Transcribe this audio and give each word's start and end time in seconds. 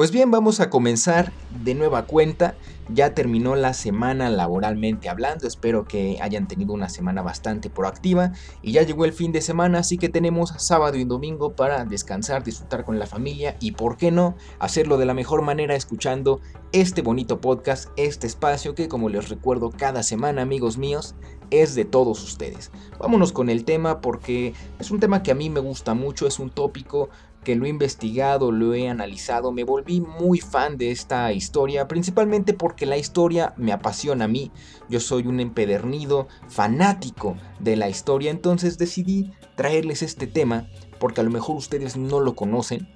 Pues 0.00 0.12
bien, 0.12 0.30
vamos 0.30 0.60
a 0.60 0.70
comenzar 0.70 1.30
de 1.62 1.74
nueva 1.74 2.06
cuenta. 2.06 2.54
Ya 2.88 3.12
terminó 3.12 3.54
la 3.54 3.74
semana 3.74 4.30
laboralmente 4.30 5.10
hablando. 5.10 5.46
Espero 5.46 5.84
que 5.84 6.16
hayan 6.22 6.48
tenido 6.48 6.72
una 6.72 6.88
semana 6.88 7.20
bastante 7.20 7.68
proactiva. 7.68 8.32
Y 8.62 8.72
ya 8.72 8.82
llegó 8.82 9.04
el 9.04 9.12
fin 9.12 9.30
de 9.30 9.42
semana, 9.42 9.80
así 9.80 9.98
que 9.98 10.08
tenemos 10.08 10.54
sábado 10.56 10.96
y 10.96 11.04
domingo 11.04 11.54
para 11.54 11.84
descansar, 11.84 12.42
disfrutar 12.42 12.86
con 12.86 12.98
la 12.98 13.04
familia 13.04 13.58
y, 13.60 13.72
por 13.72 13.98
qué 13.98 14.10
no, 14.10 14.36
hacerlo 14.58 14.96
de 14.96 15.04
la 15.04 15.12
mejor 15.12 15.42
manera 15.42 15.76
escuchando 15.76 16.40
este 16.72 17.02
bonito 17.02 17.42
podcast, 17.42 17.90
este 17.96 18.26
espacio 18.26 18.74
que, 18.74 18.88
como 18.88 19.10
les 19.10 19.28
recuerdo 19.28 19.70
cada 19.70 20.02
semana, 20.02 20.40
amigos 20.40 20.78
míos, 20.78 21.14
es 21.50 21.74
de 21.74 21.84
todos 21.84 22.22
ustedes. 22.22 22.70
Vámonos 22.98 23.32
con 23.32 23.50
el 23.50 23.64
tema 23.64 24.00
porque 24.00 24.54
es 24.78 24.90
un 24.90 25.00
tema 25.00 25.22
que 25.22 25.30
a 25.30 25.34
mí 25.34 25.50
me 25.50 25.60
gusta 25.60 25.94
mucho, 25.94 26.26
es 26.26 26.38
un 26.38 26.48
tópico 26.48 27.10
que 27.44 27.56
lo 27.56 27.64
he 27.64 27.68
investigado, 27.68 28.52
lo 28.52 28.74
he 28.74 28.88
analizado, 28.88 29.52
me 29.52 29.64
volví 29.64 30.00
muy 30.00 30.40
fan 30.40 30.76
de 30.76 30.90
esta 30.90 31.32
historia, 31.32 31.88
principalmente 31.88 32.52
porque 32.52 32.86
la 32.86 32.98
historia 32.98 33.54
me 33.56 33.72
apasiona 33.72 34.26
a 34.26 34.28
mí. 34.28 34.50
Yo 34.88 35.00
soy 35.00 35.26
un 35.26 35.40
empedernido 35.40 36.28
fanático 36.48 37.36
de 37.58 37.76
la 37.76 37.88
historia, 37.88 38.30
entonces 38.30 38.76
decidí 38.76 39.32
traerles 39.56 40.02
este 40.02 40.26
tema 40.26 40.68
porque 40.98 41.22
a 41.22 41.24
lo 41.24 41.30
mejor 41.30 41.56
ustedes 41.56 41.96
no 41.96 42.20
lo 42.20 42.34
conocen. 42.34 42.88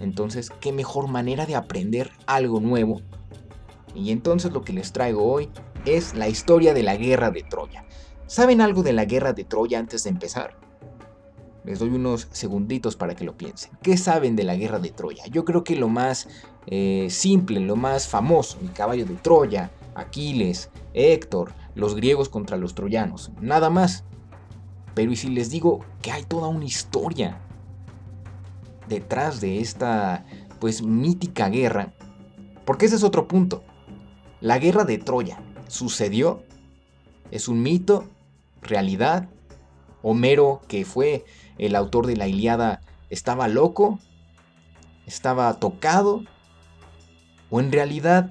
Entonces, 0.00 0.50
qué 0.60 0.72
mejor 0.72 1.08
manera 1.08 1.44
de 1.44 1.56
aprender 1.56 2.12
algo 2.26 2.60
nuevo. 2.60 3.00
Y 3.94 4.12
entonces 4.12 4.52
lo 4.52 4.62
que 4.62 4.72
les 4.72 4.92
traigo 4.92 5.24
hoy 5.24 5.50
es 5.84 6.14
la 6.14 6.28
historia 6.28 6.72
de 6.72 6.84
la 6.84 6.96
guerra 6.96 7.30
de 7.30 7.42
Troya. 7.42 7.84
¿Saben 8.26 8.60
algo 8.60 8.82
de 8.82 8.92
la 8.92 9.06
guerra 9.06 9.32
de 9.32 9.44
Troya 9.44 9.78
antes 9.78 10.04
de 10.04 10.10
empezar? 10.10 10.67
Les 11.68 11.80
doy 11.80 11.90
unos 11.90 12.28
segunditos 12.32 12.96
para 12.96 13.14
que 13.14 13.24
lo 13.24 13.36
piensen. 13.36 13.72
¿Qué 13.82 13.98
saben 13.98 14.36
de 14.36 14.44
la 14.44 14.56
guerra 14.56 14.78
de 14.78 14.88
Troya? 14.88 15.26
Yo 15.26 15.44
creo 15.44 15.64
que 15.64 15.76
lo 15.76 15.90
más 15.90 16.26
eh, 16.66 17.08
simple, 17.10 17.60
lo 17.60 17.76
más 17.76 18.08
famoso, 18.08 18.56
el 18.62 18.72
caballo 18.72 19.04
de 19.04 19.16
Troya, 19.16 19.70
Aquiles, 19.94 20.70
Héctor, 20.94 21.52
los 21.74 21.94
griegos 21.94 22.30
contra 22.30 22.56
los 22.56 22.74
troyanos, 22.74 23.32
nada 23.42 23.68
más. 23.68 24.04
Pero 24.94 25.12
¿y 25.12 25.16
si 25.16 25.28
les 25.28 25.50
digo 25.50 25.80
que 26.00 26.10
hay 26.10 26.22
toda 26.22 26.48
una 26.48 26.64
historia 26.64 27.38
detrás 28.88 29.42
de 29.42 29.60
esta 29.60 30.24
pues 30.60 30.80
mítica 30.80 31.50
guerra? 31.50 31.92
Porque 32.64 32.86
ese 32.86 32.96
es 32.96 33.04
otro 33.04 33.28
punto. 33.28 33.62
La 34.40 34.58
guerra 34.58 34.84
de 34.84 34.96
Troya 34.96 35.42
sucedió, 35.66 36.44
es 37.30 37.46
un 37.46 37.60
mito, 37.60 38.06
realidad. 38.62 39.28
Homero, 40.00 40.62
que 40.68 40.84
fue 40.84 41.24
el 41.58 41.76
autor 41.76 42.06
de 42.06 42.16
la 42.16 42.28
Iliada 42.28 42.80
estaba 43.10 43.48
loco, 43.48 43.98
estaba 45.06 45.52
tocado, 45.54 46.24
o 47.50 47.60
en 47.60 47.72
realidad 47.72 48.30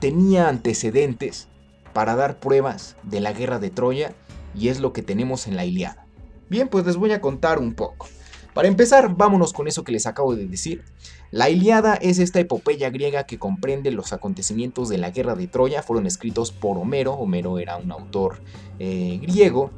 tenía 0.00 0.48
antecedentes 0.48 1.48
para 1.92 2.16
dar 2.16 2.40
pruebas 2.40 2.96
de 3.02 3.20
la 3.20 3.32
guerra 3.32 3.58
de 3.58 3.70
Troya 3.70 4.12
y 4.54 4.68
es 4.68 4.80
lo 4.80 4.92
que 4.92 5.02
tenemos 5.02 5.46
en 5.46 5.56
la 5.56 5.64
Iliada. 5.64 6.06
Bien, 6.48 6.68
pues 6.68 6.84
les 6.86 6.96
voy 6.96 7.12
a 7.12 7.20
contar 7.20 7.58
un 7.58 7.74
poco. 7.74 8.08
Para 8.54 8.68
empezar, 8.68 9.16
vámonos 9.16 9.52
con 9.52 9.66
eso 9.66 9.82
que 9.82 9.92
les 9.92 10.06
acabo 10.06 10.36
de 10.36 10.46
decir. 10.46 10.84
La 11.30 11.48
Iliada 11.48 11.94
es 11.94 12.18
esta 12.18 12.40
epopeya 12.40 12.90
griega 12.90 13.24
que 13.24 13.38
comprende 13.38 13.90
los 13.90 14.12
acontecimientos 14.12 14.90
de 14.90 14.98
la 14.98 15.10
guerra 15.10 15.34
de 15.34 15.46
Troya, 15.46 15.82
fueron 15.82 16.06
escritos 16.06 16.52
por 16.52 16.76
Homero, 16.76 17.14
Homero 17.14 17.58
era 17.58 17.78
un 17.78 17.90
autor 17.90 18.42
eh, 18.78 19.18
griego, 19.22 19.70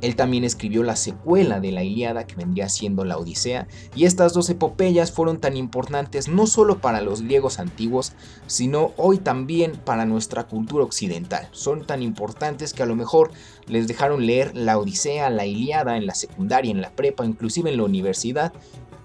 él 0.00 0.16
también 0.16 0.44
escribió 0.44 0.82
la 0.82 0.96
secuela 0.96 1.60
de 1.60 1.72
la 1.72 1.84
Iliada 1.84 2.26
que 2.26 2.34
vendría 2.34 2.68
siendo 2.68 3.04
la 3.04 3.18
Odisea, 3.18 3.66
y 3.94 4.04
estas 4.04 4.32
dos 4.32 4.48
epopeyas 4.48 5.12
fueron 5.12 5.38
tan 5.38 5.56
importantes 5.56 6.28
no 6.28 6.46
solo 6.46 6.78
para 6.78 7.00
los 7.00 7.22
griegos 7.22 7.58
antiguos, 7.58 8.12
sino 8.46 8.92
hoy 8.96 9.18
también 9.18 9.72
para 9.72 10.06
nuestra 10.06 10.44
cultura 10.44 10.84
occidental. 10.84 11.48
Son 11.52 11.86
tan 11.86 12.02
importantes 12.02 12.72
que 12.72 12.82
a 12.82 12.86
lo 12.86 12.96
mejor 12.96 13.30
les 13.66 13.88
dejaron 13.88 14.26
leer 14.26 14.56
la 14.56 14.78
Odisea, 14.78 15.30
la 15.30 15.46
Iliada 15.46 15.96
en 15.96 16.06
la 16.06 16.14
secundaria, 16.14 16.70
en 16.70 16.80
la 16.80 16.90
prepa, 16.90 17.24
inclusive 17.24 17.70
en 17.70 17.76
la 17.76 17.84
universidad, 17.84 18.52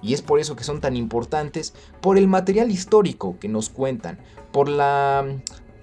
y 0.01 0.13
es 0.13 0.22
por 0.22 0.39
eso 0.39 0.55
que 0.55 0.63
son 0.63 0.81
tan 0.81 0.95
importantes, 0.95 1.73
por 2.00 2.17
el 2.17 2.28
material 2.28 2.72
histórico 2.72 3.38
que 3.39 3.50
nos 3.50 3.69
cuentan, 3.69 4.19
por 4.51 4.69
la, 4.69 5.25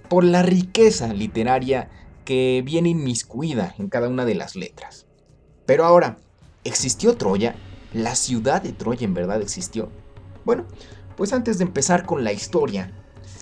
por 0.09 0.25
la 0.25 0.43
riqueza 0.43 1.13
literaria 1.13 1.91
que 2.25 2.63
viene 2.65 2.91
inmiscuida 2.91 3.75
en 3.79 3.89
cada 3.89 4.09
una 4.09 4.25
de 4.25 4.35
las 4.35 4.55
letras. 4.55 5.02
Pero 5.73 5.87
ahora, 5.87 6.19
¿existió 6.65 7.17
Troya? 7.17 7.55
¿La 7.95 8.15
ciudad 8.15 8.61
de 8.61 8.73
Troya 8.73 9.07
en 9.07 9.15
verdad 9.15 9.41
existió? 9.41 9.89
Bueno, 10.45 10.67
pues 11.17 11.33
antes 11.33 11.57
de 11.57 11.65
empezar 11.65 12.05
con 12.05 12.25
la 12.25 12.33
historia, 12.35 12.93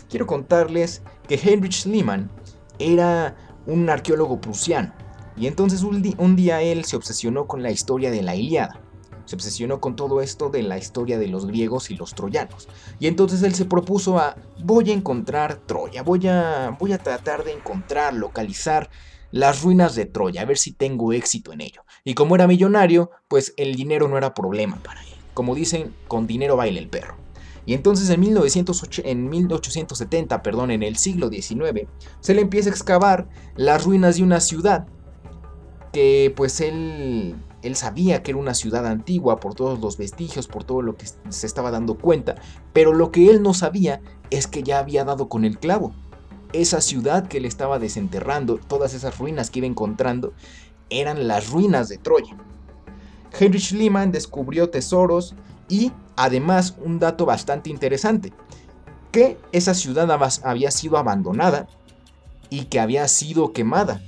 quiero 0.08 0.28
contarles 0.28 1.02
que 1.26 1.34
Heinrich 1.34 1.82
Schliemann 1.82 2.30
era 2.78 3.34
un 3.66 3.90
arqueólogo 3.90 4.40
prusiano, 4.40 4.94
y 5.36 5.48
entonces 5.48 5.82
un, 5.82 6.36
día 6.36 6.62
él 6.62 6.84
se 6.84 6.94
obsesionó 6.94 7.48
con 7.48 7.64
la 7.64 7.72
historia 7.72 8.12
de 8.12 8.22
la 8.22 8.36
Iliada 8.36 8.80
se 9.24 9.34
obsesionó 9.34 9.80
con 9.80 9.96
todo 9.96 10.20
esto 10.20 10.50
de 10.50 10.62
la 10.62 10.78
historia 10.78 11.18
de 11.18 11.26
los 11.26 11.46
griegos 11.46 11.90
y 11.90 11.96
los 11.96 12.14
troyanos. 12.14 12.68
Y 12.98 13.06
entonces 13.06 13.42
él 13.44 13.54
se 13.54 13.64
propuso 13.64 14.18
a, 14.18 14.36
voy 14.64 14.90
a 14.90 14.94
encontrar 14.94 15.56
Troya, 15.66 16.02
voy 16.02 16.26
a, 16.26 16.76
voy 16.78 16.92
a 16.92 16.98
tratar 16.98 17.44
de 17.44 17.52
encontrar, 17.52 18.14
localizar 18.14 18.90
las 19.30 19.62
ruinas 19.62 19.94
de 19.94 20.06
Troya, 20.06 20.42
a 20.42 20.44
ver 20.44 20.58
si 20.58 20.72
tengo 20.72 21.12
éxito 21.12 21.52
en 21.52 21.60
ello. 21.60 21.82
Y 22.04 22.14
como 22.14 22.34
era 22.34 22.46
millonario, 22.46 23.10
pues 23.28 23.54
el 23.56 23.74
dinero 23.74 24.08
no 24.08 24.16
era 24.18 24.34
problema 24.34 24.76
para 24.82 25.02
él. 25.02 25.08
Como 25.34 25.54
dicen, 25.54 25.94
con 26.08 26.26
dinero 26.26 26.56
baila 26.56 26.78
el 26.78 26.88
perro. 26.88 27.16
Y 27.66 27.74
entonces 27.74 28.08
en, 28.10 28.20
1908, 28.20 29.02
en 29.04 29.28
1870, 29.28 30.42
perdón, 30.42 30.70
en 30.70 30.82
el 30.82 30.96
siglo 30.96 31.28
XIX, 31.28 31.86
se 32.20 32.34
le 32.34 32.42
empieza 32.42 32.70
a 32.70 32.72
excavar 32.72 33.28
las 33.56 33.84
ruinas 33.84 34.16
de 34.16 34.22
una 34.22 34.40
ciudad 34.40 34.86
que 35.92 36.32
pues 36.36 36.60
él 36.60 37.36
él 37.62 37.76
sabía 37.76 38.22
que 38.22 38.30
era 38.30 38.40
una 38.40 38.54
ciudad 38.54 38.86
antigua 38.86 39.38
por 39.38 39.54
todos 39.54 39.80
los 39.80 39.96
vestigios, 39.96 40.46
por 40.46 40.64
todo 40.64 40.82
lo 40.82 40.96
que 40.96 41.06
se 41.28 41.46
estaba 41.46 41.70
dando 41.70 41.96
cuenta, 41.96 42.36
pero 42.72 42.92
lo 42.92 43.10
que 43.10 43.28
él 43.30 43.42
no 43.42 43.54
sabía 43.54 44.00
es 44.30 44.46
que 44.46 44.62
ya 44.62 44.78
había 44.78 45.04
dado 45.04 45.28
con 45.28 45.44
el 45.44 45.58
clavo. 45.58 45.92
Esa 46.52 46.80
ciudad 46.80 47.28
que 47.28 47.38
él 47.38 47.44
estaba 47.44 47.78
desenterrando, 47.78 48.56
todas 48.56 48.94
esas 48.94 49.18
ruinas 49.18 49.50
que 49.50 49.60
iba 49.60 49.68
encontrando, 49.68 50.32
eran 50.90 51.26
las 51.26 51.50
ruinas 51.50 51.88
de 51.88 51.98
Troya. 51.98 52.36
Heinrich 53.38 53.68
Schliemann 53.68 54.12
descubrió 54.12 54.70
tesoros 54.70 55.34
y 55.68 55.92
además 56.16 56.76
un 56.84 56.98
dato 56.98 57.26
bastante 57.26 57.70
interesante, 57.70 58.32
que 59.12 59.38
esa 59.52 59.74
ciudad 59.74 60.08
había 60.42 60.70
sido 60.70 60.98
abandonada 60.98 61.68
y 62.50 62.64
que 62.64 62.80
había 62.80 63.06
sido 63.08 63.52
quemada 63.52 64.02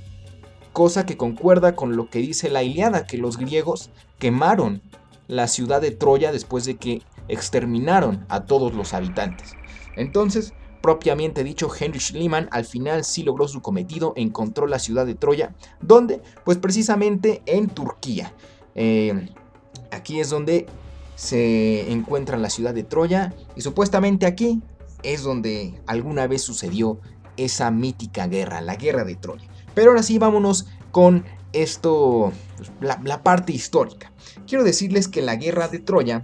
cosa 0.73 1.05
que 1.05 1.15
concuerda 1.15 1.75
con 1.75 1.95
lo 1.95 2.09
que 2.09 2.19
dice 2.19 2.49
la 2.49 2.63
Iliada, 2.63 3.05
que 3.05 3.17
los 3.17 3.37
griegos 3.37 3.91
quemaron 4.19 4.81
la 5.27 5.47
ciudad 5.47 5.79
de 5.79 5.91
Troya 5.91 6.31
después 6.31 6.65
de 6.65 6.75
que 6.75 7.01
exterminaron 7.29 8.25
a 8.27 8.43
todos 8.43 8.73
los 8.73 8.93
habitantes. 8.93 9.55
Entonces, 9.95 10.53
propiamente 10.83 11.45
dicho, 11.45 11.69
Heinrich 11.73 12.09
Schliemann 12.09 12.49
al 12.51 12.65
final 12.65 13.05
sí 13.05 13.23
logró 13.23 13.47
su 13.47 13.61
cometido, 13.61 14.11
encontró 14.17 14.67
la 14.67 14.79
ciudad 14.79 15.05
de 15.05 15.15
Troya, 15.15 15.55
donde, 15.79 16.21
pues 16.43 16.57
precisamente 16.57 17.41
en 17.45 17.69
Turquía. 17.69 18.33
Eh, 18.75 19.29
aquí 19.91 20.19
es 20.19 20.29
donde 20.29 20.65
se 21.15 21.89
encuentra 21.89 22.37
la 22.37 22.49
ciudad 22.49 22.73
de 22.73 22.83
Troya 22.83 23.33
y 23.55 23.61
supuestamente 23.61 24.25
aquí 24.25 24.61
es 25.03 25.23
donde 25.23 25.79
alguna 25.87 26.27
vez 26.27 26.41
sucedió 26.41 26.99
esa 27.37 27.71
mítica 27.71 28.27
guerra, 28.27 28.59
la 28.59 28.75
guerra 28.75 29.05
de 29.05 29.15
Troya. 29.15 29.47
Pero 29.73 29.91
ahora 29.91 30.03
sí, 30.03 30.17
vámonos 30.19 30.67
con 30.91 31.23
esto, 31.53 32.33
pues, 32.57 32.71
la, 32.81 33.23
parte 33.23 33.53
histórica. 33.53 34.11
Quiero 34.45 34.65
decirles 34.65 35.07
que 35.07 35.21
la 35.21 35.37
guerra 35.37 35.69
de 35.69 35.79
Troya, 35.79 36.23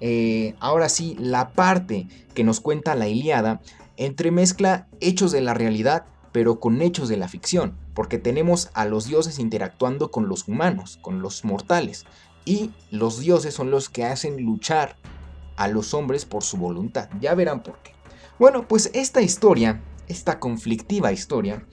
eh, 0.00 0.54
ahora 0.60 0.88
sí, 0.88 1.16
la 1.18 1.50
parte 1.50 2.08
que 2.34 2.44
nos 2.44 2.60
cuenta 2.60 2.94
la 2.94 3.08
Iliada, 3.08 3.60
entremezcla 3.96 4.88
hechos 5.00 5.32
de 5.32 5.40
la 5.40 5.54
realidad, 5.54 6.04
pero 6.32 6.60
con 6.60 6.80
hechos 6.80 7.08
de 7.08 7.16
la 7.16 7.28
ficción, 7.28 7.76
porque 7.94 8.18
tenemos 8.18 8.70
a 8.74 8.84
los 8.84 9.06
dioses 9.06 9.38
interactuando 9.38 10.10
con 10.10 10.28
los 10.28 10.48
humanos, 10.48 10.98
con 11.02 11.22
los 11.22 11.44
mortales, 11.44 12.04
y 12.44 12.70
los 12.90 13.20
dioses 13.20 13.54
son 13.54 13.70
los 13.70 13.88
que 13.88 14.04
hacen 14.04 14.42
luchar 14.42 14.96
a 15.56 15.68
los 15.68 15.92
hombres 15.92 16.24
por 16.24 16.42
su 16.42 16.56
voluntad. 16.56 17.10
Ya 17.20 17.34
verán 17.34 17.62
por 17.62 17.78
qué. 17.82 17.92
Bueno, 18.38 18.66
pues 18.66 18.90
esta 18.94 19.20
historia, 19.20 19.82
esta 20.08 20.40
conflictiva 20.40 21.12
historia, 21.12 21.66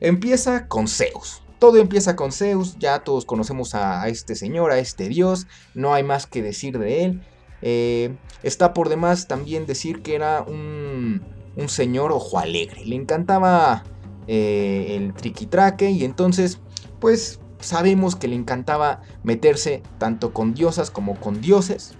Empieza 0.00 0.66
con 0.66 0.88
Zeus. 0.88 1.42
Todo 1.58 1.76
empieza 1.76 2.16
con 2.16 2.32
Zeus, 2.32 2.78
ya 2.78 3.00
todos 3.00 3.26
conocemos 3.26 3.74
a, 3.74 4.08
este 4.08 4.34
señor, 4.34 4.72
a 4.72 4.78
este 4.78 5.10
dios, 5.10 5.46
no 5.74 5.92
hay 5.92 6.02
más 6.02 6.26
que 6.26 6.42
decir 6.42 6.78
de 6.78 7.04
él. 7.04 7.22
Eh, 7.62 8.16
está 8.42 8.72
por 8.72 8.88
demás 8.88 9.28
también 9.28 9.66
decir 9.66 10.02
que 10.02 10.14
era 10.14 10.42
un, 10.42 11.22
señor 11.68 12.10
ojo 12.12 12.38
alegre, 12.38 12.84
le 12.86 12.96
encantaba 12.96 13.84
eh, 14.26 14.96
el 14.96 15.12
triquitraque 15.12 15.90
y 15.90 16.04
entonces 16.04 16.58
pues 17.00 17.38
sabemos 17.60 18.16
que 18.16 18.28
le 18.28 18.36
encantaba 18.36 19.02
meterse 19.22 19.82
tanto 19.98 20.32
con 20.32 20.54
diosas 20.54 20.90
como 20.90 21.16
con 21.16 21.40
dioses. 21.40 21.94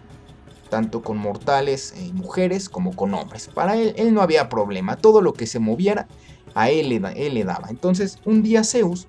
tanto 0.71 1.03
con 1.03 1.19
mortales 1.19 1.95
y 2.01 2.13
mujeres 2.13 2.69
como 2.69 2.95
con 2.95 3.13
hombres. 3.13 3.49
Para 3.49 3.77
él, 3.77 3.93
él 3.97 4.15
no 4.15 4.23
había 4.23 4.49
problema, 4.49 4.95
todo 4.95 5.21
lo 5.21 5.33
que 5.33 5.49
se 5.49 5.59
moviera, 5.59 6.07
a 6.55 6.71
él 6.71 6.91
le, 6.91 7.03
él 7.17 7.35
le 7.35 7.43
daba. 7.43 7.71
Entonces, 7.71 8.21
un 8.25 8.45
día 8.45 8.63
Zeus 8.63 9.09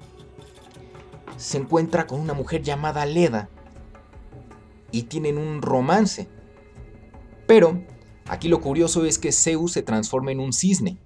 se 1.37 1.59
encuentra 1.59 2.07
con 2.07 2.19
una 2.19 2.33
mujer 2.33 2.63
llamada 2.63 3.05
Leda 3.05 3.47
y 4.91 5.03
tienen 5.03 5.37
un 5.37 5.61
romance. 5.61 6.27
Pero 7.47 7.81
aquí 8.27 8.47
lo 8.47 8.61
curioso 8.61 9.05
es 9.05 9.19
que 9.19 9.31
Zeus 9.31 9.73
se 9.73 9.81
transforma 9.81 10.31
en 10.31 10.39
un 10.39 10.53
cisne 10.53 10.97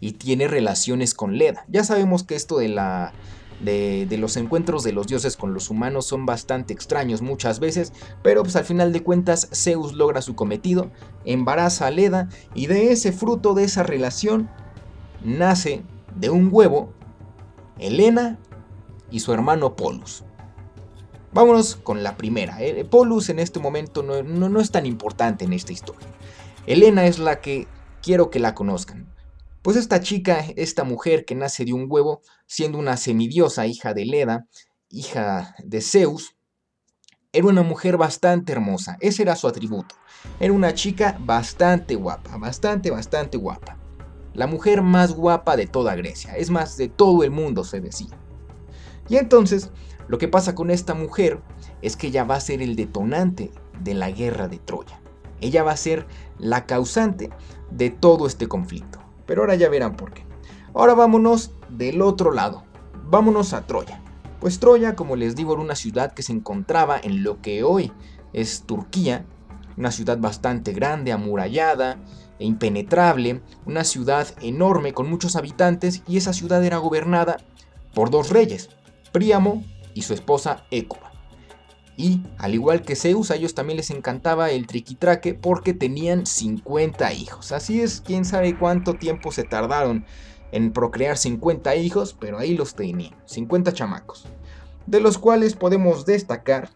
y 0.00 0.12
tiene 0.12 0.48
relaciones 0.48 1.14
con 1.14 1.38
Leda. 1.38 1.64
Ya 1.68 1.84
sabemos 1.84 2.24
que 2.24 2.34
esto 2.34 2.58
de 2.58 2.68
los 4.18 4.36
encuentros 4.36 4.82
de 4.82 4.92
los 4.92 5.06
dioses 5.06 5.36
con 5.36 5.54
los 5.54 5.70
humanos 5.70 6.06
son 6.06 6.26
bastante 6.26 6.74
extraños 6.74 7.22
muchas 7.22 7.60
veces, 7.60 7.92
pero 8.22 8.42
pues 8.42 8.56
al 8.56 8.64
final 8.64 8.92
de 8.92 9.04
cuentas 9.04 9.48
Zeus 9.52 9.92
logra 9.92 10.20
su 10.20 10.34
cometido, 10.34 10.90
embaraza 11.24 11.86
a 11.86 11.92
Leda 11.92 12.28
y 12.52 12.66
de 12.66 12.90
ese 12.90 13.12
fruto 13.12 13.54
de 13.54 13.62
esa 13.62 13.84
relación 13.84 14.50
nace 15.22 15.84
de 16.16 16.30
un 16.30 16.48
huevo 16.50 16.92
Helena 17.78 18.40
y 19.10 19.20
su 19.20 19.32
hermano 19.32 19.76
Polus. 19.76 20.24
Vámonos 21.32 21.76
con 21.76 22.02
la 22.02 22.16
primera. 22.16 22.62
Eh, 22.62 22.84
Polus 22.84 23.28
en 23.30 23.38
este 23.38 23.58
momento 23.58 24.02
no, 24.02 24.22
no 24.22 24.60
es 24.60 24.70
tan 24.70 24.86
importante 24.86 25.44
en 25.44 25.52
esta 25.52 25.72
historia. 25.72 26.08
Helena 26.66 27.06
es 27.06 27.18
la 27.18 27.40
que 27.40 27.66
quiero 28.02 28.30
que 28.30 28.38
la 28.38 28.54
conozcan. 28.54 29.12
Pues 29.62 29.76
esta 29.76 30.00
chica, 30.00 30.44
esta 30.56 30.84
mujer 30.84 31.24
que 31.24 31.34
nace 31.34 31.64
de 31.64 31.72
un 31.72 31.86
huevo, 31.88 32.20
siendo 32.46 32.78
una 32.78 32.96
semidiosa 32.96 33.66
hija 33.66 33.94
de 33.94 34.04
Leda, 34.04 34.46
hija 34.90 35.54
de 35.64 35.80
Zeus, 35.80 36.36
era 37.32 37.46
una 37.46 37.62
mujer 37.62 37.96
bastante 37.96 38.52
hermosa, 38.52 38.98
ese 39.00 39.22
era 39.22 39.36
su 39.36 39.48
atributo. 39.48 39.94
Era 40.38 40.52
una 40.52 40.74
chica 40.74 41.16
bastante 41.18 41.94
guapa, 41.94 42.36
bastante, 42.36 42.90
bastante 42.90 43.38
guapa. 43.38 43.78
La 44.34 44.46
mujer 44.46 44.82
más 44.82 45.12
guapa 45.12 45.56
de 45.56 45.66
toda 45.66 45.94
Grecia, 45.94 46.36
es 46.36 46.50
más, 46.50 46.76
de 46.76 46.88
todo 46.88 47.22
el 47.22 47.30
mundo 47.30 47.64
se 47.64 47.80
decía. 47.80 48.18
Y 49.08 49.16
entonces, 49.16 49.70
lo 50.12 50.18
que 50.18 50.28
pasa 50.28 50.54
con 50.54 50.70
esta 50.70 50.92
mujer 50.92 51.40
es 51.80 51.96
que 51.96 52.08
ella 52.08 52.24
va 52.24 52.34
a 52.34 52.40
ser 52.40 52.60
el 52.60 52.76
detonante 52.76 53.50
de 53.82 53.94
la 53.94 54.10
guerra 54.10 54.46
de 54.46 54.58
Troya. 54.58 55.00
Ella 55.40 55.62
va 55.62 55.72
a 55.72 55.76
ser 55.78 56.06
la 56.38 56.66
causante 56.66 57.30
de 57.70 57.88
todo 57.88 58.26
este 58.26 58.46
conflicto. 58.46 58.98
Pero 59.24 59.40
ahora 59.40 59.54
ya 59.54 59.70
verán 59.70 59.96
por 59.96 60.12
qué. 60.12 60.26
Ahora 60.74 60.92
vámonos 60.92 61.52
del 61.70 62.02
otro 62.02 62.30
lado. 62.30 62.62
Vámonos 63.06 63.54
a 63.54 63.66
Troya. 63.66 64.02
Pues 64.38 64.60
Troya, 64.60 64.96
como 64.96 65.16
les 65.16 65.34
digo, 65.34 65.54
era 65.54 65.62
una 65.62 65.76
ciudad 65.76 66.12
que 66.12 66.22
se 66.22 66.32
encontraba 66.32 67.00
en 67.02 67.24
lo 67.24 67.40
que 67.40 67.62
hoy 67.62 67.90
es 68.34 68.64
Turquía. 68.66 69.24
Una 69.78 69.92
ciudad 69.92 70.18
bastante 70.18 70.74
grande, 70.74 71.12
amurallada 71.12 71.96
e 72.38 72.44
impenetrable. 72.44 73.40
Una 73.64 73.82
ciudad 73.82 74.28
enorme 74.42 74.92
con 74.92 75.08
muchos 75.08 75.36
habitantes 75.36 76.02
y 76.06 76.18
esa 76.18 76.34
ciudad 76.34 76.62
era 76.62 76.76
gobernada 76.76 77.38
por 77.94 78.10
dos 78.10 78.28
reyes, 78.28 78.68
Príamo 79.10 79.62
y 79.94 80.02
su 80.02 80.14
esposa 80.14 80.64
Écuba. 80.70 81.12
Y 81.96 82.22
al 82.38 82.54
igual 82.54 82.82
que 82.82 82.96
Zeus, 82.96 83.30
a 83.30 83.36
ellos 83.36 83.54
también 83.54 83.76
les 83.76 83.90
encantaba 83.90 84.50
el 84.50 84.66
triquitraque 84.66 85.34
porque 85.34 85.74
tenían 85.74 86.26
50 86.26 87.12
hijos. 87.12 87.52
Así 87.52 87.80
es, 87.80 88.00
quién 88.00 88.24
sabe 88.24 88.56
cuánto 88.56 88.94
tiempo 88.94 89.30
se 89.30 89.44
tardaron 89.44 90.06
en 90.52 90.72
procrear 90.72 91.16
50 91.16 91.76
hijos, 91.76 92.16
pero 92.18 92.38
ahí 92.38 92.56
los 92.56 92.74
tenían, 92.74 93.14
50 93.26 93.72
chamacos. 93.72 94.26
De 94.86 95.00
los 95.00 95.18
cuales 95.18 95.54
podemos 95.54 96.06
destacar 96.06 96.70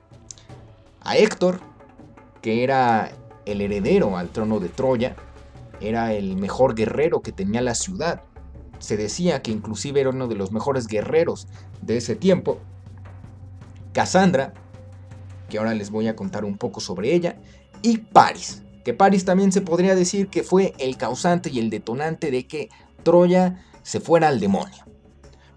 a 1.00 1.16
Héctor, 1.16 1.60
que 2.42 2.62
era 2.62 3.12
el 3.46 3.60
heredero 3.60 4.16
al 4.16 4.30
trono 4.30 4.60
de 4.60 4.68
Troya, 4.68 5.16
era 5.80 6.12
el 6.12 6.36
mejor 6.36 6.74
guerrero 6.74 7.20
que 7.20 7.32
tenía 7.32 7.62
la 7.62 7.74
ciudad. 7.74 8.22
Se 8.78 8.96
decía 8.96 9.42
que 9.42 9.50
inclusive 9.50 10.00
era 10.00 10.10
uno 10.10 10.28
de 10.28 10.36
los 10.36 10.52
mejores 10.52 10.86
guerreros 10.86 11.48
de 11.82 11.96
ese 11.96 12.16
tiempo. 12.16 12.58
Cassandra, 13.96 14.52
que 15.48 15.56
ahora 15.56 15.72
les 15.72 15.88
voy 15.88 16.06
a 16.06 16.14
contar 16.14 16.44
un 16.44 16.58
poco 16.58 16.80
sobre 16.80 17.14
ella, 17.14 17.38
y 17.80 17.96
Paris, 17.96 18.62
que 18.84 18.92
Paris 18.92 19.24
también 19.24 19.52
se 19.52 19.62
podría 19.62 19.94
decir 19.94 20.28
que 20.28 20.42
fue 20.42 20.74
el 20.76 20.98
causante 20.98 21.48
y 21.48 21.60
el 21.60 21.70
detonante 21.70 22.30
de 22.30 22.46
que 22.46 22.68
Troya 23.04 23.64
se 23.82 24.00
fuera 24.00 24.28
al 24.28 24.38
demonio. 24.38 24.84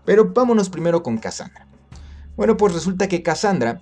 Pero 0.06 0.32
vámonos 0.32 0.70
primero 0.70 1.04
con 1.04 1.18
Cassandra. 1.18 1.68
Bueno, 2.38 2.56
pues 2.56 2.74
resulta 2.74 3.10
que 3.10 3.24
Cassandra 3.24 3.82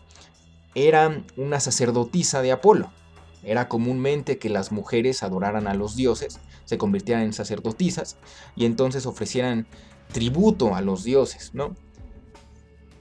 era 0.74 1.24
una 1.36 1.60
sacerdotisa 1.60 2.42
de 2.42 2.52
Apolo. 2.52 2.92
Era 3.44 3.70
comúnmente 3.70 4.40
que 4.40 4.50
las 4.50 4.72
mujeres 4.72 5.22
adoraran 5.22 5.68
a 5.68 5.76
los 5.76 5.96
dioses, 5.96 6.40
se 6.66 6.80
convirtieran 6.80 7.26
en 7.26 7.34
sacerdotisas 7.34 8.18
y 8.56 8.66
entonces 8.66 9.06
ofrecieran 9.06 9.68
tributo 10.12 10.74
a 10.74 10.82
los 10.82 11.04
dioses, 11.04 11.52
¿no? 11.54 11.76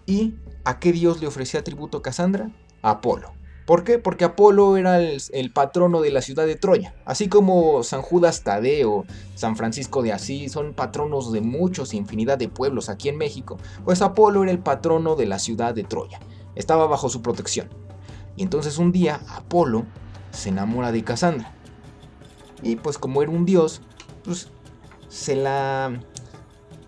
¿Y 0.04 0.34
a 0.66 0.80
qué 0.80 0.90
dios 0.90 1.20
le 1.20 1.28
ofrecía 1.28 1.62
tributo 1.62 2.02
Cassandra? 2.02 2.50
Apolo. 2.82 3.32
¿Por 3.66 3.84
qué? 3.84 4.00
Porque 4.00 4.24
Apolo 4.24 4.76
era 4.76 5.00
el, 5.00 5.52
patrono 5.52 6.00
de 6.00 6.10
la 6.10 6.22
ciudad 6.22 6.44
de 6.44 6.56
Troya. 6.56 6.96
Así 7.04 7.28
como 7.28 7.84
San 7.84 8.02
Judas 8.02 8.42
Tadeo, 8.42 9.04
San 9.36 9.56
Francisco 9.56 10.02
de 10.02 10.12
Asís 10.12 10.50
son 10.50 10.74
patronos 10.74 11.30
de 11.30 11.40
muchos, 11.40 11.94
infinidad 11.94 12.36
de 12.36 12.48
pueblos 12.48 12.88
aquí 12.88 13.08
en 13.08 13.16
México, 13.16 13.58
pues 13.84 14.02
Apolo 14.02 14.42
era 14.42 14.50
el 14.50 14.58
patrono 14.58 15.14
de 15.14 15.26
la 15.26 15.38
ciudad 15.38 15.72
de 15.72 15.84
Troya. 15.84 16.18
Estaba 16.56 16.88
bajo 16.88 17.08
su 17.08 17.22
protección. 17.22 17.68
Y 18.34 18.42
entonces 18.42 18.78
un 18.78 18.90
día 18.90 19.20
Apolo 19.28 19.86
se 20.32 20.48
enamora 20.48 20.90
de 20.90 21.04
Casandra. 21.04 21.54
Y 22.60 22.74
pues 22.74 22.98
como 22.98 23.22
era 23.22 23.30
un 23.30 23.44
dios, 23.44 23.82
pues 24.24 24.48
se 25.08 25.36
la 25.36 26.00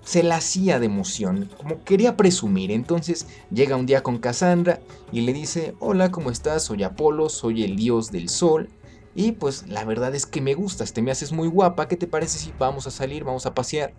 se 0.08 0.22
la 0.22 0.36
hacía 0.36 0.80
de 0.80 0.86
emoción, 0.86 1.50
como 1.58 1.84
quería 1.84 2.16
presumir. 2.16 2.70
Entonces 2.70 3.26
llega 3.50 3.76
un 3.76 3.84
día 3.84 4.02
con 4.02 4.16
Cassandra 4.16 4.80
y 5.12 5.20
le 5.20 5.34
dice, 5.34 5.74
hola, 5.80 6.10
¿cómo 6.10 6.30
estás? 6.30 6.62
Soy 6.62 6.82
Apolo, 6.82 7.28
soy 7.28 7.62
el 7.62 7.76
dios 7.76 8.10
del 8.10 8.30
sol. 8.30 8.70
Y 9.14 9.32
pues 9.32 9.68
la 9.68 9.84
verdad 9.84 10.14
es 10.14 10.24
que 10.24 10.40
me 10.40 10.54
gustas, 10.54 10.94
te 10.94 11.02
me 11.02 11.10
haces 11.10 11.30
muy 11.30 11.46
guapa, 11.46 11.88
¿qué 11.88 11.96
te 11.98 12.06
parece 12.06 12.38
si 12.38 12.54
vamos 12.58 12.86
a 12.86 12.90
salir, 12.90 13.22
vamos 13.22 13.44
a 13.44 13.52
pasear? 13.52 13.92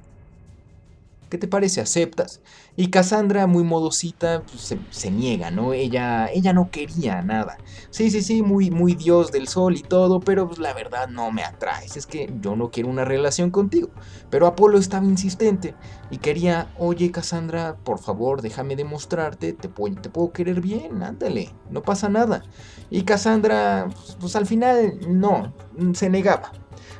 ¿Qué 1.29 1.37
te 1.37 1.47
parece? 1.47 1.79
¿Aceptas? 1.79 2.41
Y 2.75 2.89
Cassandra, 2.89 3.45
muy 3.45 3.63
modosita, 3.63 4.41
pues, 4.41 4.75
se, 4.89 5.11
niega, 5.11 5.51
¿no? 5.51 5.73
Ella, 5.73 6.27
ella 6.33 6.53
no 6.53 6.71
quería 6.71 7.21
nada. 7.21 7.57
Sí, 7.91 8.09
sí, 8.09 8.23
sí, 8.23 8.41
muy, 8.41 8.71
muy 8.71 8.95
dios 8.95 9.31
del 9.31 9.47
sol 9.47 9.77
y 9.77 9.83
todo, 9.83 10.21
pero 10.21 10.47
pues, 10.47 10.57
la 10.57 10.73
verdad 10.73 11.07
no 11.07 11.31
me 11.31 11.43
atraes. 11.43 11.97
Es 11.97 12.07
que 12.07 12.33
yo 12.41 12.55
no 12.55 12.71
quiero 12.71 12.89
una 12.89 13.05
relación 13.05 13.51
contigo. 13.51 13.89
Pero 14.31 14.47
Apolo 14.47 14.79
estaba 14.79 15.05
insistente 15.05 15.75
y 16.09 16.17
quería, 16.17 16.73
oye 16.79 17.11
Cassandra, 17.11 17.75
por 17.75 17.99
favor, 17.99 18.41
déjame 18.41 18.75
demostrarte, 18.75 19.53
te 19.53 19.69
puedo, 19.69 20.01
te 20.01 20.09
puedo 20.09 20.31
querer 20.31 20.61
bien, 20.61 21.03
ándale, 21.03 21.53
no 21.69 21.83
pasa 21.83 22.09
nada. 22.09 22.43
Y 22.89 23.03
Cassandra, 23.03 23.87
pues, 23.93 24.17
pues 24.19 24.35
al 24.35 24.47
final 24.47 24.99
no, 25.07 25.53
se 25.93 26.09
negaba. 26.09 26.51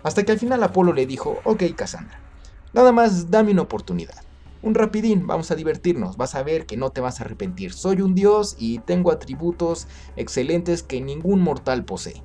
Hasta 0.04 0.24
que 0.24 0.32
al 0.32 0.40
final 0.40 0.62
Apolo 0.62 0.94
le 0.94 1.08
dijo, 1.08 1.40
ok 1.46 1.64
Cassandra 1.76 2.29
Nada 2.74 2.92
más 2.92 3.32
dame 3.32 3.52
una 3.52 3.64
oportunidad. 3.64 4.24
Un 4.62 4.76
rapidín, 4.76 5.26
vamos 5.26 5.52
a 5.52 5.56
divertirnos, 5.56 6.18
vas 6.18 6.36
a 6.36 6.44
ver 6.44 6.66
que 6.66 6.78
no 6.78 6.92
te 6.92 7.02
vas 7.02 7.20
a 7.20 7.24
arrepentir. 7.24 7.74
Soy 7.74 8.02
un 8.02 8.14
dios 8.14 8.56
y 8.60 8.80
tengo 8.80 9.12
atributos 9.12 9.88
excelentes 10.18 10.84
que 10.84 11.02
ningún 11.02 11.42
mortal 11.42 11.86
posee. 11.86 12.22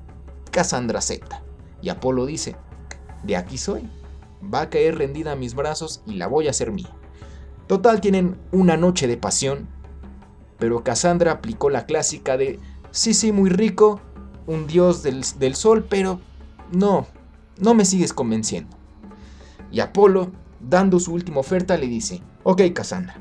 Cassandra 0.51 0.99
acepta. 0.99 1.43
Y 1.81 1.89
Apolo 1.89 2.25
dice, 2.25 2.55
de 3.23 3.37
aquí 3.37 3.57
soy. 3.57 3.89
Va 4.53 4.61
a 4.61 4.69
caer 4.69 4.97
rendida 4.97 5.31
a 5.31 5.35
mis 5.35 5.55
brazos 5.55 6.03
y 6.05 6.15
la 6.15 6.27
voy 6.27 6.47
a 6.47 6.51
hacer 6.51 6.71
mía. 6.71 6.93
Total 7.67 7.99
tienen 7.99 8.37
una 8.51 8.77
noche 8.77 9.07
de 9.07 9.17
pasión, 9.17 9.67
pero 10.59 10.83
Cassandra 10.83 11.31
aplicó 11.31 11.69
la 11.69 11.85
clásica 11.85 12.37
de, 12.37 12.59
sí, 12.91 13.13
sí, 13.13 13.31
muy 13.31 13.49
rico, 13.49 14.01
un 14.45 14.67
dios 14.67 15.01
del, 15.01 15.23
del 15.39 15.55
sol, 15.55 15.85
pero 15.89 16.19
no, 16.71 17.07
no 17.57 17.73
me 17.73 17.85
sigues 17.85 18.13
convenciendo. 18.13 18.77
Y 19.75 19.81
Apolo, 19.81 20.31
dando 20.61 21.01
su 21.01 21.11
última 21.11 21.41
oferta, 21.41 21.75
le 21.75 21.87
dice, 21.87 22.21
ok 22.43 22.61
Cassandra, 22.73 23.17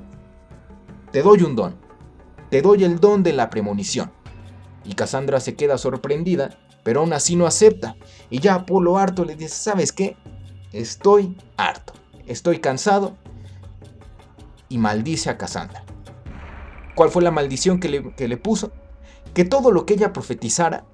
te 1.10 1.20
doy 1.20 1.42
un 1.42 1.56
don, 1.56 1.74
te 2.48 2.62
doy 2.62 2.84
el 2.84 3.00
don 3.00 3.24
de 3.24 3.32
la 3.32 3.50
premonición. 3.50 4.12
Y 4.84 4.94
Cassandra 4.94 5.40
se 5.40 5.56
queda 5.56 5.78
sorprendida, 5.78 6.56
pero 6.84 7.00
aún 7.00 7.12
así 7.12 7.34
no 7.34 7.48
acepta. 7.48 7.96
Y 8.30 8.38
ya 8.38 8.54
Apolo 8.54 8.98
harto 8.98 9.24
le 9.24 9.34
dice, 9.34 9.48
¿sabes 9.48 9.90
qué? 9.90 10.16
Estoy 10.70 11.36
harto, 11.56 11.94
estoy 12.24 12.60
cansado. 12.60 13.16
Y 14.68 14.78
maldice 14.78 15.30
a 15.30 15.36
Cassandra. 15.36 15.84
¿Cuál 16.94 17.10
fue 17.10 17.24
la 17.24 17.32
maldición 17.32 17.80
que 17.80 17.88
le, 17.88 18.14
que 18.14 18.28
le 18.28 18.36
puso? 18.36 18.70
Que 19.34 19.44
todo 19.44 19.72
lo 19.72 19.86
que 19.86 19.94
ella 19.94 20.12
profetizara, 20.12 20.84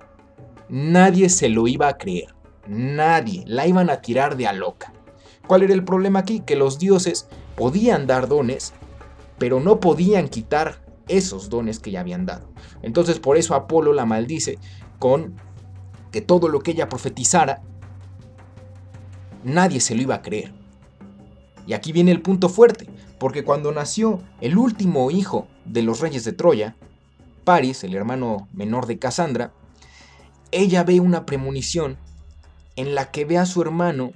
nadie 0.71 1.29
se 1.29 1.51
lo 1.51 1.69
iba 1.69 1.87
a 1.87 1.99
creer. 1.99 2.35
Nadie. 2.67 3.45
La 3.47 3.67
iban 3.67 3.91
a 3.91 4.01
tirar 4.01 4.39
de 4.39 4.47
a 4.47 4.55
loca. 4.55 4.95
¿Cuál 5.47 5.63
era 5.63 5.75
el 5.75 5.85
problema 5.85 6.21
aquí? 6.21 6.41
Que 6.41 6.57
los 6.57 6.79
dioses 6.79 7.27
podían 7.57 8.07
dar 8.07 8.29
dones, 8.29 8.73
pero 9.39 9.61
no 9.61 9.81
podían 9.81 10.29
quitar 10.29 10.83
esos 11.09 11.51
dones 11.51 11.79
que 11.79 11.91
ya 11.91 12.01
habían 12.01 12.27
dado. 12.27 12.49
Entonces 12.83 13.19
por 13.19 13.37
eso 13.37 13.55
Apolo 13.55 13.93
la 13.93 14.07
maldice 14.07 14.59
con 14.99 15.35
que 16.13 16.21
todo 16.21 16.49
lo 16.49 16.61
que 16.61 16.73
ella 16.73 16.89
profetizara, 16.89 17.63
nadie 19.45 19.81
se 19.81 19.95
lo 19.95 20.03
iba 20.03 20.17
a 20.17 20.23
creer. 20.23 20.53
Y 21.67 21.73
aquí 21.73 21.93
viene 21.93 22.11
el 22.11 22.23
punto 22.23 22.49
fuerte, 22.49 22.89
porque 23.19 23.45
cuando 23.45 23.71
nació 23.73 24.21
el 24.41 24.59
último 24.59 25.11
hijo 25.11 25.47
de 25.65 25.83
los 25.83 26.01
reyes 26.01 26.25
de 26.25 26.33
Troya, 26.33 26.77
Paris, 27.45 27.85
el 27.85 27.95
hermano 27.95 28.49
menor 28.53 28.87
de 28.87 28.99
Casandra, 28.99 29.53
ella 30.53 30.85
ve 30.85 31.01
una 31.01 31.27
premonición 31.27 31.97
en 32.77 32.95
la 32.95 33.11
que 33.11 33.25
ve 33.25 33.39
a 33.39 33.47
su 33.47 33.63
hermano 33.63 34.13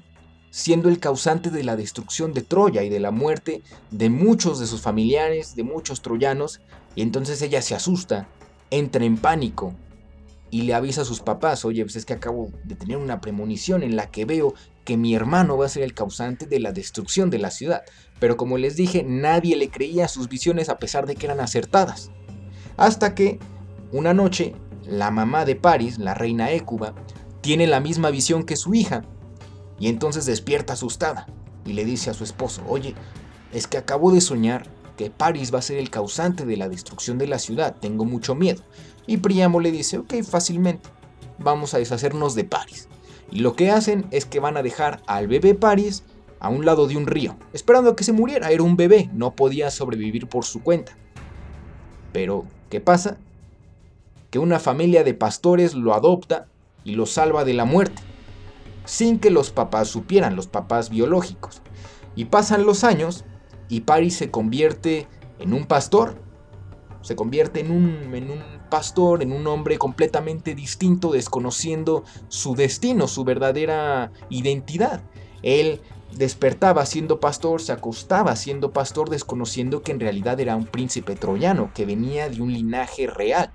siendo 0.54 0.88
el 0.88 1.00
causante 1.00 1.50
de 1.50 1.64
la 1.64 1.74
destrucción 1.74 2.32
de 2.32 2.42
Troya 2.42 2.84
y 2.84 2.88
de 2.88 3.00
la 3.00 3.10
muerte 3.10 3.62
de 3.90 4.08
muchos 4.08 4.60
de 4.60 4.68
sus 4.68 4.80
familiares, 4.80 5.56
de 5.56 5.64
muchos 5.64 6.00
troyanos, 6.00 6.60
y 6.94 7.02
entonces 7.02 7.42
ella 7.42 7.60
se 7.60 7.74
asusta, 7.74 8.28
entra 8.70 9.04
en 9.04 9.16
pánico 9.16 9.74
y 10.52 10.62
le 10.62 10.74
avisa 10.74 11.02
a 11.02 11.06
sus 11.06 11.18
papás, 11.18 11.64
oye, 11.64 11.82
pues 11.82 11.96
es 11.96 12.06
que 12.06 12.12
acabo 12.12 12.52
de 12.62 12.76
tener 12.76 12.98
una 12.98 13.20
premonición 13.20 13.82
en 13.82 13.96
la 13.96 14.12
que 14.12 14.26
veo 14.26 14.54
que 14.84 14.96
mi 14.96 15.16
hermano 15.16 15.56
va 15.56 15.66
a 15.66 15.68
ser 15.68 15.82
el 15.82 15.92
causante 15.92 16.46
de 16.46 16.60
la 16.60 16.70
destrucción 16.70 17.30
de 17.30 17.40
la 17.40 17.50
ciudad. 17.50 17.82
Pero 18.20 18.36
como 18.36 18.56
les 18.56 18.76
dije, 18.76 19.02
nadie 19.02 19.56
le 19.56 19.70
creía 19.70 20.06
sus 20.06 20.28
visiones 20.28 20.68
a 20.68 20.78
pesar 20.78 21.04
de 21.06 21.16
que 21.16 21.26
eran 21.26 21.40
acertadas. 21.40 22.12
Hasta 22.76 23.16
que, 23.16 23.40
una 23.90 24.14
noche, 24.14 24.54
la 24.86 25.10
mamá 25.10 25.44
de 25.44 25.56
Paris, 25.56 25.98
la 25.98 26.14
reina 26.14 26.52
Écuba, 26.52 26.94
tiene 27.40 27.66
la 27.66 27.80
misma 27.80 28.10
visión 28.10 28.44
que 28.44 28.54
su 28.54 28.72
hija, 28.72 29.04
y 29.78 29.88
entonces 29.88 30.26
despierta 30.26 30.74
asustada 30.74 31.26
y 31.64 31.72
le 31.72 31.84
dice 31.84 32.10
a 32.10 32.14
su 32.14 32.24
esposo, 32.24 32.62
oye, 32.68 32.94
es 33.52 33.66
que 33.66 33.78
acabo 33.78 34.12
de 34.12 34.20
soñar 34.20 34.66
que 34.96 35.10
Paris 35.10 35.52
va 35.52 35.58
a 35.58 35.62
ser 35.62 35.78
el 35.78 35.90
causante 35.90 36.44
de 36.44 36.56
la 36.56 36.68
destrucción 36.68 37.18
de 37.18 37.26
la 37.26 37.38
ciudad, 37.38 37.76
tengo 37.80 38.04
mucho 38.04 38.34
miedo. 38.34 38.62
Y 39.06 39.18
Príamo 39.18 39.60
le 39.60 39.72
dice, 39.72 39.98
ok, 39.98 40.22
fácilmente, 40.22 40.88
vamos 41.38 41.74
a 41.74 41.78
deshacernos 41.78 42.34
de 42.34 42.44
Paris. 42.44 42.88
Y 43.30 43.40
lo 43.40 43.54
que 43.54 43.70
hacen 43.70 44.06
es 44.10 44.24
que 44.24 44.40
van 44.40 44.56
a 44.56 44.62
dejar 44.62 45.02
al 45.06 45.26
bebé 45.26 45.54
Paris 45.54 46.04
a 46.38 46.48
un 46.48 46.64
lado 46.64 46.86
de 46.86 46.96
un 46.96 47.06
río, 47.06 47.36
esperando 47.52 47.90
a 47.90 47.96
que 47.96 48.04
se 48.04 48.12
muriera. 48.12 48.50
Era 48.50 48.62
un 48.62 48.76
bebé, 48.76 49.10
no 49.12 49.34
podía 49.34 49.70
sobrevivir 49.70 50.28
por 50.28 50.44
su 50.44 50.62
cuenta. 50.62 50.96
Pero, 52.12 52.44
¿qué 52.70 52.80
pasa? 52.80 53.16
Que 54.30 54.38
una 54.38 54.60
familia 54.60 55.04
de 55.04 55.14
pastores 55.14 55.74
lo 55.74 55.94
adopta 55.94 56.46
y 56.84 56.94
lo 56.94 57.06
salva 57.06 57.44
de 57.44 57.54
la 57.54 57.64
muerte, 57.64 58.02
sin 58.84 59.18
que 59.18 59.30
los 59.30 59.50
papás 59.50 59.88
supieran, 59.88 60.36
los 60.36 60.46
papás 60.46 60.90
biológicos. 60.90 61.62
Y 62.16 62.26
pasan 62.26 62.64
los 62.64 62.84
años 62.84 63.24
y 63.68 63.80
Paris 63.80 64.16
se 64.16 64.30
convierte 64.30 65.08
en 65.38 65.52
un 65.52 65.64
pastor 65.66 66.16
se 67.04 67.16
convierte 67.16 67.60
en 67.60 67.70
un, 67.70 68.14
en 68.14 68.30
un 68.30 68.40
pastor, 68.70 69.22
en 69.22 69.32
un 69.32 69.46
hombre 69.46 69.76
completamente 69.76 70.54
distinto, 70.54 71.12
desconociendo 71.12 72.02
su 72.28 72.54
destino, 72.54 73.08
su 73.08 73.24
verdadera 73.24 74.10
identidad. 74.30 75.02
Él 75.42 75.82
despertaba 76.16 76.86
siendo 76.86 77.20
pastor, 77.20 77.60
se 77.60 77.72
acostaba 77.72 78.34
siendo 78.36 78.72
pastor, 78.72 79.10
desconociendo 79.10 79.82
que 79.82 79.92
en 79.92 80.00
realidad 80.00 80.40
era 80.40 80.56
un 80.56 80.64
príncipe 80.64 81.14
troyano, 81.14 81.70
que 81.74 81.84
venía 81.84 82.30
de 82.30 82.40
un 82.40 82.54
linaje 82.54 83.06
real. 83.06 83.52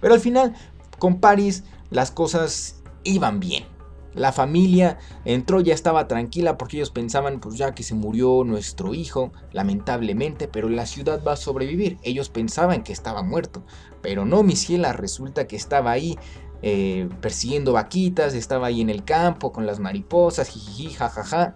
Pero 0.00 0.14
al 0.14 0.20
final, 0.20 0.56
con 0.98 1.20
París, 1.20 1.62
las 1.90 2.10
cosas 2.10 2.82
iban 3.04 3.38
bien. 3.38 3.64
La 4.14 4.32
familia 4.32 4.98
entró 5.24 5.60
ya 5.60 5.72
estaba 5.72 6.08
tranquila 6.08 6.58
porque 6.58 6.78
ellos 6.78 6.90
pensaban 6.90 7.38
pues 7.38 7.56
ya 7.56 7.74
que 7.74 7.82
se 7.82 7.94
murió 7.94 8.42
nuestro 8.44 8.94
hijo, 8.94 9.32
lamentablemente, 9.52 10.48
pero 10.48 10.68
la 10.68 10.86
ciudad 10.86 11.22
va 11.26 11.32
a 11.32 11.36
sobrevivir. 11.36 11.98
Ellos 12.02 12.28
pensaban 12.28 12.82
que 12.82 12.92
estaba 12.92 13.22
muerto, 13.22 13.62
pero 14.02 14.24
no, 14.24 14.42
mi 14.42 14.56
ciela, 14.56 14.92
resulta 14.92 15.46
que 15.46 15.56
estaba 15.56 15.92
ahí 15.92 16.18
eh, 16.62 17.08
persiguiendo 17.20 17.72
vaquitas, 17.72 18.34
estaba 18.34 18.66
ahí 18.66 18.80
en 18.80 18.90
el 18.90 19.04
campo 19.04 19.52
con 19.52 19.64
las 19.66 19.78
mariposas, 19.78 20.48
jijiji, 20.48 20.94
jajaja, 20.94 21.54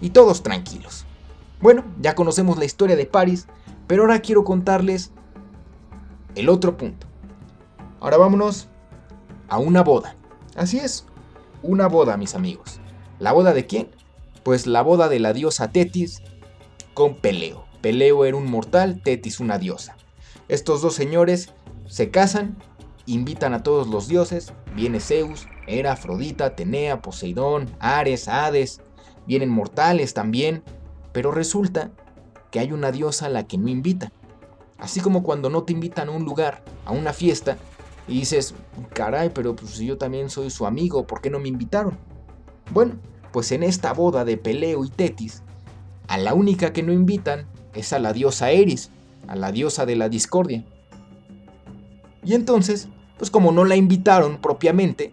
y 0.00 0.10
todos 0.10 0.42
tranquilos. 0.42 1.04
Bueno, 1.60 1.84
ya 2.00 2.14
conocemos 2.14 2.58
la 2.58 2.64
historia 2.64 2.96
de 2.96 3.06
París, 3.06 3.46
pero 3.86 4.02
ahora 4.02 4.20
quiero 4.20 4.44
contarles 4.44 5.10
el 6.34 6.48
otro 6.48 6.76
punto. 6.76 7.06
Ahora 8.00 8.18
vámonos 8.18 8.68
a 9.48 9.58
una 9.58 9.82
boda. 9.82 10.16
Así 10.54 10.78
es, 10.78 11.06
una 11.62 11.88
boda, 11.88 12.16
mis 12.16 12.34
amigos. 12.34 12.80
¿La 13.18 13.32
boda 13.32 13.52
de 13.52 13.66
quién? 13.66 13.88
Pues 14.42 14.66
la 14.66 14.82
boda 14.82 15.08
de 15.08 15.18
la 15.18 15.32
diosa 15.32 15.72
Tetis 15.72 16.22
con 16.94 17.16
Peleo. 17.16 17.64
Peleo 17.80 18.24
era 18.24 18.36
un 18.36 18.50
mortal, 18.50 19.00
Tetis 19.02 19.40
una 19.40 19.58
diosa. 19.58 19.96
Estos 20.48 20.82
dos 20.82 20.94
señores 20.94 21.52
se 21.86 22.10
casan, 22.10 22.56
invitan 23.06 23.54
a 23.54 23.62
todos 23.62 23.88
los 23.88 24.08
dioses, 24.08 24.52
viene 24.74 25.00
Zeus, 25.00 25.48
Hera, 25.66 25.92
Afrodita, 25.92 26.46
Atenea, 26.46 27.02
Poseidón, 27.02 27.70
Ares, 27.80 28.28
Hades, 28.28 28.80
vienen 29.26 29.48
mortales 29.48 30.14
también, 30.14 30.62
pero 31.12 31.30
resulta 31.32 31.90
que 32.50 32.60
hay 32.60 32.72
una 32.72 32.92
diosa 32.92 33.26
a 33.26 33.30
la 33.30 33.46
que 33.46 33.58
no 33.58 33.68
invitan. 33.68 34.12
Así 34.78 35.00
como 35.00 35.22
cuando 35.22 35.50
no 35.50 35.64
te 35.64 35.72
invitan 35.72 36.08
a 36.08 36.12
un 36.12 36.24
lugar, 36.24 36.62
a 36.84 36.92
una 36.92 37.12
fiesta, 37.12 37.56
y 38.08 38.20
dices, 38.20 38.54
caray, 38.92 39.30
pero 39.30 39.56
pues 39.56 39.78
yo 39.78 39.98
también 39.98 40.30
soy 40.30 40.50
su 40.50 40.66
amigo, 40.66 41.06
¿por 41.06 41.20
qué 41.20 41.30
no 41.30 41.38
me 41.38 41.48
invitaron? 41.48 41.98
Bueno, 42.72 42.94
pues 43.32 43.52
en 43.52 43.62
esta 43.62 43.92
boda 43.92 44.24
de 44.24 44.36
Peleo 44.36 44.84
y 44.84 44.90
Tetis, 44.90 45.42
a 46.08 46.18
la 46.18 46.34
única 46.34 46.72
que 46.72 46.82
no 46.82 46.92
invitan 46.92 47.46
es 47.74 47.92
a 47.92 47.98
la 47.98 48.12
diosa 48.12 48.50
Eris, 48.50 48.90
a 49.26 49.36
la 49.36 49.52
diosa 49.52 49.86
de 49.86 49.96
la 49.96 50.08
discordia. 50.08 50.64
Y 52.24 52.34
entonces, 52.34 52.88
pues 53.18 53.30
como 53.30 53.52
no 53.52 53.64
la 53.64 53.76
invitaron 53.76 54.40
propiamente, 54.40 55.12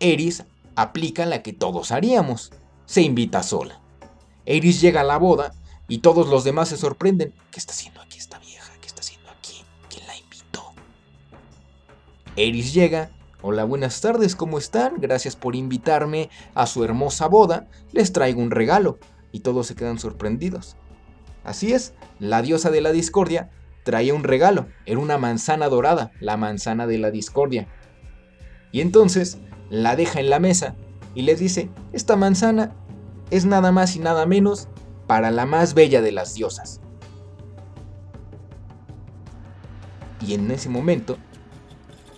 Eris 0.00 0.44
aplica 0.74 1.26
la 1.26 1.42
que 1.42 1.52
todos 1.52 1.92
haríamos, 1.92 2.52
se 2.86 3.02
invita 3.02 3.42
sola. 3.42 3.80
Eris 4.44 4.80
llega 4.80 5.00
a 5.00 5.04
la 5.04 5.18
boda 5.18 5.52
y 5.88 5.98
todos 5.98 6.28
los 6.28 6.44
demás 6.44 6.68
se 6.68 6.76
sorprenden. 6.76 7.34
¿Qué 7.50 7.58
está 7.58 7.72
haciendo 7.72 8.00
aquí 8.00 8.18
esta 8.18 8.38
Eris 12.36 12.74
llega. 12.74 13.10
Hola, 13.40 13.64
buenas 13.64 14.02
tardes, 14.02 14.36
¿cómo 14.36 14.58
están? 14.58 14.96
Gracias 14.98 15.36
por 15.36 15.56
invitarme 15.56 16.28
a 16.54 16.66
su 16.66 16.84
hermosa 16.84 17.28
boda. 17.28 17.66
Les 17.92 18.12
traigo 18.12 18.42
un 18.42 18.50
regalo. 18.50 18.98
Y 19.32 19.40
todos 19.40 19.66
se 19.66 19.74
quedan 19.74 19.98
sorprendidos. 19.98 20.76
Así 21.44 21.72
es, 21.72 21.94
la 22.18 22.42
diosa 22.42 22.70
de 22.70 22.82
la 22.82 22.92
discordia 22.92 23.50
traía 23.84 24.12
un 24.12 24.22
regalo. 24.22 24.66
Era 24.84 24.98
una 24.98 25.16
manzana 25.16 25.68
dorada, 25.68 26.12
la 26.20 26.36
manzana 26.36 26.86
de 26.86 26.98
la 26.98 27.10
discordia. 27.10 27.68
Y 28.70 28.82
entonces 28.82 29.38
la 29.70 29.96
deja 29.96 30.20
en 30.20 30.28
la 30.28 30.38
mesa 30.38 30.74
y 31.14 31.22
les 31.22 31.38
dice, 31.38 31.70
esta 31.94 32.16
manzana 32.16 32.74
es 33.30 33.46
nada 33.46 33.72
más 33.72 33.96
y 33.96 34.00
nada 34.00 34.26
menos 34.26 34.68
para 35.06 35.30
la 35.30 35.46
más 35.46 35.72
bella 35.72 36.02
de 36.02 36.12
las 36.12 36.34
diosas. 36.34 36.82
Y 40.20 40.34
en 40.34 40.50
ese 40.50 40.68
momento 40.68 41.16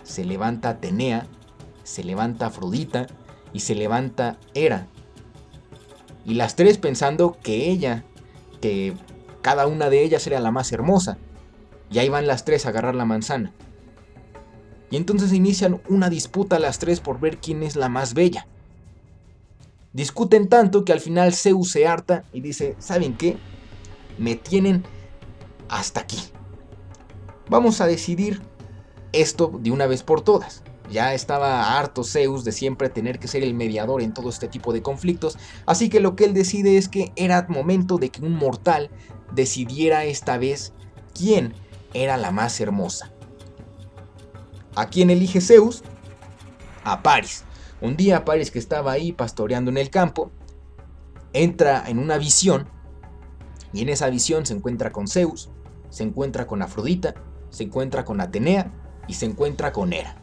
se 0.09 0.25
levanta 0.25 0.69
Atenea, 0.69 1.27
se 1.83 2.03
levanta 2.03 2.47
Afrodita 2.47 3.05
y 3.53 3.59
se 3.59 3.75
levanta 3.75 4.37
Hera. 4.55 4.87
Y 6.25 6.33
las 6.33 6.55
tres 6.55 6.79
pensando 6.79 7.37
que 7.43 7.69
ella, 7.69 8.03
que 8.59 8.95
cada 9.43 9.67
una 9.67 9.91
de 9.91 10.03
ellas 10.03 10.25
era 10.25 10.39
la 10.39 10.49
más 10.49 10.71
hermosa. 10.71 11.19
Y 11.91 11.99
ahí 11.99 12.09
van 12.09 12.25
las 12.25 12.43
tres 12.43 12.65
a 12.65 12.69
agarrar 12.69 12.95
la 12.95 13.05
manzana. 13.05 13.53
Y 14.89 14.97
entonces 14.97 15.31
inician 15.31 15.79
una 15.87 16.09
disputa 16.09 16.57
las 16.57 16.79
tres 16.79 16.99
por 16.99 17.19
ver 17.19 17.37
quién 17.37 17.61
es 17.61 17.75
la 17.75 17.87
más 17.87 18.15
bella. 18.15 18.47
Discuten 19.93 20.49
tanto 20.49 20.85
que 20.85 20.93
al 20.93 21.01
final 21.01 21.35
Zeus 21.35 21.71
se 21.71 21.87
harta 21.87 22.23
y 22.33 22.41
dice, 22.41 22.75
¿saben 22.79 23.15
qué? 23.15 23.37
Me 24.17 24.35
tienen 24.35 24.83
hasta 25.67 26.01
aquí. 26.01 26.19
Vamos 27.47 27.79
a 27.79 27.85
decidir 27.85 28.41
esto 29.13 29.51
de 29.59 29.71
una 29.71 29.87
vez 29.87 30.03
por 30.03 30.21
todas. 30.21 30.63
Ya 30.91 31.13
estaba 31.13 31.77
harto 31.77 32.03
Zeus 32.03 32.43
de 32.43 32.51
siempre 32.51 32.89
tener 32.89 33.19
que 33.19 33.27
ser 33.27 33.43
el 33.43 33.53
mediador 33.53 34.01
en 34.01 34.13
todo 34.13 34.29
este 34.29 34.47
tipo 34.47 34.73
de 34.73 34.81
conflictos, 34.81 35.37
así 35.65 35.87
que 35.89 35.99
lo 35.99 36.15
que 36.15 36.25
él 36.25 36.33
decide 36.33 36.77
es 36.77 36.89
que 36.89 37.11
era 37.15 37.45
momento 37.47 37.97
de 37.97 38.09
que 38.09 38.21
un 38.21 38.33
mortal 38.33 38.89
decidiera 39.31 40.05
esta 40.05 40.37
vez 40.39 40.73
quién 41.13 41.53
era 41.93 42.17
la 42.17 42.31
más 42.31 42.59
hermosa. 42.59 43.11
¿A 44.75 44.87
quién 44.87 45.09
elige 45.09 45.41
Zeus? 45.41 45.83
A 46.83 47.03
Paris. 47.03 47.43
Un 47.81 47.95
día 47.95 48.25
Paris 48.25 48.49
que 48.49 48.59
estaba 48.59 48.91
ahí 48.91 49.11
pastoreando 49.11 49.69
en 49.69 49.77
el 49.77 49.89
campo, 49.91 50.31
entra 51.33 51.83
en 51.87 51.99
una 51.99 52.17
visión 52.17 52.67
y 53.71 53.83
en 53.83 53.89
esa 53.89 54.09
visión 54.09 54.45
se 54.45 54.55
encuentra 54.55 54.91
con 54.91 55.07
Zeus, 55.07 55.49
se 55.89 56.03
encuentra 56.03 56.47
con 56.47 56.61
Afrodita, 56.61 57.13
se 57.49 57.63
encuentra 57.63 58.03
con 58.03 58.21
Atenea 58.21 58.71
y 59.09 59.15
se 59.15 59.25
encuentra 59.25 59.73
con 59.73 59.91
Hera. 59.91 60.15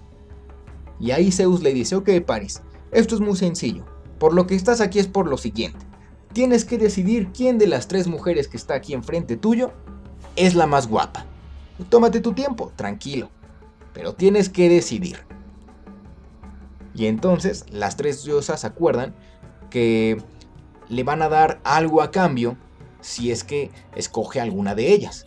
Y 0.99 1.11
ahí 1.11 1.31
Zeus 1.31 1.63
le 1.63 1.75
dice, 1.75 1.97
ok 1.97 2.09
Paris, 2.25 2.63
esto 2.93 3.15
es 3.17 3.21
muy 3.21 3.37
sencillo, 3.37 3.85
por 4.19 4.33
lo 4.33 4.47
que 4.47 4.55
estás 4.55 4.81
aquí 4.81 4.99
es 4.99 5.09
por 5.09 5.29
lo 5.29 5.37
siguiente, 5.37 5.85
tienes 6.33 6.65
que 6.65 6.79
decidir 6.79 7.33
quién 7.33 7.59
de 7.59 7.67
las 7.67 7.89
tres 7.89 8.07
mujeres 8.07 8.49
que 8.49 8.57
está 8.57 8.75
aquí 8.75 8.95
enfrente 8.95 9.37
tuyo 9.37 9.73
es 10.37 10.55
la 10.55 10.67
más 10.67 10.87
guapa. 10.87 11.27
tómate 11.91 12.21
tu 12.21 12.33
tiempo, 12.33 12.73
tranquilo, 12.77 13.29
pero 13.93 14.15
tienes 14.15 14.49
que 14.49 14.69
decidir. 14.69 15.19
Y 16.95 17.07
entonces 17.07 17.67
las 17.71 17.97
tres 17.97 18.25
diosas 18.25 18.65
acuerdan 18.65 19.15
que 19.69 20.23
le 20.89 21.03
van 21.03 21.21
a 21.21 21.29
dar 21.29 21.61
algo 21.65 22.01
a 22.01 22.11
cambio 22.11 22.57
si 23.01 23.31
es 23.31 23.45
que 23.45 23.71
escoge 23.95 24.41
alguna 24.41 24.75
de 24.75 24.93
ellas. 24.93 25.27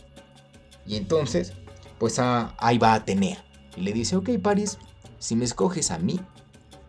Y 0.86 0.96
entonces, 0.96 1.52
pues 1.98 2.18
ahí 2.18 2.78
va 2.78 2.94
a 2.94 3.04
tener. 3.04 3.49
Y 3.80 3.82
le 3.82 3.94
dice, 3.94 4.14
ok 4.16 4.28
Paris, 4.42 4.78
si 5.18 5.34
me 5.34 5.46
escoges 5.46 5.90
a 5.90 5.98
mí, 5.98 6.20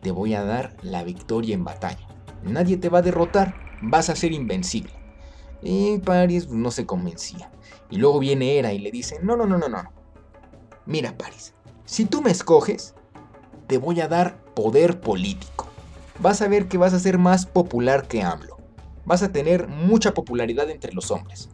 te 0.01 0.11
voy 0.11 0.33
a 0.33 0.43
dar 0.43 0.75
la 0.81 1.05
victoria 1.05 1.55
en 1.55 1.63
batalla. 1.63 2.05
Nadie 2.43 2.75
te 2.75 2.89
va 2.89 2.99
a 2.99 3.01
derrotar, 3.01 3.55
vas 3.81 4.09
a 4.09 4.15
ser 4.17 4.33
invencible. 4.33 4.91
Y 5.61 5.99
Paris 5.99 6.49
no 6.49 6.69
se 6.69 6.85
convencía. 6.85 7.49
Y 7.89 7.95
luego 7.95 8.19
viene 8.19 8.57
Hera 8.57 8.73
y 8.73 8.79
le 8.79 8.91
dice, 8.91 9.19
no, 9.23 9.37
no, 9.37 9.45
no, 9.45 9.57
no, 9.57 9.69
no. 9.69 9.83
Mira 10.85 11.17
Paris, 11.17 11.53
si 11.85 12.03
tú 12.03 12.21
me 12.21 12.31
escoges, 12.31 12.93
te 13.67 13.77
voy 13.77 14.01
a 14.01 14.09
dar 14.09 14.43
poder 14.53 14.99
político. 14.99 15.67
Vas 16.19 16.41
a 16.41 16.49
ver 16.49 16.67
que 16.67 16.77
vas 16.77 16.93
a 16.93 16.99
ser 16.99 17.17
más 17.17 17.45
popular 17.45 18.09
que 18.09 18.21
AMLO. 18.21 18.57
Vas 19.05 19.23
a 19.23 19.31
tener 19.31 19.69
mucha 19.69 20.13
popularidad 20.13 20.69
entre 20.69 20.91
los 20.91 21.09
hombres. 21.09 21.47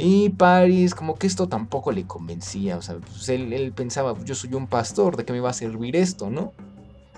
Y 0.00 0.28
Paris, 0.28 0.94
como 0.94 1.16
que 1.16 1.26
esto 1.26 1.48
tampoco 1.48 1.90
le 1.90 2.06
convencía. 2.06 2.76
O 2.76 2.82
sea, 2.82 2.98
pues 2.98 3.28
él, 3.30 3.52
él, 3.52 3.72
pensaba, 3.72 4.14
yo 4.24 4.36
soy 4.36 4.54
un 4.54 4.68
pastor, 4.68 5.16
¿de 5.16 5.24
qué 5.24 5.32
me 5.32 5.40
va 5.40 5.50
a 5.50 5.54
servir 5.54 5.96
esto, 5.96 6.30
no? 6.30 6.52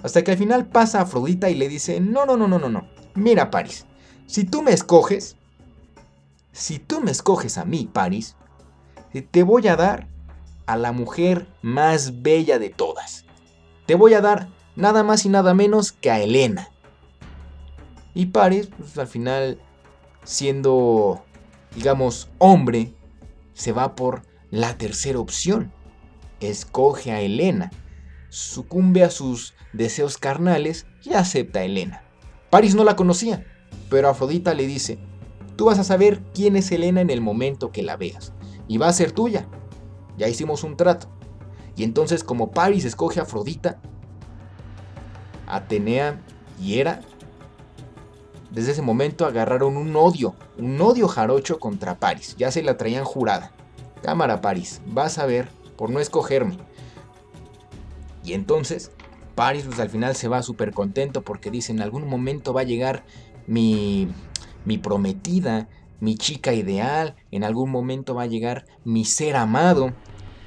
Hasta 0.03 0.25
que 0.25 0.31
al 0.31 0.39
final 0.39 0.67
pasa 0.67 1.03
Afrodita 1.03 1.51
y 1.51 1.57
le 1.57 1.69
dice, 1.69 2.01
no, 2.01 2.25
no, 2.25 2.39
no, 2.39 2.49
no, 2.49 2.59
no, 2.59 2.71
no. 2.71 2.89
Mira, 3.15 3.51
Paris, 3.51 3.85
si 4.27 4.45
tú 4.45 4.63
me 4.63 4.73
escoges, 4.73 5.37
si 6.53 6.79
tú 6.79 7.03
me 7.03 7.11
escoges 7.11 7.59
a 7.59 7.67
mí, 7.67 7.87
Paris, 7.93 8.35
te 9.31 9.43
voy 9.43 9.69
a 9.69 9.77
dar 9.77 10.09
a 10.65 10.79
la 10.79 10.93
mujer 10.93 11.49
más 11.61 12.23
bella 12.23 12.59
de 12.59 12.71
todas. 12.71 13.27
Te 13.85 13.95
voy 13.95 14.15
a 14.15 14.23
dar 14.23 14.49
nada 14.75 15.03
más 15.03 15.27
y 15.27 15.29
nada 15.29 15.53
menos 15.53 15.93
que 15.93 16.11
a 16.11 16.19
Elena. 16.19 16.71
Y 18.15 18.27
Paris, 18.27 18.71
pues, 18.75 18.97
al 18.97 19.07
final, 19.07 19.61
siendo, 20.25 21.23
digamos, 21.75 22.29
hombre, 22.39 22.95
se 23.55 23.73
va 23.73 23.95
por 23.95 24.23
la 24.51 24.77
tercera 24.77 25.19
opción. 25.19 25.73
Escoge 26.41 27.13
a 27.13 27.21
Elena. 27.21 27.71
Sucumbe 28.29 29.03
a 29.03 29.11
sus 29.11 29.55
deseos 29.73 30.19
carnales 30.19 30.87
y 31.03 31.15
acepta 31.15 31.61
a 31.61 31.65
Elena. 31.65 32.03
Paris 32.51 32.75
no 32.75 32.85
la 32.85 32.97
conocía, 32.97 33.47
pero 33.89 34.09
Afrodita 34.09 34.55
le 34.55 34.67
dice, 34.67 34.99
tú 35.57 35.67
vas 35.67 35.79
a 35.79 35.85
saber 35.85 36.23
quién 36.35 36.57
es 36.57 36.71
Elena 36.73 37.01
en 37.01 37.11
el 37.11 37.21
momento 37.21 37.71
que 37.71 37.83
la 37.83 37.97
veas, 37.97 38.33
y 38.67 38.79
va 38.79 38.89
a 38.89 38.93
ser 38.93 39.13
tuya. 39.13 39.47
Ya 40.19 40.29
hicimos 40.29 40.65
un 40.65 40.77
trato. 40.77 41.09
Y 41.77 41.85
entonces 41.85 42.25
como 42.25 42.51
Paris 42.51 42.85
escoge 42.85 43.21
a 43.21 43.23
Afrodita, 43.23 43.81
Atenea 45.47 46.21
y 46.61 46.79
Hera, 46.79 47.01
desde 48.51 48.73
ese 48.73 48.83
momento 48.83 49.27
agarraron 49.27 49.77
un 49.77 49.95
odio, 49.95 50.35
un 50.59 50.81
odio 50.81 51.07
jarocho 51.07 51.61
contra 51.61 51.99
Paris. 51.99 52.35
Ya 52.37 52.51
se 52.51 52.63
la 52.63 52.77
traían 52.77 53.05
jurada. 53.05 53.53
Cámara 54.03 54.41
Paris, 54.41 54.81
vas 54.87 55.19
a 55.19 55.27
ver 55.27 55.49
por 55.77 55.91
no 55.91 56.01
escogerme. 56.01 56.59
Y 58.25 58.33
entonces 58.33 58.91
Paris 59.35 59.65
pues 59.67 59.79
al 59.79 59.89
final 59.89 60.17
se 60.17 60.29
va 60.29 60.43
súper 60.43 60.73
contento 60.73 61.23
porque 61.23 61.51
dice 61.51 61.73
en 61.73 61.81
algún 61.81 62.09
momento 62.09 62.53
va 62.53 62.63
a 62.63 62.65
llegar 62.65 63.05
mi, 63.47 64.09
mi 64.65 64.79
prometida, 64.79 65.69
mi 66.01 66.17
chica 66.17 66.53
ideal, 66.53 67.15
en 67.31 67.45
algún 67.45 67.71
momento 67.71 68.15
va 68.15 68.23
a 68.23 68.27
llegar 68.27 68.67
mi 68.85 69.05
ser 69.05 69.37
amado. 69.37 69.93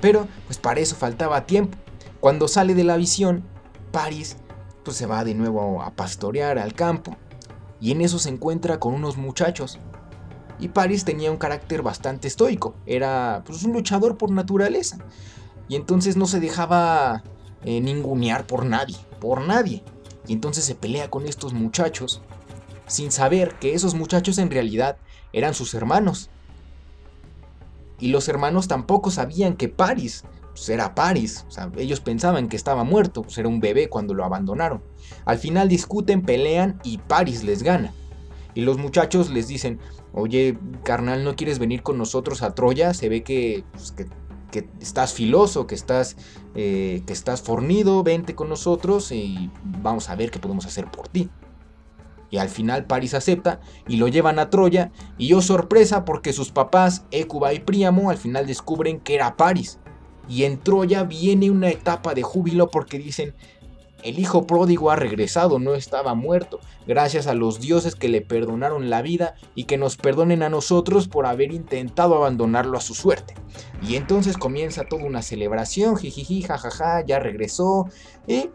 Pero 0.01 0.27
pues 0.47 0.57
para 0.57 0.81
eso 0.81 0.95
faltaba 0.95 1.45
tiempo. 1.45 1.77
Cuando 2.19 2.49
sale 2.49 2.75
de 2.75 2.83
la 2.83 2.97
visión, 2.97 3.43
Paris 3.91 4.35
pues 4.83 4.97
se 4.97 5.05
va 5.05 5.23
de 5.23 5.35
nuevo 5.35 5.81
a 5.81 5.91
pastorear 5.91 6.59
al 6.59 6.73
campo 6.73 7.15
y 7.83 7.91
en 7.91 7.99
eso 7.99 8.17
se 8.17 8.29
encuentra 8.29 8.79
con 8.79 8.93
unos 8.93 9.17
muchachos. 9.17 9.77
Y 10.57 10.69
Paris 10.69 11.03
tenía 11.03 11.31
un 11.31 11.37
carácter 11.37 11.81
bastante 11.81 12.29
estoico, 12.29 12.75
era 12.85 13.43
pues, 13.45 13.61
un 13.63 13.73
luchador 13.73 14.17
por 14.17 14.31
naturaleza 14.31 14.99
y 15.67 15.75
entonces 15.75 16.15
no 16.15 16.25
se 16.25 16.39
dejaba 16.39 17.23
eh, 17.65 17.81
ningunear 17.81 18.47
por 18.47 18.65
nadie, 18.65 18.95
por 19.19 19.41
nadie. 19.41 19.83
Y 20.27 20.31
entonces 20.31 20.63
se 20.63 20.75
pelea 20.75 21.09
con 21.09 21.27
estos 21.27 21.51
muchachos 21.51 22.21
sin 22.87 23.11
saber 23.11 23.55
que 23.59 23.73
esos 23.73 23.95
muchachos 23.95 24.37
en 24.37 24.49
realidad 24.49 24.95
eran 25.33 25.53
sus 25.53 25.73
hermanos. 25.73 26.29
Y 27.99 28.07
los 28.07 28.29
hermanos 28.29 28.69
tampoco 28.69 29.11
sabían 29.11 29.57
que 29.57 29.67
Paris 29.67 30.23
pues, 30.53 30.69
era 30.69 30.95
Paris. 30.95 31.45
Ellos 31.77 31.99
pensaban 31.99 32.47
que 32.47 32.55
estaba 32.55 32.83
muerto, 32.83 33.23
pues 33.23 33.37
era 33.37 33.47
un 33.47 33.59
bebé 33.59 33.89
cuando 33.89 34.13
lo 34.13 34.23
abandonaron. 34.23 34.83
Al 35.25 35.37
final 35.37 35.67
discuten, 35.67 36.21
pelean 36.21 36.79
y 36.83 36.99
Paris 36.99 37.43
les 37.43 37.63
gana. 37.63 37.93
Y 38.55 38.61
los 38.61 38.77
muchachos 38.77 39.31
les 39.31 39.47
dicen, 39.47 39.79
oye, 40.13 40.57
carnal, 40.83 41.23
¿no 41.23 41.35
quieres 41.35 41.57
venir 41.57 41.81
con 41.81 41.97
nosotros 41.97 42.43
a 42.43 42.53
Troya? 42.53 42.93
Se 42.93 43.09
ve 43.09 43.23
que, 43.23 43.63
pues, 43.71 43.91
que, 43.91 44.07
estás 44.79 45.13
filoso, 45.13 45.65
que 45.65 45.73
estás, 45.73 46.15
eh, 46.53 47.01
que 47.07 47.13
estás 47.13 47.41
fornido, 47.41 48.03
vente 48.03 48.35
con 48.35 48.49
nosotros 48.49 49.11
y 49.11 49.49
vamos 49.63 50.11
a 50.11 50.15
ver 50.15 50.29
qué 50.29 50.37
podemos 50.37 50.67
hacer 50.67 50.91
por 50.91 51.07
ti. 51.07 51.31
Y 52.29 52.37
al 52.37 52.49
final 52.49 52.85
Paris 52.85 53.15
acepta 53.15 53.61
y 53.87 53.97
lo 53.97 54.07
llevan 54.07 54.37
a 54.37 54.51
Troya. 54.51 54.91
Y 55.17 55.29
yo 55.29 55.41
sorpresa 55.41 56.05
porque 56.05 56.33
sus 56.33 56.51
papás, 56.51 57.05
Écuba 57.09 57.53
y 57.53 57.59
Príamo, 57.59 58.11
al 58.11 58.17
final 58.17 58.45
descubren 58.45 58.99
que 58.99 59.15
era 59.15 59.37
Paris. 59.37 59.79
Y 60.27 60.43
en 60.43 60.59
Troya 60.59 61.03
viene 61.03 61.51
una 61.51 61.69
etapa 61.69 62.13
de 62.13 62.23
júbilo 62.23 62.69
porque 62.69 62.97
dicen, 62.97 63.33
el 64.03 64.19
hijo 64.19 64.45
pródigo 64.45 64.91
ha 64.91 64.95
regresado, 64.95 65.59
no 65.59 65.75
estaba 65.75 66.13
muerto, 66.13 66.59
gracias 66.85 67.27
a 67.27 67.33
los 67.33 67.59
dioses 67.59 67.95
que 67.95 68.09
le 68.09 68.21
perdonaron 68.21 68.89
la 68.89 69.01
vida 69.01 69.35
y 69.55 69.63
que 69.63 69.77
nos 69.77 69.95
perdonen 69.95 70.43
a 70.43 70.49
nosotros 70.49 71.07
por 71.07 71.25
haber 71.25 71.53
intentado 71.53 72.15
abandonarlo 72.15 72.77
a 72.77 72.81
su 72.81 72.93
suerte. 72.93 73.33
Y 73.81 73.95
entonces 73.95 74.37
comienza 74.37 74.83
toda 74.83 75.05
una 75.05 75.21
celebración, 75.21 75.95
jijiji, 75.95 76.41
jajaja, 76.41 77.05
ya 77.05 77.19
regresó. 77.19 77.87
Y 78.27 78.49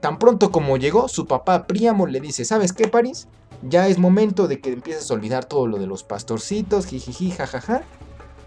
tan 0.00 0.18
pronto 0.18 0.50
como 0.50 0.76
llegó, 0.76 1.08
su 1.08 1.26
papá 1.26 1.66
Príamo 1.66 2.06
le 2.06 2.20
dice, 2.20 2.44
¿sabes 2.44 2.72
qué, 2.72 2.88
París? 2.88 3.28
Ya 3.62 3.88
es 3.88 3.98
momento 3.98 4.48
de 4.48 4.60
que 4.60 4.72
empieces 4.72 5.10
a 5.10 5.14
olvidar 5.14 5.44
todo 5.44 5.66
lo 5.66 5.78
de 5.78 5.86
los 5.86 6.04
pastorcitos, 6.04 6.86
jijiji, 6.86 7.30
jajaja. 7.30 7.82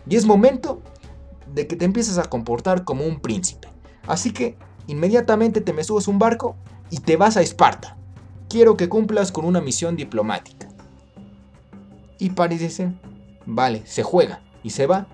Y 0.09 0.15
es 0.15 0.25
momento 0.25 0.81
de 1.53 1.67
que 1.67 1.75
te 1.75 1.85
empieces 1.85 2.17
a 2.17 2.25
comportar 2.25 2.83
como 2.83 3.05
un 3.05 3.19
príncipe. 3.19 3.67
Así 4.07 4.31
que 4.31 4.57
inmediatamente 4.87 5.61
te 5.61 5.73
me 5.73 5.83
subes 5.83 6.07
un 6.07 6.19
barco 6.19 6.55
y 6.89 6.97
te 6.97 7.15
vas 7.15 7.37
a 7.37 7.41
Esparta. 7.41 7.97
Quiero 8.49 8.75
que 8.77 8.89
cumplas 8.89 9.31
con 9.31 9.45
una 9.45 9.61
misión 9.61 9.95
diplomática. 9.95 10.67
Y 12.19 12.31
Paris 12.31 12.59
dice, 12.59 12.91
vale, 13.45 13.83
se 13.85 14.03
juega 14.03 14.41
y 14.63 14.71
se 14.71 14.87
va. 14.87 15.07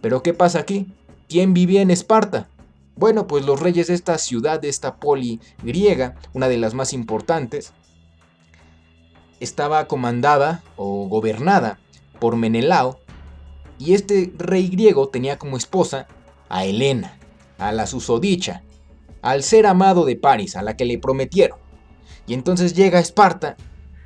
Pero 0.00 0.22
¿qué 0.22 0.34
pasa 0.34 0.60
aquí? 0.60 0.92
¿Quién 1.28 1.54
vivía 1.54 1.82
en 1.82 1.90
Esparta? 1.90 2.48
Bueno, 2.96 3.26
pues 3.26 3.44
los 3.44 3.60
reyes 3.60 3.88
de 3.88 3.94
esta 3.94 4.18
ciudad, 4.18 4.60
de 4.60 4.68
esta 4.68 4.96
poli 4.96 5.40
griega, 5.62 6.16
una 6.32 6.48
de 6.48 6.58
las 6.58 6.74
más 6.74 6.92
importantes, 6.92 7.72
estaba 9.40 9.86
comandada 9.86 10.62
o 10.76 11.08
gobernada 11.08 11.78
por 12.18 12.36
Menelao, 12.36 12.98
y 13.78 13.94
este 13.94 14.32
rey 14.36 14.68
griego 14.68 15.08
tenía 15.08 15.38
como 15.38 15.56
esposa 15.56 16.06
a 16.48 16.64
Helena, 16.64 17.18
a 17.58 17.72
la 17.72 17.86
susodicha, 17.86 18.62
al 19.22 19.42
ser 19.42 19.66
amado 19.66 20.04
de 20.04 20.16
Paris, 20.16 20.56
a 20.56 20.62
la 20.62 20.76
que 20.76 20.84
le 20.84 20.98
prometieron. 20.98 21.58
Y 22.26 22.34
entonces 22.34 22.74
llega 22.74 22.98
a 22.98 23.02
Esparta 23.02 23.56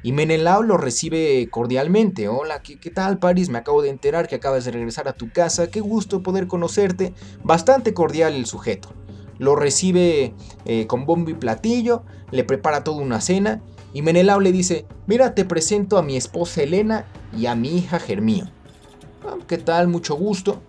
y 0.02 0.12
Menelao 0.12 0.62
lo 0.62 0.76
recibe 0.76 1.48
cordialmente. 1.50 2.28
Hola, 2.28 2.62
¿qué, 2.62 2.78
¿qué, 2.78 2.90
tal 2.90 3.18
Paris? 3.18 3.48
Me 3.48 3.58
acabo 3.58 3.82
de 3.82 3.90
enterar 3.90 4.28
que 4.28 4.36
acabas 4.36 4.64
de 4.64 4.72
regresar 4.72 5.08
a 5.08 5.12
tu 5.12 5.30
casa. 5.30 5.70
Qué 5.70 5.80
gusto 5.80 6.22
poder 6.22 6.46
conocerte. 6.46 7.14
Bastante 7.42 7.94
cordial 7.94 8.34
el 8.34 8.46
sujeto. 8.46 8.92
Lo 9.38 9.56
recibe 9.56 10.34
eh, 10.64 10.86
con 10.86 11.04
bombo 11.06 11.30
y 11.30 11.34
platillo, 11.34 12.04
le 12.30 12.44
prepara 12.44 12.84
toda 12.84 13.02
una 13.02 13.20
cena 13.20 13.60
y 13.92 14.02
Menelao 14.02 14.40
le 14.40 14.52
dice, 14.52 14.86
mira, 15.06 15.34
te 15.34 15.44
presento 15.44 15.98
a 15.98 16.02
mi 16.02 16.16
esposa 16.16 16.62
Helena 16.62 17.06
y 17.36 17.46
a 17.46 17.54
mi 17.54 17.76
hija 17.76 17.98
Germío. 17.98 18.46
Ah, 19.24 19.36
¿Qué 19.46 19.58
tal? 19.58 19.88
Mucho 19.88 20.14
gusto. 20.14 20.60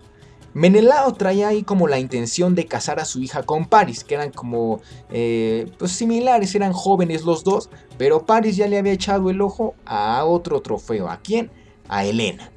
Menelao 0.54 1.12
traía 1.14 1.48
ahí 1.48 1.64
como 1.64 1.88
la 1.88 1.98
intención 1.98 2.54
de 2.54 2.66
casar 2.66 3.00
a 3.00 3.04
su 3.04 3.20
hija 3.20 3.42
con 3.42 3.66
Paris, 3.66 4.04
que 4.04 4.14
eran 4.14 4.30
como 4.30 4.80
eh, 5.10 5.68
pues 5.78 5.90
similares, 5.90 6.54
eran 6.54 6.72
jóvenes 6.72 7.24
los 7.24 7.42
dos, 7.42 7.70
pero 7.98 8.24
Paris 8.24 8.56
ya 8.56 8.68
le 8.68 8.78
había 8.78 8.92
echado 8.92 9.30
el 9.30 9.40
ojo 9.40 9.74
a 9.84 10.24
otro 10.24 10.62
trofeo. 10.62 11.08
¿A 11.08 11.16
quién? 11.16 11.50
A 11.88 12.04
Helena. 12.04 12.52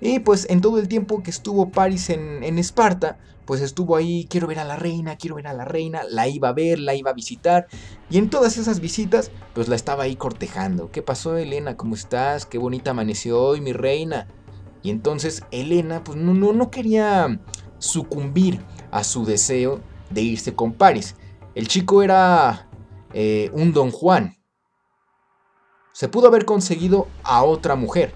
Y 0.00 0.20
pues 0.20 0.46
en 0.50 0.60
todo 0.60 0.78
el 0.78 0.86
tiempo 0.86 1.22
que 1.24 1.30
estuvo 1.30 1.70
Paris 1.70 2.10
en, 2.10 2.44
en 2.44 2.58
Esparta, 2.58 3.18
pues 3.44 3.60
estuvo 3.60 3.96
ahí, 3.96 4.26
quiero 4.30 4.46
ver 4.46 4.60
a 4.60 4.64
la 4.64 4.76
reina, 4.76 5.16
quiero 5.16 5.34
ver 5.36 5.48
a 5.48 5.52
la 5.52 5.64
reina, 5.64 6.02
la 6.08 6.28
iba 6.28 6.50
a 6.50 6.52
ver, 6.52 6.78
la 6.78 6.94
iba 6.94 7.10
a 7.10 7.14
visitar, 7.14 7.66
y 8.08 8.18
en 8.18 8.30
todas 8.30 8.56
esas 8.56 8.78
visitas, 8.78 9.32
pues 9.52 9.68
la 9.68 9.74
estaba 9.74 10.04
ahí 10.04 10.14
cortejando. 10.14 10.92
¿Qué 10.92 11.02
pasó, 11.02 11.36
Helena? 11.36 11.76
¿Cómo 11.76 11.96
estás? 11.96 12.46
Qué 12.46 12.58
bonita 12.58 12.92
amaneció 12.92 13.42
hoy, 13.42 13.60
mi 13.60 13.72
reina. 13.72 14.28
Y 14.82 14.90
entonces 14.90 15.44
Elena 15.50 16.02
pues 16.04 16.18
no, 16.18 16.34
no, 16.34 16.52
no 16.52 16.70
quería 16.70 17.40
sucumbir 17.78 18.60
a 18.90 19.04
su 19.04 19.24
deseo 19.24 19.80
de 20.10 20.22
irse 20.22 20.54
con 20.54 20.72
Paris. 20.72 21.16
El 21.54 21.68
chico 21.68 22.02
era 22.02 22.68
eh, 23.12 23.50
un 23.52 23.72
don 23.72 23.90
Juan. 23.90 24.36
Se 25.92 26.08
pudo 26.08 26.28
haber 26.28 26.44
conseguido 26.44 27.06
a 27.22 27.44
otra 27.44 27.76
mujer, 27.76 28.14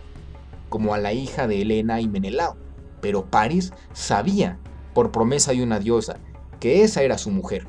como 0.69 0.95
a 0.95 0.99
la 0.99 1.13
hija 1.13 1.47
de 1.47 1.61
Helena 1.61 2.01
y 2.01 2.09
Menelao, 2.09 2.57
pero 3.01 3.27
París 3.27 3.73
sabía, 3.93 4.59
por 4.95 5.13
promesa 5.13 5.53
de 5.53 5.63
una 5.63 5.79
diosa, 5.79 6.19
que 6.59 6.83
esa 6.83 7.03
era 7.03 7.19
su 7.19 7.31
mujer. 7.31 7.69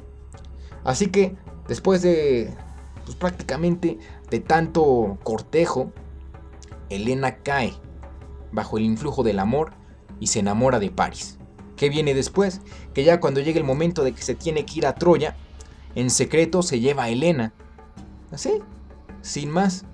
Así 0.86 1.07
que, 1.07 1.36
después 1.67 2.01
de, 2.01 2.55
pues 3.03 3.17
prácticamente 3.17 3.97
de 4.29 4.39
tanto 4.39 5.17
cortejo, 5.23 5.91
Helena 6.89 7.39
cae 7.43 7.73
bajo 8.51 8.77
el 8.77 8.86
influjo 8.86 9.23
del 9.23 9.39
amor 9.39 9.71
y 10.19 10.27
se 10.27 10.39
enamora 10.39 10.79
de 10.79 10.91
París. 10.91 11.38
¿Qué 11.75 11.89
viene 11.89 12.13
después? 12.13 12.62
Que 12.93 13.03
ya 13.03 13.19
cuando 13.19 13.39
llega 13.39 13.60
el 13.60 13.65
momento 13.65 14.03
de 14.03 14.13
que 14.13 14.21
se 14.21 14.36
tiene 14.36 14.65
que 14.65 14.79
ir 14.79 14.88
a 14.88 14.95
Troya, 14.95 15.36
en 15.95 16.10
secreto 16.10 16.63
se 16.63 16.79
lleva 16.79 17.03
a 17.03 17.10
Helena. 17.10 17.53
Así, 18.31 18.62
sin 19.21 19.49
más. 19.51 19.86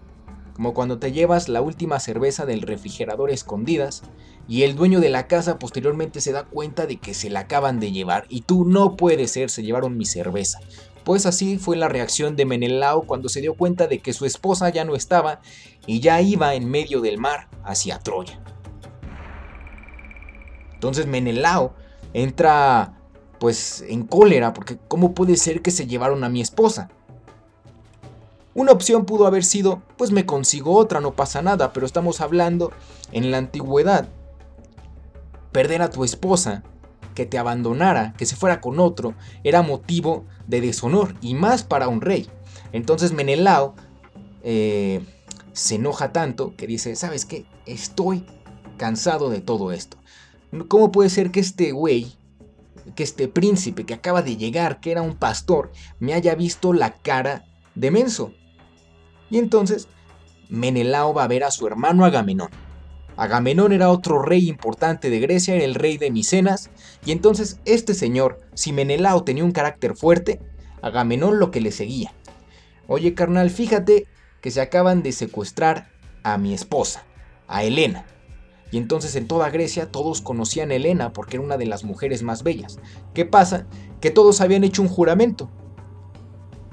Como 0.53 0.73
cuando 0.73 0.99
te 0.99 1.11
llevas 1.11 1.49
la 1.49 1.61
última 1.61 1.99
cerveza 1.99 2.45
del 2.45 2.61
refrigerador 2.61 3.31
escondidas 3.31 4.03
y 4.47 4.63
el 4.63 4.75
dueño 4.75 4.99
de 4.99 5.09
la 5.09 5.27
casa 5.27 5.57
posteriormente 5.57 6.21
se 6.21 6.31
da 6.31 6.45
cuenta 6.45 6.85
de 6.85 6.97
que 6.97 7.13
se 7.13 7.29
la 7.29 7.41
acaban 7.41 7.79
de 7.79 7.91
llevar 7.91 8.25
y 8.29 8.41
tú 8.41 8.65
no 8.65 8.95
puedes 8.95 9.31
ser, 9.31 9.49
se 9.49 9.63
llevaron 9.63 9.97
mi 9.97 10.05
cerveza. 10.05 10.59
Pues 11.03 11.25
así 11.25 11.57
fue 11.57 11.75
la 11.75 11.89
reacción 11.89 12.35
de 12.35 12.45
Menelao 12.45 13.03
cuando 13.03 13.27
se 13.29 13.41
dio 13.41 13.55
cuenta 13.55 13.87
de 13.87 13.99
que 13.99 14.13
su 14.13 14.25
esposa 14.25 14.69
ya 14.69 14.85
no 14.85 14.95
estaba 14.95 15.41
y 15.85 15.99
ya 15.99 16.21
iba 16.21 16.55
en 16.55 16.69
medio 16.69 17.01
del 17.01 17.17
mar 17.17 17.49
hacia 17.63 17.99
Troya. 17.99 18.39
Entonces 20.73 21.07
Menelao 21.07 21.73
entra 22.13 22.97
pues 23.39 23.83
en 23.87 24.05
cólera 24.05 24.53
porque 24.53 24.77
¿cómo 24.87 25.13
puede 25.13 25.35
ser 25.35 25.61
que 25.61 25.71
se 25.71 25.87
llevaron 25.87 26.23
a 26.23 26.29
mi 26.29 26.39
esposa? 26.39 26.89
Una 28.55 28.71
opción 28.71 29.05
pudo 29.05 29.25
haber 29.25 29.43
sido, 29.43 29.81
pues 29.97 30.11
me 30.11 30.25
consigo 30.25 30.75
otra, 30.75 31.01
no 31.01 31.15
pasa 31.15 31.41
nada, 31.41 31.73
pero 31.73 31.85
estamos 31.85 32.21
hablando 32.21 32.71
en 33.11 33.31
la 33.31 33.39
antigüedad. 33.39 34.07
Perder 35.51 35.81
a 35.81 35.89
tu 35.89 36.03
esposa, 36.03 36.63
que 37.13 37.26
te 37.26 37.38
abandonara, 37.38 38.13
que 38.17 38.26
se 38.26 38.36
fuera 38.36 38.62
con 38.62 38.80
otro, 38.80 39.15
era 39.43 39.62
motivo 39.62 40.26
de 40.47 40.62
deshonor 40.62 41.15
y 41.21 41.34
más 41.34 41.63
para 41.63 41.88
un 41.88 42.02
rey. 42.02 42.30
Entonces 42.71 43.13
Menelao 43.13 43.76
eh, 44.43 45.02
se 45.54 45.76
enoja 45.76 46.12
tanto 46.12 46.56
que 46.56 46.67
dice, 46.67 46.95
¿sabes 46.95 47.26
qué? 47.26 47.45
Estoy 47.65 48.26
cansado 48.78 49.30
de 49.30 49.41
todo 49.41 49.71
esto. 49.71 49.97
¿Cómo 50.67 50.91
puede 50.91 51.10
ser 51.10 51.32
que 51.32 51.39
este 51.39 51.71
güey 51.71 52.15
que 52.95 53.04
este 53.04 53.28
príncipe 53.28 53.86
que 53.86 53.93
acaba 53.93 54.21
de 54.21 54.38
llegar, 54.38 54.80
que 54.80 54.91
era 54.91 55.02
un 55.02 55.15
pastor, 55.15 55.71
me 55.99 56.13
haya 56.13 56.36
visto 56.36 56.73
la 56.73 56.93
cara 56.93 57.45
de 57.76 57.91
menso. 57.91 58.34
Y 59.30 59.38
entonces 59.38 59.88
Menelao 60.49 61.13
va 61.13 61.23
a 61.23 61.28
ver 61.28 61.43
a 61.43 61.52
su 61.52 61.65
hermano 61.65 62.06
Agamenón. 62.06 62.49
Agamenón 63.15 63.73
era 63.73 63.89
otro 63.89 64.21
rey 64.21 64.49
importante 64.49 65.10
de 65.10 65.19
Grecia, 65.19 65.56
era 65.56 65.63
el 65.63 65.76
rey 65.76 65.97
de 65.97 66.12
Micenas, 66.12 66.69
y 67.06 67.12
entonces 67.12 67.60
este 67.65 67.93
señor, 67.93 68.39
si 68.54 68.73
Menelao 68.73 69.23
tenía 69.23 69.43
un 69.43 69.52
carácter 69.52 69.95
fuerte, 69.95 70.39
Agamenón 70.82 71.39
lo 71.39 71.52
que 71.52 71.62
le 71.62 71.71
seguía. 71.71 72.13
Oye 72.88 73.13
carnal, 73.13 73.49
fíjate 73.49 74.08
que 74.41 74.52
se 74.52 74.62
acaban 74.62 75.04
de 75.04 75.12
secuestrar 75.12 75.89
a 76.23 76.38
mi 76.38 76.54
esposa, 76.54 77.06
a 77.47 77.63
Helena. 77.63 78.06
Y 78.71 78.78
entonces 78.78 79.15
en 79.15 79.28
toda 79.28 79.52
Grecia 79.52 79.91
todos 79.91 80.21
conocían 80.21 80.71
a 80.71 80.76
Helena 80.76 81.13
porque 81.13 81.38
era 81.38 81.45
una 81.45 81.58
de 81.58 81.67
las 81.67 81.84
mujeres 81.84 82.23
más 82.23 82.41
bellas. 82.41 82.80
¿Qué 83.13 83.23
pasa? 83.23 83.67
Que 84.02 84.10
todos 84.10 84.41
habían 84.41 84.63
hecho 84.63 84.82
un 84.82 84.89
juramento. 84.89 85.49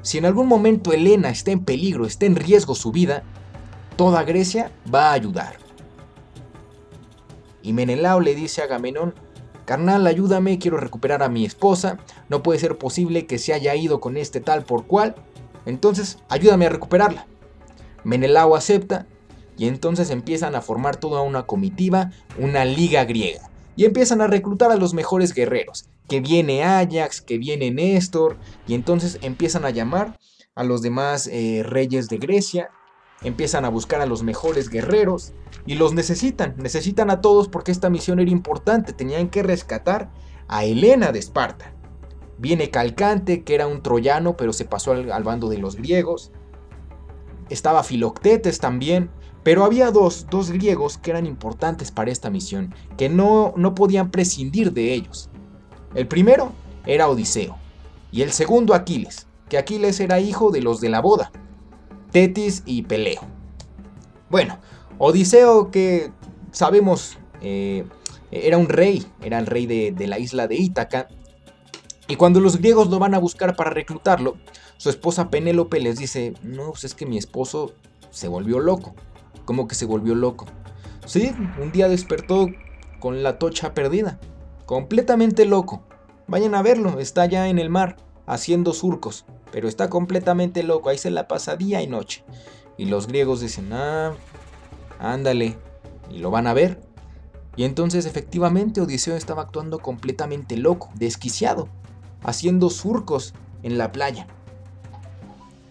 Si 0.03 0.16
en 0.16 0.24
algún 0.24 0.48
momento 0.48 0.92
Helena 0.92 1.29
está 1.29 1.50
en 1.50 1.64
peligro, 1.64 2.07
está 2.07 2.24
en 2.24 2.37
riesgo 2.37 2.74
su 2.74 2.90
vida, 2.90 3.22
toda 3.96 4.24
Grecia 4.24 4.72
va 4.92 5.11
a 5.11 5.12
ayudar. 5.12 5.59
Y 7.62 7.72
Menelao 7.72 8.20
le 8.20 8.34
dice 8.34 8.62
a 8.62 8.64
Agamenón, 8.64 9.14
carnal, 9.64 10.06
ayúdame, 10.06 10.58
quiero 10.58 10.76
recuperar 10.76 11.22
a 11.22 11.28
mi 11.28 11.44
esposa, 11.44 11.98
no 12.28 12.42
puede 12.42 12.58
ser 12.58 12.78
posible 12.78 13.26
que 13.26 13.38
se 13.38 13.52
haya 13.52 13.74
ido 13.74 14.00
con 14.00 14.16
este 14.16 14.40
tal 14.40 14.64
por 14.64 14.86
cual, 14.86 15.14
entonces 15.66 16.18
ayúdame 16.28 16.66
a 16.66 16.70
recuperarla. 16.70 17.26
Menelao 18.04 18.56
acepta 18.56 19.06
y 19.56 19.68
entonces 19.68 20.10
empiezan 20.10 20.54
a 20.54 20.62
formar 20.62 20.96
toda 20.96 21.20
una 21.20 21.42
comitiva, 21.42 22.10
una 22.38 22.64
liga 22.64 23.04
griega. 23.04 23.50
Y 23.76 23.84
empiezan 23.84 24.20
a 24.20 24.26
reclutar 24.26 24.70
a 24.70 24.76
los 24.76 24.94
mejores 24.94 25.34
guerreros. 25.34 25.86
Que 26.08 26.20
viene 26.20 26.64
Ajax, 26.64 27.20
que 27.20 27.38
viene 27.38 27.70
Néstor. 27.70 28.36
Y 28.66 28.74
entonces 28.74 29.18
empiezan 29.22 29.64
a 29.64 29.70
llamar 29.70 30.18
a 30.54 30.64
los 30.64 30.82
demás 30.82 31.28
eh, 31.28 31.62
reyes 31.64 32.08
de 32.08 32.18
Grecia. 32.18 32.70
Empiezan 33.22 33.64
a 33.64 33.68
buscar 33.68 34.00
a 34.00 34.06
los 34.06 34.22
mejores 34.22 34.68
guerreros. 34.68 35.33
Y 35.66 35.74
los 35.74 35.92
necesitan. 35.92 36.54
Necesitan 36.56 37.11
a 37.11 37.20
todos 37.20 37.48
porque 37.48 37.72
esta 37.72 37.90
misión 37.90 38.18
era 38.18 38.30
importante. 38.30 38.92
Tenían 38.92 39.28
que 39.28 39.42
rescatar 39.42 40.11
a 40.48 40.64
Helena 40.64 41.12
de 41.12 41.18
Esparta. 41.18 41.74
Viene 42.38 42.70
Calcante, 42.70 43.44
que 43.44 43.54
era 43.54 43.66
un 43.66 43.83
troyano, 43.83 44.37
pero 44.37 44.52
se 44.52 44.64
pasó 44.64 44.92
al, 44.92 45.22
bando 45.22 45.48
de 45.48 45.59
los 45.59 45.76
griegos. 45.76 46.33
Estaba 47.50 47.83
Filoctetes 47.83 48.59
también, 48.61 49.11
pero 49.42 49.64
había 49.64 49.90
dos, 49.90 50.26
dos 50.30 50.50
griegos 50.50 50.96
que 50.96 51.11
eran 51.11 51.26
importantes 51.26 51.90
para 51.90 52.11
esta 52.11 52.30
misión, 52.30 52.74
que 52.96 53.11
no, 53.11 53.52
no 53.56 53.74
podían 53.74 54.11
prescindir 54.11 54.72
de 54.72 54.94
ellos. 54.94 55.28
El 55.94 56.09
primero 56.09 56.52
era 56.87 57.09
Odiseo, 57.09 57.59
y 58.11 58.22
el 58.22 58.33
segundo 58.33 58.72
Aquiles, 58.74 59.26
que 59.48 59.59
Aquiles 59.59 60.00
era 60.00 60.20
hijo 60.20 60.50
de 60.50 60.62
los 60.62 60.80
de 60.80 60.88
la 60.88 61.00
boda, 61.00 61.33
Tetis 62.10 62.62
y 62.66 62.82
Peleo. 62.82 63.22
Bueno, 64.28 64.58
Odiseo 64.98 65.70
que 65.70 66.12
sabemos 66.52 67.18
eh, 67.40 67.84
era 68.30 68.58
un 68.58 68.68
rey, 68.68 69.06
era 69.22 69.38
el 69.38 69.46
rey 69.46 69.66
de, 69.66 70.06
la 70.06 70.18
isla 70.18 70.46
de 70.46 70.56
Ítaca, 70.56 71.08
y 72.08 72.16
cuando 72.16 72.40
los 72.40 72.58
griegos 72.58 72.90
lo 72.90 72.98
van 72.98 73.14
a 73.14 73.18
buscar 73.18 73.56
para 73.56 73.70
reclutarlo, 73.70 74.36
su 74.76 74.90
esposa 74.90 75.30
Penélope 75.30 75.78
les 75.80 75.98
dice, 75.98 76.34
no, 76.42 76.70
pues 76.70 76.84
es 76.84 76.94
que 76.94 77.06
mi 77.06 77.18
esposo 77.18 77.72
se 78.10 78.28
volvió 78.28 78.58
loco 78.58 78.94
como 79.50 79.66
que 79.66 79.74
se 79.74 79.84
volvió 79.84 80.14
loco. 80.14 80.46
Sí, 81.06 81.32
un 81.60 81.72
día 81.72 81.88
despertó 81.88 82.46
con 83.00 83.24
la 83.24 83.40
tocha 83.40 83.74
perdida, 83.74 84.20
completamente 84.64 85.44
loco. 85.44 85.82
Vayan 86.28 86.54
a 86.54 86.62
verlo, 86.62 87.00
está 87.00 87.26
ya 87.26 87.48
en 87.48 87.58
el 87.58 87.68
mar, 87.68 87.96
haciendo 88.26 88.72
surcos, 88.72 89.24
pero 89.52 89.68
está 89.68 89.90
completamente 89.90 90.62
loco, 90.62 90.88
ahí 90.88 90.98
se 90.98 91.10
la 91.10 91.28
pasa 91.28 91.56
día 91.56 91.82
y 91.82 91.86
noche. 91.86 92.24
Y 92.76 92.86
los 92.86 93.06
griegos 93.06 93.40
dicen, 93.40 93.72
ah, 93.72 94.14
ándale, 94.98 95.56
y 96.10 96.18
lo 96.18 96.30
van 96.30 96.46
a 96.46 96.54
ver. 96.54 96.80
Y 97.56 97.64
entonces 97.64 98.06
efectivamente 98.06 98.80
Odiseo 98.80 99.16
estaba 99.16 99.42
actuando 99.42 99.80
completamente 99.80 100.56
loco, 100.56 100.90
desquiciado, 100.94 101.68
haciendo 102.22 102.70
surcos 102.70 103.34
en 103.62 103.76
la 103.76 103.92
playa. 103.92 104.26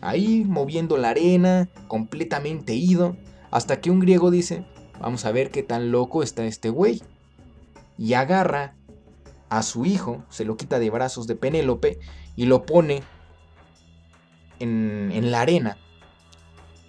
Ahí 0.01 0.45
moviendo 0.45 0.97
la 0.97 1.09
arena, 1.09 1.69
completamente 1.87 2.73
ido, 2.73 3.17
hasta 3.51 3.81
que 3.81 3.91
un 3.91 3.99
griego 3.99 4.31
dice, 4.31 4.65
vamos 4.99 5.25
a 5.25 5.31
ver 5.31 5.51
qué 5.51 5.63
tan 5.63 5.91
loco 5.91 6.23
está 6.23 6.45
este 6.45 6.69
güey. 6.69 7.01
Y 7.97 8.13
agarra 8.13 8.75
a 9.49 9.63
su 9.63 9.85
hijo, 9.85 10.23
se 10.29 10.45
lo 10.45 10.57
quita 10.57 10.79
de 10.79 10.89
brazos 10.89 11.27
de 11.27 11.35
Penélope 11.35 11.99
y 12.35 12.45
lo 12.45 12.65
pone 12.65 13.03
en, 14.59 15.31
la 15.31 15.41
arena. 15.41 15.77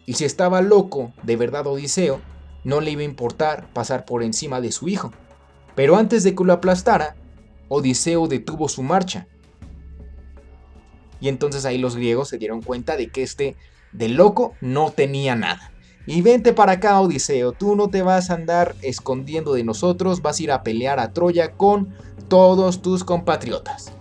Y 0.07 0.15
si 0.15 0.25
estaba 0.25 0.61
loco 0.61 1.13
de 1.23 1.37
verdad 1.37 1.67
Odiseo, 1.67 2.21
no 2.65 2.81
le 2.81 2.91
iba 2.91 3.03
a 3.03 3.05
importar 3.05 3.73
pasar 3.73 4.05
por 4.05 4.23
encima 4.23 4.61
de 4.61 4.73
su 4.73 4.89
hijo. 4.89 5.13
Pero 5.75 5.97
antes 5.97 6.25
de 6.25 6.35
que 6.35 6.45
lo 6.45 6.53
aplastara, 6.53 7.17
Odiseo 7.69 8.27
detuvo 8.27 8.69
su 8.69 8.83
marcha. 8.83 9.29
Y 11.21 11.29
entonces 11.29 11.65
ahí 11.65 11.79
los 11.79 11.97
griegos 11.97 12.29
se 12.29 12.39
dieron 12.39 12.63
cuenta 12.63 12.97
de 12.97 13.09
que 13.09 13.23
este 13.23 13.57
de 13.93 14.09
loco 14.09 14.55
no 14.61 14.91
tenía 14.91 15.37
nada. 15.37 15.73
Y 16.07 16.23
vente 16.23 16.53
para 16.53 16.73
acá, 16.73 17.01
Odiseo, 17.01 17.53
tú 17.53 17.77
no 17.77 17.89
te 17.89 18.03
vas 18.03 18.31
a 18.31 18.35
andar 18.35 18.75
escondiendo 18.83 19.53
de 19.53 19.65
nosotros, 19.65 20.23
vas 20.23 20.41
a 20.41 20.43
ir 20.43 20.53
a 20.53 20.63
pelear 20.63 20.99
a 20.99 21.13
Troya 21.13 21.53
con 21.53 21.95
todos 22.29 22.83
tus 22.83 23.05
compatriotas. 23.05 23.93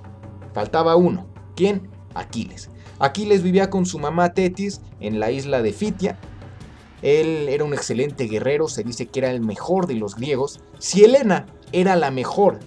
Faltaba 0.54 0.96
uno. 0.96 1.28
¿Quién? 1.56 1.90
Aquiles. 2.16 2.69
Aquiles 3.00 3.44
vivía 3.44 3.70
con 3.70 3.86
su 3.86 3.98
mamá 3.98 4.34
Tetis 4.34 4.82
en 5.00 5.20
la 5.20 5.32
isla 5.32 5.62
de 5.62 5.72
Fitia. 5.72 6.20
Él 7.02 7.48
era 7.50 7.64
un 7.64 7.74
excelente 7.74 8.26
guerrero, 8.26 8.68
se 8.68 8.84
dice 8.84 9.08
que 9.08 9.20
era 9.20 9.32
el 9.32 9.40
mejor 9.40 9.88
de 9.88 9.96
los 9.96 10.16
griegos. 10.16 10.60
Si 10.80 11.06
Helena 11.06 11.46
era 11.72 11.96
la 11.96 12.12
mejor 12.12 12.60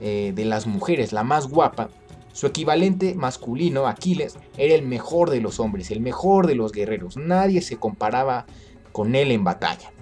eh, 0.00 0.32
de 0.34 0.44
las 0.44 0.66
mujeres, 0.66 1.12
la 1.12 1.22
más 1.22 1.48
guapa, 1.48 1.90
su 2.32 2.46
equivalente 2.46 3.14
masculino, 3.14 3.86
Aquiles, 3.86 4.36
era 4.58 4.74
el 4.74 4.84
mejor 4.84 5.30
de 5.30 5.40
los 5.40 5.60
hombres, 5.60 5.90
el 5.90 6.00
mejor 6.00 6.48
de 6.48 6.56
los 6.56 6.72
guerreros. 6.72 7.16
Nadie 7.16 7.62
se 7.62 7.76
comparaba 7.76 8.44
con 8.92 9.14
él 9.14 9.30
en 9.30 9.44
batalla. 9.44 9.92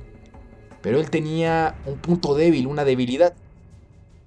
Pero 0.81 0.99
él 0.99 1.11
tenía 1.11 1.77
un 1.87 1.99
punto 1.99 2.35
débil, 2.35 2.67
una 2.67 2.85
debilidad, 2.85 3.35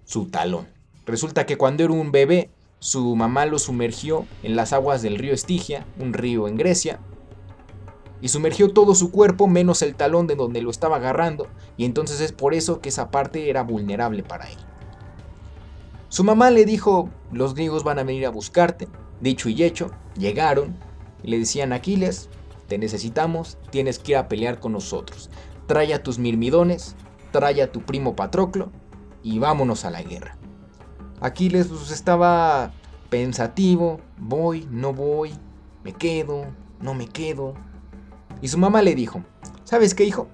su 0.05 0.27
talón. 0.27 0.67
Resulta 1.05 1.45
que 1.45 1.57
cuando 1.57 1.83
era 1.83 1.93
un 1.93 2.11
bebé, 2.11 2.49
su 2.79 3.15
mamá 3.15 3.45
lo 3.45 3.57
sumergió 3.57 4.25
en 4.43 4.55
las 4.55 4.71
aguas 4.71 5.01
del 5.01 5.17
río 5.17 5.33
Estigia, 5.33 5.85
un 5.99 6.13
río 6.13 6.47
en 6.47 6.57
Grecia, 6.57 6.99
y 8.21 8.29
sumergió 8.29 8.71
todo 8.71 8.95
su 8.95 9.11
cuerpo 9.11 9.47
menos 9.47 9.81
el 9.81 9.95
talón 9.95 10.27
de 10.27 10.35
donde 10.35 10.61
lo 10.61 10.69
estaba 10.69 10.97
agarrando, 10.97 11.47
y 11.75 11.85
entonces 11.85 12.21
es 12.21 12.31
por 12.31 12.53
eso 12.53 12.79
que 12.81 12.89
esa 12.89 13.11
parte 13.11 13.49
era 13.49 13.63
vulnerable 13.63 14.23
para 14.23 14.49
él. 14.49 14.57
Su 16.09 16.23
mamá 16.23 16.49
le 16.51 16.65
dijo, 16.65 17.09
los 17.31 17.53
griegos 17.53 17.83
van 17.83 17.99
a 17.99 18.03
venir 18.03 18.25
a 18.25 18.31
buscarte. 18.31 18.87
Dicho 19.19 19.49
y 19.49 19.63
hecho, 19.63 19.91
llegaron 20.17 20.75
y 21.21 21.29
le 21.29 21.39
decían, 21.39 21.73
Aquiles, 21.73 22.29
te 22.67 22.77
necesitamos, 22.77 23.57
tienes 23.71 23.99
que 23.99 24.13
ir 24.13 24.17
a 24.17 24.27
pelear 24.27 24.59
con 24.59 24.71
nosotros. 24.71 25.29
Trae 25.67 25.93
a 25.93 26.03
tus 26.03 26.17
mirmidones, 26.17 26.95
trae 27.31 27.61
a 27.61 27.71
tu 27.71 27.81
primo 27.81 28.15
Patroclo 28.15 28.71
y 29.21 29.39
vámonos 29.39 29.83
a 29.83 29.91
la 29.91 30.01
guerra. 30.01 30.37
Aquiles 31.19 31.67
pues, 31.67 31.91
estaba 31.91 32.71
pensativo, 33.09 33.99
voy, 34.17 34.67
no 34.69 34.93
voy, 34.93 35.33
me 35.83 35.93
quedo, 35.93 36.45
no 36.79 36.93
me 36.93 37.07
quedo. 37.07 37.53
Y 38.41 38.49
su 38.49 38.57
mamá 38.57 38.81
le 38.81 38.93
dijo, 38.93 39.23
¿sabes 39.63 39.95
qué 39.95 40.03
hijo? 40.03 40.27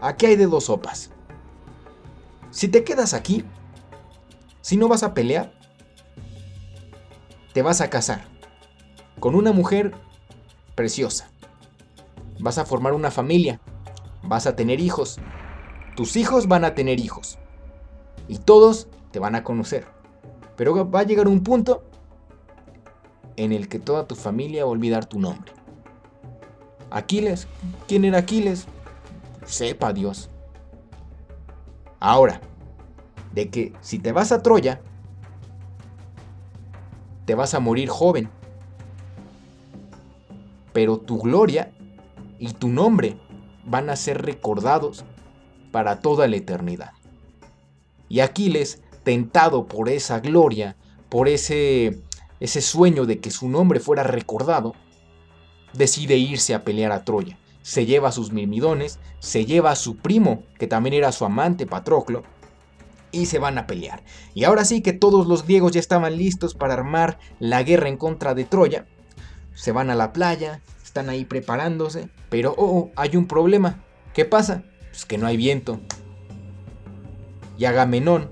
Aquí 0.00 0.26
hay 0.26 0.36
de 0.36 0.46
dos 0.46 0.64
sopas. 0.64 1.10
Si 2.50 2.68
te 2.68 2.84
quedas 2.84 3.14
aquí, 3.14 3.44
si 4.60 4.76
no 4.76 4.88
vas 4.88 5.02
a 5.02 5.14
pelear, 5.14 5.52
te 7.52 7.62
vas 7.62 7.80
a 7.80 7.88
casar 7.88 8.24
con 9.20 9.34
una 9.34 9.52
mujer 9.52 9.94
preciosa. 10.74 11.30
Vas 12.40 12.58
a 12.58 12.66
formar 12.66 12.92
una 12.92 13.10
familia, 13.10 13.60
vas 14.22 14.46
a 14.46 14.56
tener 14.56 14.80
hijos. 14.80 15.18
Tus 15.96 16.16
hijos 16.16 16.48
van 16.48 16.64
a 16.64 16.74
tener 16.74 17.00
hijos. 17.00 17.38
Y 18.28 18.38
todos 18.38 18.88
te 19.12 19.18
van 19.18 19.34
a 19.34 19.44
conocer. 19.44 19.93
Pero 20.56 20.90
va 20.90 21.00
a 21.00 21.04
llegar 21.04 21.28
un 21.28 21.42
punto 21.42 21.82
en 23.36 23.52
el 23.52 23.68
que 23.68 23.78
toda 23.78 24.06
tu 24.06 24.14
familia 24.14 24.64
va 24.64 24.68
a 24.68 24.72
olvidar 24.72 25.06
tu 25.06 25.18
nombre. 25.18 25.52
Aquiles, 26.90 27.48
¿quién 27.88 28.04
era 28.04 28.18
Aquiles? 28.18 28.66
Sepa 29.44 29.92
Dios. 29.92 30.30
Ahora, 31.98 32.40
de 33.32 33.50
que 33.50 33.72
si 33.80 33.98
te 33.98 34.12
vas 34.12 34.30
a 34.30 34.42
Troya, 34.42 34.80
te 37.24 37.34
vas 37.34 37.54
a 37.54 37.60
morir 37.60 37.88
joven. 37.88 38.30
Pero 40.72 40.98
tu 40.98 41.18
gloria 41.18 41.72
y 42.38 42.52
tu 42.52 42.68
nombre 42.68 43.16
van 43.64 43.90
a 43.90 43.96
ser 43.96 44.22
recordados 44.22 45.04
para 45.72 46.00
toda 46.00 46.28
la 46.28 46.36
eternidad. 46.36 46.92
Y 48.08 48.20
Aquiles, 48.20 48.82
tentado 49.04 49.66
por 49.66 49.88
esa 49.88 50.20
gloria, 50.20 50.76
por 51.08 51.28
ese, 51.28 52.02
ese 52.40 52.60
sueño 52.60 53.06
de 53.06 53.20
que 53.20 53.30
su 53.30 53.48
nombre 53.48 53.78
fuera 53.78 54.02
recordado, 54.02 54.74
decide 55.72 56.16
irse 56.16 56.54
a 56.54 56.64
pelear 56.64 56.92
a 56.92 57.04
Troya. 57.04 57.38
Se 57.62 57.86
lleva 57.86 58.08
a 58.08 58.12
sus 58.12 58.32
mirmidones, 58.32 58.98
se 59.20 59.46
lleva 59.46 59.70
a 59.70 59.76
su 59.76 59.96
primo, 59.96 60.42
que 60.58 60.66
también 60.66 60.94
era 60.94 61.12
su 61.12 61.24
amante 61.24 61.66
Patroclo, 61.66 62.24
y 63.10 63.26
se 63.26 63.38
van 63.38 63.58
a 63.58 63.66
pelear. 63.66 64.02
Y 64.34 64.44
ahora 64.44 64.64
sí 64.64 64.82
que 64.82 64.92
todos 64.92 65.26
los 65.26 65.46
griegos 65.46 65.72
ya 65.72 65.80
estaban 65.80 66.16
listos 66.16 66.54
para 66.54 66.74
armar 66.74 67.18
la 67.38 67.62
guerra 67.62 67.88
en 67.88 67.96
contra 67.96 68.34
de 68.34 68.44
Troya. 68.44 68.86
Se 69.54 69.72
van 69.72 69.88
a 69.88 69.94
la 69.94 70.12
playa, 70.12 70.60
están 70.82 71.08
ahí 71.08 71.24
preparándose, 71.24 72.08
pero 72.28 72.54
oh, 72.56 72.64
oh 72.64 72.90
hay 72.96 73.16
un 73.16 73.26
problema. 73.26 73.84
¿Qué 74.12 74.24
pasa? 74.24 74.64
Pues 74.90 75.06
que 75.06 75.16
no 75.16 75.26
hay 75.26 75.36
viento. 75.36 75.80
Y 77.56 77.66
Agamenón, 77.66 78.30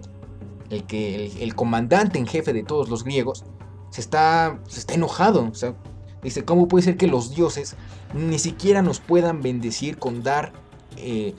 el, 0.73 0.85
que, 0.85 1.27
el, 1.41 1.55
comandante 1.55 2.19
en 2.19 2.27
jefe 2.27 2.53
de 2.53 2.63
todos 2.63 2.89
los 2.89 3.05
griegos, 3.05 3.45
se 3.91 4.01
está, 4.01 4.61
se 4.69 4.81
está 4.81 4.95
enojado. 4.95 5.49
O 5.51 5.55
sea, 5.55 5.75
dice, 6.23 6.45
¿cómo 6.45 6.67
puede 6.67 6.85
ser 6.85 6.97
que 6.97 7.07
los 7.07 7.35
dioses 7.35 7.77
ni 8.15 8.39
siquiera 8.39 8.83
nos 8.83 9.01
puedan 9.01 9.43
bendecir 9.43 9.99
con 9.99 10.23
dar, 10.23 10.53
eh, 10.97 11.35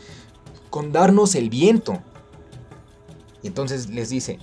con 0.69 0.91
darnos 0.91 1.36
el 1.36 1.50
viento? 1.50 2.02
Y 3.41 3.48
entonces 3.48 3.89
les 3.89 4.10
dice, 4.10 4.39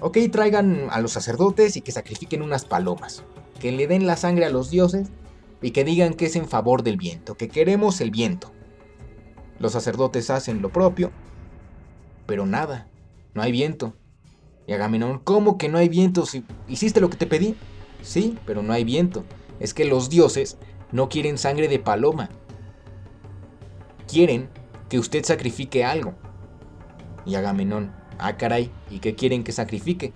ok, 0.00 0.18
traigan 0.30 0.88
a 0.90 1.00
los 1.00 1.12
sacerdotes 1.12 1.76
y 1.76 1.80
que 1.80 1.92
sacrifiquen 1.92 2.42
unas 2.42 2.64
palomas, 2.64 3.24
que 3.58 3.72
le 3.72 3.86
den 3.86 4.06
la 4.06 4.16
sangre 4.16 4.44
a 4.44 4.50
los 4.50 4.70
dioses 4.70 5.08
y 5.62 5.70
que 5.70 5.84
digan 5.84 6.14
que 6.14 6.26
es 6.26 6.36
en 6.36 6.46
favor 6.46 6.82
del 6.82 6.98
viento, 6.98 7.36
que 7.36 7.48
queremos 7.48 8.00
el 8.02 8.10
viento. 8.10 8.52
Los 9.58 9.72
sacerdotes 9.72 10.28
hacen 10.28 10.60
lo 10.60 10.70
propio, 10.70 11.10
pero 12.26 12.44
nada, 12.44 12.88
no 13.32 13.40
hay 13.40 13.50
viento. 13.50 13.94
Y 14.66 14.72
Agamenón, 14.72 15.20
¿cómo 15.22 15.58
que 15.58 15.68
no 15.68 15.78
hay 15.78 15.88
viento 15.88 16.26
si 16.26 16.44
hiciste 16.68 17.00
lo 17.00 17.10
que 17.10 17.16
te 17.16 17.26
pedí? 17.26 17.54
Sí, 18.02 18.38
pero 18.46 18.62
no 18.62 18.72
hay 18.72 18.84
viento. 18.84 19.24
Es 19.60 19.74
que 19.74 19.84
los 19.84 20.10
dioses 20.10 20.58
no 20.92 21.08
quieren 21.08 21.38
sangre 21.38 21.68
de 21.68 21.78
paloma. 21.78 22.30
Quieren 24.08 24.48
que 24.88 24.98
usted 24.98 25.24
sacrifique 25.24 25.84
algo. 25.84 26.14
Y 27.24 27.34
Agamenón, 27.34 27.92
Ah, 28.18 28.36
caray, 28.36 28.70
¿y 28.90 29.00
qué 29.00 29.14
quieren 29.14 29.44
que 29.44 29.52
sacrifique? 29.52 30.12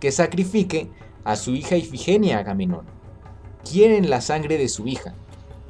Que 0.00 0.10
sacrifique 0.10 0.90
a 1.24 1.36
su 1.36 1.54
hija 1.54 1.76
Ifigenia 1.76 2.38
Agamenón. 2.38 2.86
Quieren 3.70 4.10
la 4.10 4.20
sangre 4.20 4.58
de 4.58 4.68
su 4.68 4.88
hija. 4.88 5.14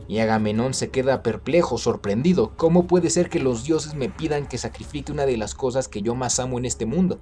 Y 0.08 0.18
Agamenón 0.18 0.74
se 0.74 0.90
queda 0.90 1.22
perplejo, 1.22 1.76
sorprendido. 1.76 2.56
¿Cómo 2.56 2.86
puede 2.86 3.10
ser 3.10 3.28
que 3.28 3.40
los 3.40 3.64
dioses 3.64 3.94
me 3.94 4.08
pidan 4.08 4.46
que 4.46 4.58
sacrifique 4.58 5.12
una 5.12 5.26
de 5.26 5.36
las 5.36 5.54
cosas 5.54 5.86
que 5.86 6.02
yo 6.02 6.14
más 6.14 6.40
amo 6.40 6.58
en 6.58 6.64
este 6.64 6.86
mundo? 6.86 7.20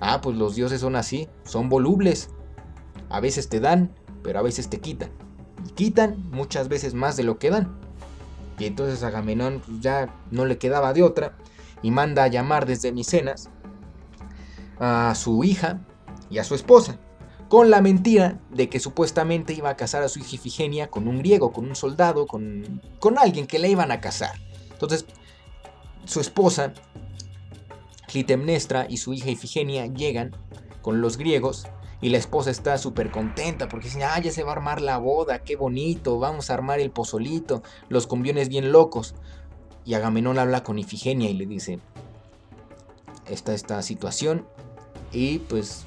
Ah, 0.00 0.20
pues 0.20 0.36
los 0.36 0.54
dioses 0.54 0.80
son 0.80 0.96
así, 0.96 1.28
son 1.44 1.68
volubles. 1.68 2.30
A 3.08 3.20
veces 3.20 3.48
te 3.48 3.60
dan, 3.60 3.94
pero 4.22 4.38
a 4.38 4.42
veces 4.42 4.68
te 4.68 4.80
quitan. 4.80 5.10
Y 5.66 5.70
quitan 5.70 6.30
muchas 6.30 6.68
veces 6.68 6.94
más 6.94 7.16
de 7.16 7.22
lo 7.22 7.38
que 7.38 7.50
dan. 7.50 7.76
Y 8.58 8.66
entonces 8.66 9.02
Agamenón 9.02 9.62
pues, 9.64 9.80
ya 9.80 10.14
no 10.30 10.44
le 10.44 10.58
quedaba 10.58 10.92
de 10.92 11.02
otra 11.02 11.36
y 11.82 11.90
manda 11.90 12.24
a 12.24 12.28
llamar 12.28 12.66
desde 12.66 12.92
Micenas 12.92 13.50
a 14.78 15.14
su 15.14 15.44
hija 15.44 15.80
y 16.30 16.38
a 16.38 16.44
su 16.44 16.54
esposa, 16.54 16.98
con 17.48 17.70
la 17.70 17.80
mentira 17.80 18.40
de 18.50 18.68
que 18.68 18.80
supuestamente 18.80 19.52
iba 19.52 19.70
a 19.70 19.76
casar 19.76 20.02
a 20.02 20.08
su 20.08 20.18
hija 20.18 20.36
Ifigenia 20.36 20.88
con 20.88 21.08
un 21.08 21.18
griego, 21.18 21.52
con 21.52 21.66
un 21.66 21.76
soldado, 21.76 22.26
con, 22.26 22.80
con 22.98 23.18
alguien 23.18 23.46
que 23.46 23.58
la 23.58 23.68
iban 23.68 23.90
a 23.90 24.00
casar. 24.00 24.32
Entonces, 24.72 25.06
su 26.04 26.20
esposa, 26.20 26.72
Clitemnestra, 28.12 28.86
y 28.88 28.98
su 28.98 29.14
hija 29.14 29.30
Ifigenia 29.30 29.86
llegan 29.86 30.36
con 30.82 31.00
los 31.00 31.16
griegos 31.16 31.66
y 32.02 32.10
la 32.10 32.18
esposa 32.18 32.50
está 32.50 32.76
súper 32.76 33.10
contenta 33.10 33.68
porque 33.68 33.86
dice, 33.86 34.04
ah, 34.04 34.20
ya 34.20 34.30
se 34.30 34.42
va 34.42 34.50
a 34.50 34.56
armar 34.56 34.82
la 34.82 34.98
boda, 34.98 35.38
qué 35.38 35.56
bonito, 35.56 36.18
vamos 36.18 36.50
a 36.50 36.54
armar 36.54 36.78
el 36.78 36.90
pozolito, 36.90 37.62
los 37.88 38.06
conviones 38.06 38.50
bien 38.50 38.70
locos. 38.70 39.14
Y 39.86 39.94
Agamenón 39.94 40.38
habla 40.38 40.62
con 40.62 40.78
Ifigenia 40.78 41.30
y 41.30 41.34
le 41.34 41.46
dice, 41.46 41.78
está 43.30 43.54
esta 43.54 43.80
situación, 43.82 44.46
y 45.10 45.38
pues 45.38 45.84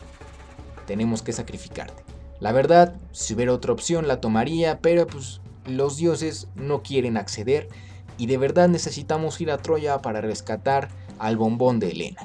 tenemos 0.88 1.22
que 1.22 1.32
sacrificarte. 1.32 2.04
La 2.40 2.52
verdad, 2.52 2.96
si 3.12 3.36
hubiera 3.36 3.54
otra 3.54 3.74
opción 3.74 4.08
la 4.08 4.20
tomaría, 4.20 4.80
pero 4.80 5.06
pues 5.06 5.42
los 5.66 5.98
dioses 5.98 6.48
no 6.56 6.82
quieren 6.82 7.18
acceder 7.18 7.70
y 8.18 8.26
de 8.28 8.38
verdad 8.38 8.68
necesitamos 8.68 9.40
ir 9.42 9.52
a 9.52 9.58
Troya 9.58 10.02
para 10.02 10.22
rescatar 10.22 10.90
al 11.20 11.38
bombón 11.38 11.80
de 11.80 11.92
Helena. 11.92 12.22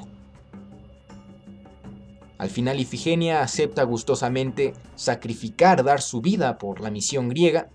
Al 2.37 2.49
final 2.49 2.79
Ifigenia 2.79 3.43
acepta 3.43 3.83
gustosamente 3.83 4.73
sacrificar, 4.95 5.83
dar 5.83 6.01
su 6.01 6.21
vida 6.21 6.57
por 6.57 6.81
la 6.81 6.89
misión 6.89 7.29
griega, 7.29 7.69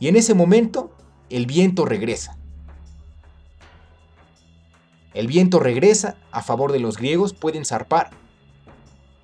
y 0.00 0.08
en 0.08 0.16
ese 0.16 0.34
momento 0.34 0.90
el 1.28 1.44
viento 1.44 1.84
regresa. 1.84 2.38
El 5.12 5.26
viento 5.26 5.58
regresa 5.58 6.16
a 6.30 6.42
favor 6.42 6.72
de 6.72 6.78
los 6.78 6.96
griegos, 6.96 7.34
pueden 7.34 7.64
zarpar. 7.64 8.10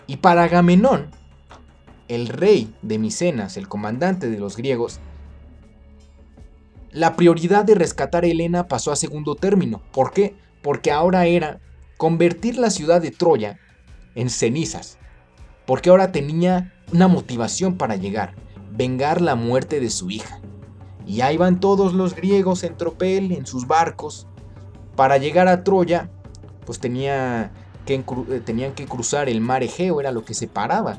Y 0.06 0.16
para 0.16 0.42
Agamenón, 0.42 1.10
el 2.08 2.28
rey 2.28 2.74
de 2.82 2.98
Micenas, 2.98 3.56
el 3.56 3.68
comandante 3.68 4.28
de 4.28 4.38
los 4.38 4.56
griegos, 4.56 5.00
la 6.90 7.16
prioridad 7.16 7.64
de 7.64 7.74
rescatar 7.74 8.24
a 8.24 8.26
Helena 8.26 8.68
pasó 8.68 8.92
a 8.92 8.96
segundo 8.96 9.34
término. 9.36 9.80
¿Por 9.92 10.12
qué? 10.12 10.36
Porque 10.64 10.90
ahora 10.90 11.26
era 11.26 11.60
convertir 11.98 12.56
la 12.56 12.70
ciudad 12.70 13.02
de 13.02 13.10
Troya 13.10 13.60
en 14.14 14.30
cenizas. 14.30 14.96
Porque 15.66 15.90
ahora 15.90 16.10
tenía 16.10 16.72
una 16.90 17.06
motivación 17.06 17.76
para 17.76 17.96
llegar, 17.96 18.34
vengar 18.72 19.20
la 19.20 19.34
muerte 19.34 19.78
de 19.78 19.90
su 19.90 20.10
hija. 20.10 20.40
Y 21.06 21.20
ahí 21.20 21.36
van 21.36 21.60
todos 21.60 21.92
los 21.92 22.14
griegos 22.14 22.64
en 22.64 22.78
tropel, 22.78 23.32
en 23.32 23.44
sus 23.44 23.66
barcos, 23.66 24.26
para 24.96 25.18
llegar 25.18 25.48
a 25.48 25.64
Troya, 25.64 26.08
pues 26.64 26.80
tenía 26.80 27.52
que, 27.84 27.96
eh, 27.96 28.40
tenían 28.42 28.72
que 28.72 28.86
cruzar 28.86 29.28
el 29.28 29.42
mar 29.42 29.62
Egeo, 29.62 30.00
era 30.00 30.12
lo 30.12 30.24
que 30.24 30.32
separaba 30.32 30.98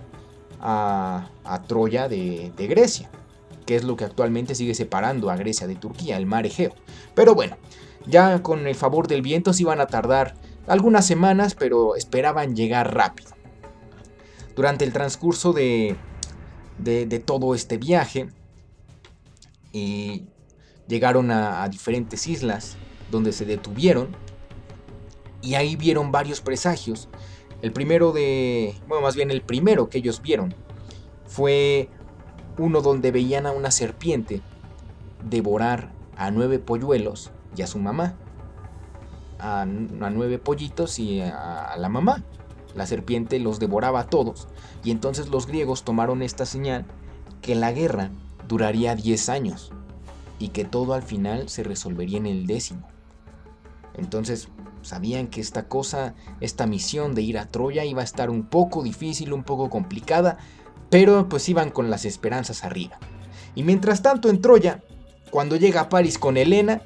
a, 0.62 1.28
Troya 1.67 2.08
de, 2.08 2.51
de, 2.56 2.67
Grecia, 2.67 3.10
que 3.65 3.75
es 3.75 3.84
lo 3.84 3.95
que 3.95 4.04
actualmente 4.04 4.54
sigue 4.54 4.75
separando 4.75 5.32
a 5.32 5.38
Grecia 5.38 5.65
de 5.65 5.75
Turquía, 5.75 6.17
el 6.17 6.28
mar 6.28 6.45
Egeo. 6.45 6.75
Pero 7.15 7.34
bueno, 7.34 7.58
ya 8.08 8.41
con 8.41 8.68
el 8.68 8.76
favor 8.76 9.08
del 9.08 9.22
viento 9.22 9.54
se 9.54 9.63
iban 9.63 9.82
a 9.82 9.88
tardar 9.88 10.36
algunas 10.68 11.06
semanas, 11.06 11.56
pero 11.56 11.96
esperaban 11.96 12.56
llegar 12.56 12.94
rápido. 12.94 13.32
Durante 14.56 14.86
el 14.86 14.94
transcurso 14.94 15.54
de, 15.54 15.96
de, 16.78 17.20
todo 17.20 17.56
este 17.56 17.78
viaje, 17.78 18.30
eh, 19.74 20.24
llegaron 20.88 21.32
a, 21.32 21.68
diferentes 21.70 22.28
islas 22.28 22.78
donde 23.12 23.32
se 23.32 23.46
detuvieron 23.46 24.15
y 25.41 25.56
ahí 25.56 25.76
vieron 25.76 26.12
varios 26.12 26.41
presagios. 26.41 27.10
El 27.62 27.72
primero 27.72 28.12
de, 28.12 28.76
bueno, 28.88 29.04
más 29.04 29.15
bien 29.15 29.32
el 29.32 29.41
primero 29.41 29.89
que 29.89 29.98
ellos 29.98 30.22
vieron 30.22 30.54
fue 31.26 31.89
uno 32.58 32.82
donde 32.82 33.12
veían 33.12 33.46
a 33.46 33.52
una 33.52 33.72
serpiente 33.72 34.41
devorar 35.24 35.91
a 36.15 36.32
nueve 36.32 36.60
polluelos 36.60 37.32
y 37.56 37.62
a 37.62 37.68
su 37.68 37.80
mamá. 37.80 38.15
A, 39.39 39.65
nueve 39.65 40.39
pollitos 40.39 41.00
y 41.00 41.22
a, 41.22 41.76
la 41.78 41.89
mamá. 41.89 42.24
La 42.74 42.86
serpiente 42.86 43.39
los 43.39 43.60
devoraba 43.60 44.02
a 44.02 44.08
todos. 44.08 44.48
Y 44.84 44.91
entonces 44.91 45.30
los 45.30 45.48
griegos 45.48 45.84
tomaron 45.84 46.22
esta 46.22 46.46
señal 46.46 46.86
que 47.41 47.56
la 47.56 47.72
guerra 47.72 48.12
duraría 48.48 48.96
10 48.96 49.30
años 49.30 49.72
y 50.39 50.50
que 50.50 50.65
todo 50.65 50.94
al 50.94 51.04
final 51.04 51.50
se 51.50 51.63
resolvería 51.63 52.18
en 52.18 52.26
el 52.26 52.48
décimo. 52.48 52.88
Entonces 53.94 54.50
sabían 54.82 55.28
que 55.28 55.41
esta 55.41 55.68
cosa, 55.68 56.13
esta 56.41 56.68
misión 56.68 57.15
de 57.15 57.22
ir 57.22 57.39
a 57.39 57.48
Troya 57.48 57.86
iba 57.86 58.02
a 58.02 58.06
estar 58.06 58.30
un 58.30 58.44
poco 58.44 58.84
difícil, 58.84 59.34
un 59.34 59.44
poco 59.44 59.70
complicada, 59.70 60.38
pero 60.89 61.28
pues 61.30 61.50
iban 61.50 61.72
con 61.72 61.89
las 61.89 62.06
esperanzas 62.06 62.63
arriba. 62.63 63.00
Y 63.56 63.63
mientras 63.63 64.02
tanto 64.02 64.30
en 64.30 64.41
Troya, 64.41 64.84
cuando 65.32 65.56
llega 65.56 65.89
París 65.89 66.20
con 66.20 66.38
Helena, 66.38 66.82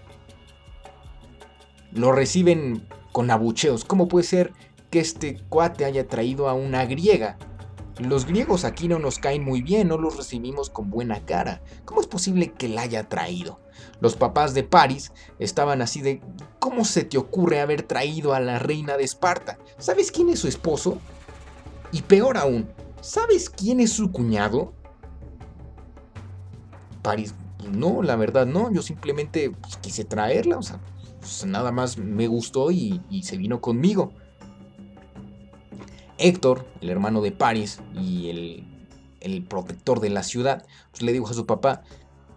lo 1.92 2.12
reciben 2.12 2.88
con 3.12 3.32
abucheos. 3.32 3.86
¿Cómo 3.86 4.08
puede 4.08 4.26
ser 4.26 4.54
que 4.90 5.00
este 5.00 5.40
cuate 5.50 5.86
haya 5.86 6.08
traído 6.08 6.50
a 6.50 6.54
una 6.54 6.86
griega? 6.86 7.38
Los 8.00 8.26
griegos 8.26 8.64
aquí 8.64 8.88
no 8.88 8.98
nos 8.98 9.20
caen 9.20 9.44
muy 9.44 9.62
bien, 9.62 9.90
no 9.90 9.98
los 9.98 10.16
recibimos 10.16 10.70
con 10.70 10.90
buena 10.90 11.26
cara. 11.26 11.62
¿Cómo 11.84 12.00
es 12.00 12.08
posible 12.08 12.54
que 12.54 12.70
la 12.70 12.84
haya 12.84 13.10
traído? 13.10 13.60
Los 14.00 14.16
papás 14.16 14.54
de 14.54 14.64
París 14.64 15.12
estaban 15.38 15.82
así 15.82 16.02
de, 16.02 16.22
¿cómo 16.60 16.86
se 16.86 17.04
te 17.04 17.18
ocurre 17.18 17.60
haber 17.60 17.84
traído 17.84 18.34
a 18.34 18.40
la 18.40 18.58
reina 18.58 18.96
de 18.96 19.04
Esparta? 19.04 19.60
¿Sabes 19.78 20.12
quién 20.12 20.30
es 20.30 20.40
su 20.40 20.48
esposo? 20.48 21.00
Y 21.92 22.04
peor 22.04 22.38
aún, 22.38 22.70
¿sabes 23.02 23.50
quién 23.50 23.82
es 23.82 23.92
su 23.92 24.12
cuñado? 24.12 24.74
París, 27.02 27.34
no, 27.70 28.02
la 28.02 28.16
verdad 28.16 28.46
no, 28.46 28.72
yo 28.72 28.82
simplemente 28.82 29.52
quise 29.82 30.06
traerla, 30.06 30.58
o 30.58 30.64
sea, 30.64 30.80
pues, 31.20 31.46
nada 31.46 31.72
más 31.72 31.98
me 31.98 32.28
gustó 32.28 32.72
y, 32.72 33.02
se 33.24 33.38
vino 33.38 33.62
conmigo. 33.62 34.14
Héctor, 36.18 36.66
el 36.82 36.90
hermano 36.90 37.22
de 37.22 37.32
Paris 37.32 37.80
y 37.96 38.30
el, 38.30 39.46
protector 39.48 40.00
de 40.00 40.10
la 40.10 40.24
ciudad, 40.24 40.66
pues 40.92 41.04
le 41.04 41.14
dijo 41.14 41.30
a 41.30 41.34
su 41.34 41.46
papá, 41.46 41.84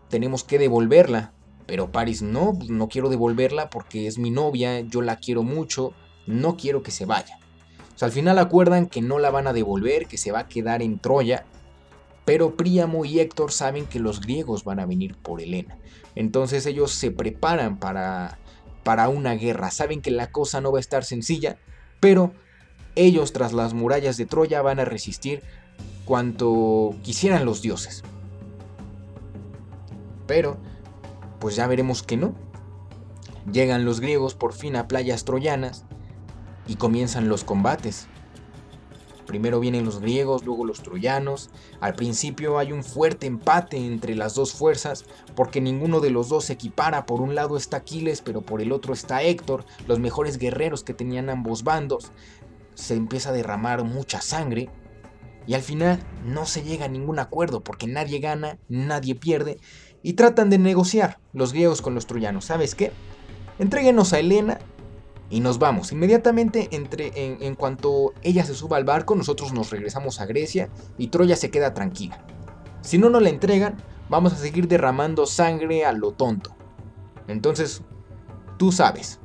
tenemos 0.08 0.44
que 0.44 0.58
devolverla. 0.58 1.32
Pero 1.66 1.90
Paris, 1.92 2.22
no, 2.22 2.54
pues, 2.54 2.70
no 2.70 2.88
quiero 2.88 3.08
devolverla 3.08 3.70
porque 3.70 4.06
es 4.06 4.18
mi 4.18 4.30
novia, 4.30 4.80
yo 4.80 5.00
la 5.00 5.16
quiero 5.16 5.42
mucho, 5.42 5.92
no 6.26 6.56
quiero 6.56 6.82
que 6.82 6.90
se 6.90 7.06
vaya. 7.06 7.38
O 8.00 8.04
al 8.04 8.10
final 8.10 8.38
acuerdan 8.38 8.86
que 8.86 9.00
no 9.00 9.20
la 9.20 9.30
van 9.30 9.46
a 9.46 9.52
devolver, 9.52 10.06
que 10.06 10.18
se 10.18 10.32
va 10.32 10.40
a 10.40 10.48
quedar 10.48 10.82
en 10.82 10.98
Troya. 10.98 11.46
Pero 12.24 12.56
Príamo 12.56 13.04
y 13.04 13.20
Héctor 13.20 13.52
saben 13.52 13.86
que 13.86 14.00
los 14.00 14.20
griegos 14.20 14.64
van 14.64 14.80
a 14.80 14.86
venir 14.86 15.16
por 15.16 15.40
Helena. 15.40 15.78
Entonces 16.14 16.66
ellos 16.66 16.92
se 16.92 17.10
preparan 17.10 17.78
para, 17.78 18.38
para 18.82 19.08
una 19.08 19.34
guerra. 19.34 19.70
Saben 19.70 20.02
que 20.02 20.10
la 20.10 20.30
cosa 20.30 20.60
no 20.60 20.72
va 20.72 20.78
a 20.78 20.80
estar 20.80 21.04
sencilla, 21.04 21.58
pero 22.00 22.32
ellos 22.94 23.32
tras 23.32 23.52
las 23.52 23.74
murallas 23.74 24.16
de 24.16 24.26
Troya 24.26 24.62
van 24.62 24.80
a 24.80 24.84
resistir 24.84 25.42
cuanto 26.04 26.94
quisieran 27.02 27.44
los 27.44 27.62
dioses. 27.62 28.02
Pero, 30.26 30.56
pues 31.38 31.56
ya 31.56 31.66
veremos 31.66 32.02
que 32.02 32.16
no. 32.16 32.34
Llegan 33.50 33.84
los 33.84 34.00
griegos 34.00 34.34
por 34.34 34.52
fin 34.52 34.76
a 34.76 34.88
playas 34.88 35.24
troyanas 35.24 35.84
y 36.66 36.76
comienzan 36.76 37.28
los 37.28 37.44
combates. 37.44 38.06
Primero 39.32 39.60
vienen 39.60 39.86
los 39.86 39.98
griegos, 39.98 40.44
luego 40.44 40.66
los 40.66 40.82
troyanos. 40.82 41.48
Al 41.80 41.94
principio 41.94 42.58
hay 42.58 42.70
un 42.70 42.84
fuerte 42.84 43.26
empate 43.26 43.78
entre 43.78 44.14
las 44.14 44.34
dos 44.34 44.52
fuerzas, 44.52 45.06
porque 45.34 45.62
ninguno 45.62 46.00
de 46.00 46.10
los 46.10 46.28
dos 46.28 46.44
se 46.44 46.52
equipara. 46.52 47.06
Por 47.06 47.22
un 47.22 47.34
lado 47.34 47.56
está 47.56 47.78
Aquiles, 47.78 48.20
pero 48.20 48.42
por 48.42 48.60
el 48.60 48.72
otro 48.72 48.92
está 48.92 49.22
Héctor, 49.22 49.64
los 49.88 50.00
mejores 50.00 50.36
guerreros 50.36 50.84
que 50.84 50.92
tenían 50.92 51.30
ambos 51.30 51.64
bandos 51.64 52.12
se 52.74 52.94
empieza 52.94 53.30
a 53.30 53.32
derramar 53.32 53.84
mucha 53.84 54.20
sangre 54.20 54.68
y 55.46 55.54
al 55.54 55.62
final 55.62 55.98
no 56.26 56.44
se 56.44 56.62
llega 56.62 56.84
a 56.84 56.88
ningún 56.88 57.18
acuerdo 57.18 57.62
porque 57.62 57.86
nadie 57.86 58.18
gana, 58.18 58.58
nadie 58.68 59.14
pierde 59.14 59.56
y 60.02 60.12
tratan 60.12 60.50
de 60.50 60.58
negociar 60.58 61.20
los 61.32 61.54
griegos 61.54 61.80
con 61.80 61.94
los 61.94 62.06
troyanos. 62.06 62.44
¿Sabes 62.44 62.74
qué? 62.74 62.92
Entréguenos 63.58 64.12
a 64.12 64.18
Helena 64.18 64.58
y 65.30 65.40
nos 65.40 65.58
vamos. 65.58 65.92
Inmediatamente 65.92 66.68
entre, 66.72 67.12
en, 67.14 67.54
cuanto 67.54 68.12
ella 68.22 68.44
se 68.44 68.54
suba 68.54 68.76
al 68.76 68.84
barco, 68.84 69.14
nosotros 69.14 69.52
nos 69.52 69.70
regresamos 69.70 70.20
a 70.20 70.26
Grecia 70.26 70.68
y 70.98 71.08
Troya 71.08 71.36
se 71.36 71.50
queda 71.50 71.74
tranquila. 71.74 72.24
Si 72.82 72.98
no 72.98 73.10
nos 73.10 73.22
la 73.22 73.30
entregan, 73.30 73.76
vamos 74.08 74.32
a 74.32 74.36
seguir 74.36 74.68
derramando 74.68 75.26
sangre 75.26 75.84
a 75.84 75.92
lo 75.92 76.12
tonto. 76.12 76.54
Entonces, 77.28 77.82
tú 78.58 78.72
sabes. 78.72 79.20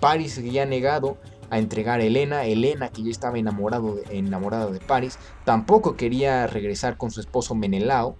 Paris 0.00 0.32
seguía 0.32 0.66
negado 0.66 1.18
a 1.50 1.58
entregar 1.58 2.00
a 2.00 2.04
Elena. 2.04 2.44
Elena, 2.44 2.88
que 2.88 3.02
ya 3.02 3.10
estaba 3.10 3.38
enamorado 3.38 4.00
enamorada 4.10 4.66
de 4.66 4.80
Paris, 4.80 5.18
tampoco 5.44 5.96
quería 5.96 6.46
regresar 6.46 6.96
con 6.96 7.10
su 7.10 7.20
esposo 7.20 7.54
Menelao. 7.54 8.16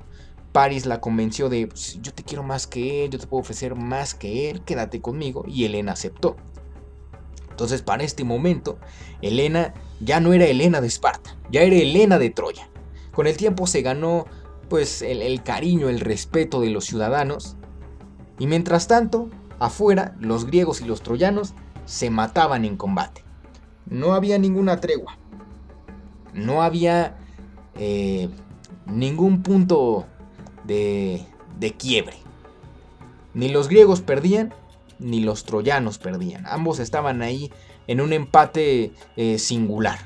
Paris 0.54 0.86
la 0.86 1.00
convenció 1.00 1.48
de, 1.48 1.66
pues, 1.66 1.98
yo 2.00 2.14
te 2.14 2.22
quiero 2.22 2.44
más 2.44 2.68
que 2.68 3.04
él, 3.04 3.10
yo 3.10 3.18
te 3.18 3.26
puedo 3.26 3.40
ofrecer 3.40 3.74
más 3.74 4.14
que 4.14 4.48
él, 4.48 4.62
quédate 4.62 5.00
conmigo. 5.00 5.44
Y 5.48 5.64
Elena 5.64 5.90
aceptó. 5.90 6.36
Entonces, 7.50 7.82
para 7.82 8.04
este 8.04 8.22
momento, 8.22 8.78
Elena 9.20 9.74
ya 9.98 10.20
no 10.20 10.32
era 10.32 10.44
Elena 10.44 10.80
de 10.80 10.86
Esparta, 10.86 11.36
ya 11.50 11.62
era 11.62 11.74
Elena 11.74 12.20
de 12.20 12.30
Troya. 12.30 12.70
Con 13.10 13.26
el 13.26 13.36
tiempo 13.36 13.66
se 13.66 13.82
ganó 13.82 14.26
pues 14.68 15.02
el, 15.02 15.42
cariño, 15.42 15.88
el 15.88 15.98
respeto 15.98 16.60
de 16.60 16.70
los 16.70 16.84
ciudadanos. 16.84 17.56
Y 18.38 18.46
mientras 18.46 18.86
tanto, 18.86 19.30
afuera, 19.58 20.14
los 20.20 20.46
griegos 20.46 20.80
y 20.80 20.84
los 20.84 21.02
troyanos 21.02 21.54
se 21.84 22.10
mataban 22.10 22.64
en 22.64 22.76
combate. 22.76 23.24
No 23.86 24.14
había 24.14 24.38
ninguna 24.38 24.80
tregua. 24.80 25.18
No 26.32 26.62
había 26.62 27.16
eh, 27.74 28.28
ningún 28.86 29.42
punto 29.42 30.06
de, 30.64 31.24
quiebre. 31.78 32.16
Ni 33.32 33.48
los 33.48 33.68
griegos 33.68 34.00
perdían, 34.00 34.54
ni 34.98 35.20
los 35.20 35.44
troyanos 35.44 35.98
perdían. 35.98 36.46
Ambos 36.46 36.78
estaban 36.78 37.22
ahí 37.22 37.50
en 37.86 38.00
un 38.00 38.12
empate 38.12 38.92
eh, 39.16 39.38
singular. 39.38 39.98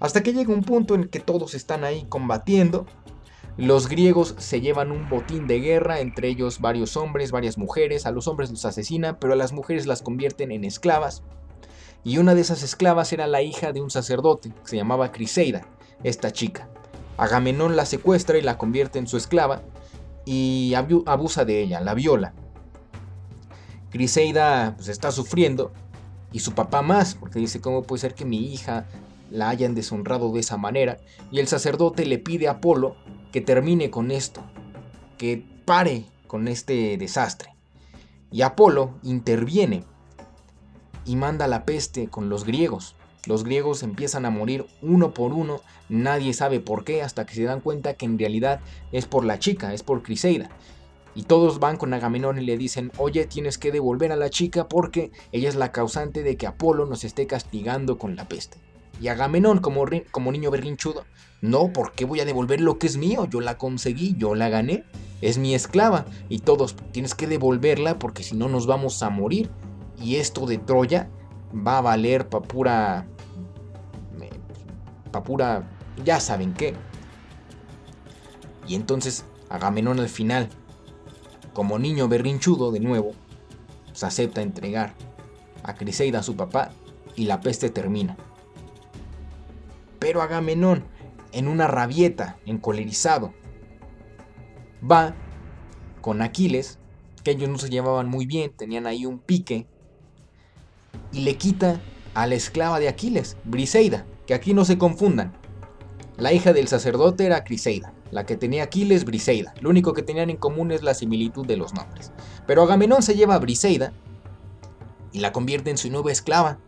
Hasta 0.00 0.22
que 0.22 0.32
llega 0.32 0.52
un 0.52 0.62
punto 0.62 0.94
en 0.94 1.08
que 1.08 1.20
todos 1.20 1.54
están 1.54 1.84
ahí 1.84 2.06
combatiendo. 2.08 2.86
Los 3.56 3.88
griegos 3.88 4.34
se 4.38 4.60
llevan 4.60 4.90
un 4.90 5.08
botín 5.08 5.46
de 5.46 5.60
guerra, 5.60 6.00
entre 6.00 6.28
ellos 6.28 6.60
varios 6.60 6.96
hombres, 6.96 7.30
varias 7.30 7.58
mujeres. 7.58 8.06
A 8.06 8.10
los 8.10 8.26
hombres 8.26 8.50
los 8.50 8.64
asesinan, 8.64 9.18
pero 9.20 9.34
a 9.34 9.36
las 9.36 9.52
mujeres 9.52 9.86
las 9.86 10.02
convierten 10.02 10.52
en 10.52 10.64
esclavas 10.64 11.22
y 12.04 12.18
una 12.18 12.34
de 12.34 12.40
esas 12.40 12.62
esclavas 12.62 13.12
era 13.12 13.26
la 13.26 13.42
hija 13.42 13.72
de 13.72 13.80
un 13.80 13.90
sacerdote, 13.90 14.50
que 14.50 14.68
se 14.68 14.76
llamaba 14.76 15.12
Criseida, 15.12 15.66
esta 16.02 16.32
chica. 16.32 16.68
Agamenón 17.16 17.76
la 17.76 17.86
secuestra 17.86 18.38
y 18.38 18.42
la 18.42 18.58
convierte 18.58 18.98
en 18.98 19.06
su 19.06 19.16
esclava 19.16 19.62
y 20.24 20.74
abusa 20.74 21.44
de 21.44 21.62
ella, 21.62 21.80
la 21.80 21.94
viola. 21.94 22.34
Criseida 23.90 24.74
pues, 24.76 24.88
está 24.88 25.12
sufriendo 25.12 25.72
y 26.32 26.40
su 26.40 26.52
papá 26.54 26.82
más, 26.82 27.14
porque 27.14 27.38
dice, 27.38 27.60
¿cómo 27.60 27.82
puede 27.82 28.00
ser 28.00 28.14
que 28.14 28.24
mi 28.24 28.52
hija 28.52 28.86
la 29.30 29.48
hayan 29.48 29.74
deshonrado 29.74 30.32
de 30.32 30.40
esa 30.40 30.56
manera? 30.56 30.98
Y 31.30 31.40
el 31.40 31.48
sacerdote 31.48 32.06
le 32.06 32.18
pide 32.18 32.48
a 32.48 32.52
Apolo 32.52 32.96
que 33.32 33.40
termine 33.40 33.90
con 33.90 34.10
esto, 34.10 34.42
que 35.18 35.44
pare 35.64 36.06
con 36.26 36.48
este 36.48 36.96
desastre. 36.96 37.54
Y 38.30 38.42
Apolo 38.42 38.94
interviene 39.02 39.84
y 41.04 41.16
manda 41.16 41.46
la 41.46 41.66
peste 41.66 42.08
con 42.08 42.30
los 42.30 42.44
griegos. 42.44 42.96
Los 43.26 43.44
griegos 43.44 43.82
empiezan 43.82 44.24
a 44.24 44.30
morir 44.30 44.66
uno 44.80 45.14
por 45.14 45.32
uno, 45.32 45.60
nadie 45.88 46.34
sabe 46.34 46.58
por 46.58 46.84
qué, 46.84 47.02
hasta 47.02 47.24
que 47.24 47.34
se 47.34 47.44
dan 47.44 47.60
cuenta 47.60 47.94
que 47.94 48.04
en 48.04 48.18
realidad 48.18 48.60
es 48.90 49.06
por 49.06 49.24
la 49.24 49.38
chica, 49.38 49.72
es 49.72 49.84
por 49.84 50.02
Criseida. 50.02 50.50
Y 51.14 51.24
todos 51.24 51.60
van 51.60 51.76
con 51.76 51.94
Agamenón 51.94 52.38
y 52.38 52.44
le 52.44 52.56
dicen, 52.56 52.90
oye, 52.96 53.26
tienes 53.26 53.58
que 53.58 53.70
devolver 53.70 54.10
a 54.10 54.16
la 54.16 54.30
chica 54.30 54.68
porque 54.68 55.12
ella 55.30 55.48
es 55.48 55.54
la 55.54 55.70
causante 55.70 56.22
de 56.22 56.36
que 56.36 56.46
Apolo 56.46 56.86
nos 56.86 57.04
esté 57.04 57.26
castigando 57.26 57.98
con 57.98 58.16
la 58.16 58.26
peste. 58.26 58.58
Y 59.00 59.08
Agamenón, 59.08 59.58
como, 59.58 59.86
niño 60.32 60.50
berrinchudo, 60.50 61.04
no, 61.40 61.72
¿por 61.72 61.92
qué 61.92 62.04
voy 62.04 62.20
a 62.20 62.24
devolver 62.24 62.60
lo 62.60 62.78
que 62.78 62.86
es 62.86 62.96
mío? 62.96 63.26
Yo 63.28 63.40
la 63.40 63.58
conseguí, 63.58 64.14
yo 64.16 64.34
la 64.34 64.48
gané, 64.48 64.84
es 65.20 65.38
mi 65.38 65.54
esclava. 65.54 66.06
Y 66.28 66.38
todos, 66.40 66.76
tienes 66.92 67.14
que 67.14 67.26
devolverla 67.26 67.98
porque 67.98 68.22
si 68.22 68.36
no 68.36 68.48
nos 68.48 68.66
vamos 68.66 69.02
a 69.02 69.10
morir 69.10 69.50
y 70.00 70.16
esto 70.16 70.46
de 70.46 70.58
Troya 70.58 71.10
va 71.54 71.78
a 71.78 71.82
valer 71.82 72.28
para 72.28 72.46
pura 72.46 73.06
papura, 75.12 75.68
ya 76.04 76.18
saben 76.18 76.54
qué. 76.54 76.74
Y 78.66 78.74
entonces 78.74 79.24
Agamenón 79.48 80.00
al 80.00 80.08
final, 80.08 80.48
como 81.52 81.78
niño 81.78 82.08
berrinchudo 82.08 82.72
de 82.72 82.80
nuevo, 82.80 83.12
se 83.92 84.06
acepta 84.06 84.40
entregar 84.40 84.94
a 85.62 85.74
Criseida 85.74 86.20
a 86.20 86.22
su 86.22 86.36
papá 86.36 86.70
y 87.14 87.26
la 87.26 87.40
peste 87.40 87.70
termina. 87.70 88.16
Pero 89.98 90.22
Agamenón, 90.22 90.84
en 91.32 91.48
una 91.48 91.68
rabieta, 91.68 92.38
encolerizado, 92.46 93.32
va 94.90 95.14
con 96.00 96.22
Aquiles, 96.22 96.78
que 97.22 97.32
ellos 97.32 97.48
no 97.48 97.58
se 97.58 97.70
llevaban 97.70 98.08
muy 98.08 98.26
bien, 98.26 98.52
tenían 98.56 98.86
ahí 98.86 99.06
un 99.06 99.18
pique, 99.18 99.66
y 101.12 101.20
le 101.20 101.36
quita 101.36 101.80
a 102.14 102.26
la 102.26 102.34
esclava 102.34 102.80
de 102.80 102.88
Aquiles, 102.88 103.36
Briseida, 103.44 104.06
que 104.26 104.34
aquí 104.34 104.54
no 104.54 104.64
se 104.64 104.78
confundan. 104.78 105.32
La 106.16 106.32
hija 106.32 106.52
del 106.52 106.68
sacerdote 106.68 107.26
era 107.26 107.44
Criseida, 107.44 107.92
la 108.10 108.26
que 108.26 108.36
tenía 108.36 108.64
Aquiles, 108.64 109.04
Briseida. 109.04 109.54
Lo 109.60 109.70
único 109.70 109.92
que 109.94 110.02
tenían 110.02 110.30
en 110.30 110.36
común 110.36 110.70
es 110.70 110.82
la 110.82 110.94
similitud 110.94 111.46
de 111.46 111.56
los 111.56 111.74
nombres. 111.74 112.12
Pero 112.46 112.62
Agamenón 112.62 113.02
se 113.02 113.14
lleva 113.14 113.34
a 113.34 113.38
Briseida 113.38 113.92
y 115.12 115.20
la 115.20 115.32
convierte 115.32 115.70
en 115.70 115.78
su 115.78 115.90
nueva 115.90 116.12
esclava. 116.12 116.58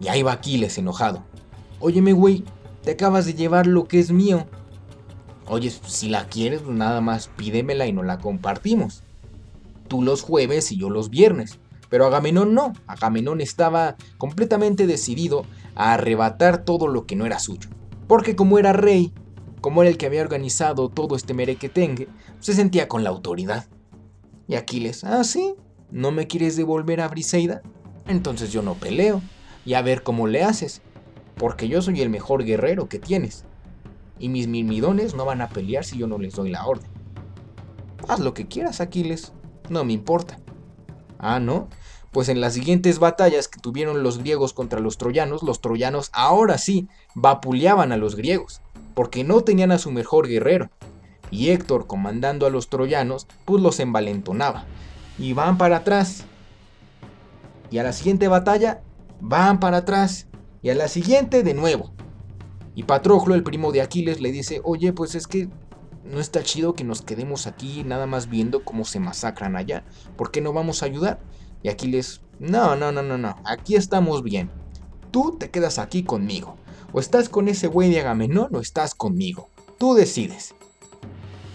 Y 0.00 0.08
ahí 0.08 0.22
va 0.22 0.32
Aquiles 0.32 0.76
enojado. 0.78 1.24
Óyeme, 1.80 2.12
güey, 2.12 2.44
te 2.82 2.92
acabas 2.92 3.26
de 3.26 3.34
llevar 3.34 3.66
lo 3.66 3.88
que 3.88 3.98
es 3.98 4.12
mío. 4.12 4.46
Oye, 5.48 5.70
si 5.70 6.08
la 6.08 6.28
quieres, 6.28 6.66
nada 6.66 7.00
más 7.00 7.28
pídemela 7.28 7.86
y 7.86 7.92
no 7.92 8.02
la 8.02 8.18
compartimos. 8.18 9.02
Tú 9.88 10.02
los 10.02 10.22
jueves 10.22 10.70
y 10.72 10.76
yo 10.76 10.90
los 10.90 11.10
viernes. 11.10 11.58
Pero 11.88 12.06
Agamenón 12.06 12.54
no. 12.54 12.72
Agamenón 12.86 13.40
estaba 13.40 13.96
completamente 14.18 14.86
decidido 14.86 15.44
a 15.74 15.94
arrebatar 15.94 16.64
todo 16.64 16.88
lo 16.88 17.06
que 17.06 17.16
no 17.16 17.26
era 17.26 17.38
suyo. 17.38 17.68
Porque 18.06 18.36
como 18.36 18.58
era 18.58 18.72
rey, 18.72 19.12
como 19.60 19.82
era 19.82 19.90
el 19.90 19.98
que 19.98 20.06
había 20.06 20.22
organizado 20.22 20.88
todo 20.88 21.16
este 21.16 21.34
merequetengue, 21.34 22.08
se 22.40 22.54
sentía 22.54 22.88
con 22.88 23.04
la 23.04 23.10
autoridad. 23.10 23.66
Y 24.48 24.54
Aquiles, 24.54 25.02
ah, 25.04 25.24
sí, 25.24 25.54
¿no 25.90 26.12
me 26.12 26.26
quieres 26.26 26.56
devolver 26.56 27.00
a 27.00 27.08
Briseida? 27.08 27.62
Entonces 28.06 28.52
yo 28.52 28.62
no 28.62 28.74
peleo, 28.74 29.20
y 29.64 29.74
a 29.74 29.82
ver 29.82 30.04
cómo 30.04 30.28
le 30.28 30.44
haces, 30.44 30.82
porque 31.36 31.68
yo 31.68 31.82
soy 31.82 32.00
el 32.00 32.10
mejor 32.10 32.44
guerrero 32.44 32.88
que 32.88 33.00
tienes, 33.00 33.44
y 34.18 34.28
mis 34.28 34.46
mirmidones 34.46 35.14
no 35.14 35.24
van 35.24 35.42
a 35.42 35.48
pelear 35.48 35.84
si 35.84 35.98
yo 35.98 36.06
no 36.06 36.18
les 36.18 36.34
doy 36.34 36.50
la 36.50 36.64
orden. 36.64 36.90
Haz 38.08 38.20
lo 38.20 38.34
que 38.34 38.46
quieras, 38.46 38.80
Aquiles, 38.80 39.32
no 39.68 39.84
me 39.84 39.92
importa. 39.92 40.38
Ah, 41.18 41.40
¿no? 41.40 41.68
Pues 42.12 42.28
en 42.28 42.40
las 42.40 42.54
siguientes 42.54 42.98
batallas 42.98 43.48
que 43.48 43.60
tuvieron 43.60 44.02
los 44.02 44.18
griegos 44.18 44.52
contra 44.52 44.80
los 44.80 44.96
troyanos, 44.98 45.42
los 45.42 45.60
troyanos 45.60 46.10
ahora 46.12 46.56
sí 46.58 46.88
vapuleaban 47.14 47.92
a 47.92 47.96
los 47.96 48.16
griegos 48.16 48.62
porque 48.96 49.24
no 49.24 49.42
tenían 49.42 49.72
a 49.72 49.78
su 49.78 49.90
mejor 49.90 50.26
guerrero. 50.26 50.70
Y 51.30 51.50
Héctor, 51.50 51.86
comandando 51.86 52.46
a 52.46 52.50
los 52.50 52.70
troyanos, 52.70 53.26
pues 53.44 53.62
los 53.62 53.78
envalentonaba. 53.78 54.64
Y 55.18 55.34
van 55.34 55.58
para 55.58 55.76
atrás. 55.76 56.24
Y 57.70 57.76
a 57.76 57.82
la 57.82 57.92
siguiente 57.92 58.26
batalla, 58.26 58.80
van 59.20 59.60
para 59.60 59.78
atrás. 59.78 60.28
Y 60.62 60.70
a 60.70 60.74
la 60.74 60.88
siguiente 60.88 61.42
de 61.42 61.52
nuevo. 61.52 61.92
Y 62.74 62.84
Patroclo, 62.84 63.34
el 63.34 63.42
primo 63.42 63.70
de 63.70 63.82
Aquiles, 63.82 64.22
le 64.22 64.32
dice, 64.32 64.62
oye, 64.64 64.94
pues 64.94 65.14
es 65.14 65.26
que 65.26 65.50
no 66.10 66.20
está 66.20 66.42
chido 66.42 66.74
que 66.74 66.84
nos 66.84 67.02
quedemos 67.02 67.46
aquí 67.46 67.84
nada 67.84 68.06
más 68.06 68.28
viendo 68.28 68.64
cómo 68.64 68.84
se 68.84 69.00
masacran 69.00 69.56
allá. 69.56 69.84
¿Por 70.16 70.30
qué 70.30 70.40
no 70.40 70.52
vamos 70.52 70.82
a 70.82 70.86
ayudar? 70.86 71.20
Y 71.62 71.68
Aquiles, 71.68 72.22
no, 72.38 72.76
no, 72.76 72.92
no, 72.92 73.02
no, 73.02 73.18
no, 73.18 73.36
aquí 73.44 73.76
estamos 73.76 74.22
bien. 74.22 74.50
Tú 75.10 75.36
te 75.38 75.50
quedas 75.50 75.78
aquí 75.78 76.04
conmigo. 76.04 76.56
O 76.92 77.00
estás 77.00 77.28
con 77.28 77.48
ese 77.48 77.66
güey 77.66 77.90
de 77.90 78.00
Agamenón 78.00 78.54
o 78.54 78.60
estás 78.60 78.94
conmigo. 78.94 79.50
Tú 79.78 79.94
decides. 79.94 80.54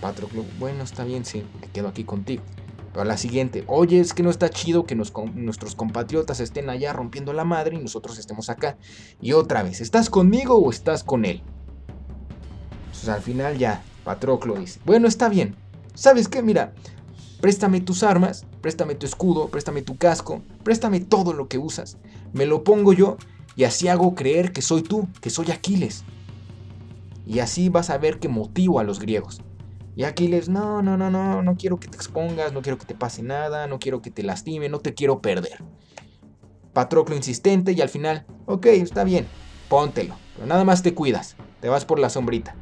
Patroclo, 0.01 0.43
bueno, 0.59 0.83
está 0.83 1.03
bien, 1.03 1.25
sí, 1.25 1.43
me 1.59 1.67
quedo 1.67 1.87
aquí 1.87 2.03
contigo. 2.03 2.43
Pero 2.91 3.03
a 3.03 3.05
la 3.05 3.17
siguiente, 3.17 3.63
oye, 3.67 3.99
es 3.99 4.13
que 4.13 4.23
no 4.23 4.29
está 4.29 4.49
chido 4.49 4.83
que 4.83 4.95
nuestros 4.95 5.75
compatriotas 5.75 6.39
estén 6.41 6.69
allá 6.69 6.91
rompiendo 6.91 7.31
la 7.31 7.45
madre 7.45 7.77
y 7.77 7.79
nosotros 7.79 8.19
estemos 8.19 8.49
acá. 8.49 8.77
Y 9.21 9.31
otra 9.31 9.63
vez, 9.63 9.79
¿estás 9.79 10.09
conmigo 10.09 10.57
o 10.57 10.69
estás 10.69 11.03
con 11.03 11.23
él? 11.23 11.41
Entonces 12.87 13.09
al 13.09 13.21
final 13.21 13.57
ya, 13.57 13.81
Patroclo 14.03 14.55
dice, 14.55 14.79
bueno, 14.85 15.07
está 15.07 15.29
bien. 15.29 15.55
¿Sabes 15.93 16.27
qué? 16.27 16.41
Mira, 16.41 16.73
préstame 17.39 17.81
tus 17.81 18.03
armas, 18.03 18.45
préstame 18.61 18.95
tu 18.95 19.05
escudo, 19.05 19.49
préstame 19.49 19.81
tu 19.81 19.97
casco, 19.97 20.41
préstame 20.63 20.99
todo 20.99 21.33
lo 21.33 21.47
que 21.47 21.57
usas. 21.57 21.97
Me 22.33 22.45
lo 22.45 22.63
pongo 22.63 22.93
yo 22.93 23.17
y 23.55 23.65
así 23.65 23.87
hago 23.87 24.15
creer 24.15 24.51
que 24.51 24.61
soy 24.61 24.81
tú, 24.81 25.07
que 25.21 25.29
soy 25.29 25.51
Aquiles. 25.51 26.03
Y 27.25 27.39
así 27.39 27.69
vas 27.69 27.89
a 27.89 27.97
ver 27.97 28.19
que 28.19 28.29
motivo 28.29 28.79
a 28.79 28.83
los 28.83 28.99
griegos. 28.99 29.41
Y 29.95 30.03
Aquiles, 30.03 30.47
no, 30.47 30.81
no, 30.81 30.97
no, 30.97 31.09
no, 31.09 31.41
no 31.41 31.57
quiero 31.57 31.79
que 31.79 31.87
te 31.87 31.97
expongas, 31.97 32.53
no 32.53 32.61
quiero 32.61 32.77
que 32.77 32.85
te 32.85 32.95
pase 32.95 33.21
nada, 33.23 33.67
no 33.67 33.77
quiero 33.77 34.01
que 34.01 34.09
te 34.09 34.23
lastime, 34.23 34.69
no 34.69 34.79
te 34.79 34.93
quiero 34.93 35.21
perder. 35.21 35.63
Patroclo 36.73 37.15
insistente 37.15 37.73
y 37.73 37.81
al 37.81 37.89
final, 37.89 38.25
ok, 38.45 38.67
está 38.67 39.03
bien, 39.03 39.27
póntelo, 39.67 40.15
pero 40.35 40.47
nada 40.47 40.63
más 40.63 40.81
te 40.81 40.93
cuidas, 40.93 41.35
te 41.59 41.67
vas 41.67 41.83
por 41.83 41.99
la 41.99 42.09
sombrita. 42.09 42.55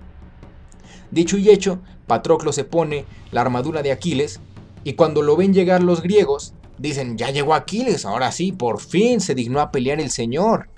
Dicho 1.11 1.37
y 1.37 1.49
hecho, 1.49 1.79
Patroclo 2.07 2.51
se 2.51 2.63
pone 2.63 3.05
la 3.31 3.41
armadura 3.41 3.81
de 3.81 3.91
Aquiles 3.91 4.39
y 4.83 4.93
cuando 4.93 5.21
lo 5.21 5.35
ven 5.35 5.53
llegar 5.53 5.83
los 5.83 6.01
griegos, 6.01 6.53
dicen, 6.77 7.17
ya 7.17 7.29
llegó 7.29 7.53
Aquiles, 7.53 8.05
ahora 8.05 8.31
sí, 8.31 8.51
por 8.51 8.79
fin 8.79 9.21
se 9.21 9.35
dignó 9.35 9.59
a 9.59 9.71
pelear 9.71 9.99
el 9.99 10.11
Señor 10.11 10.69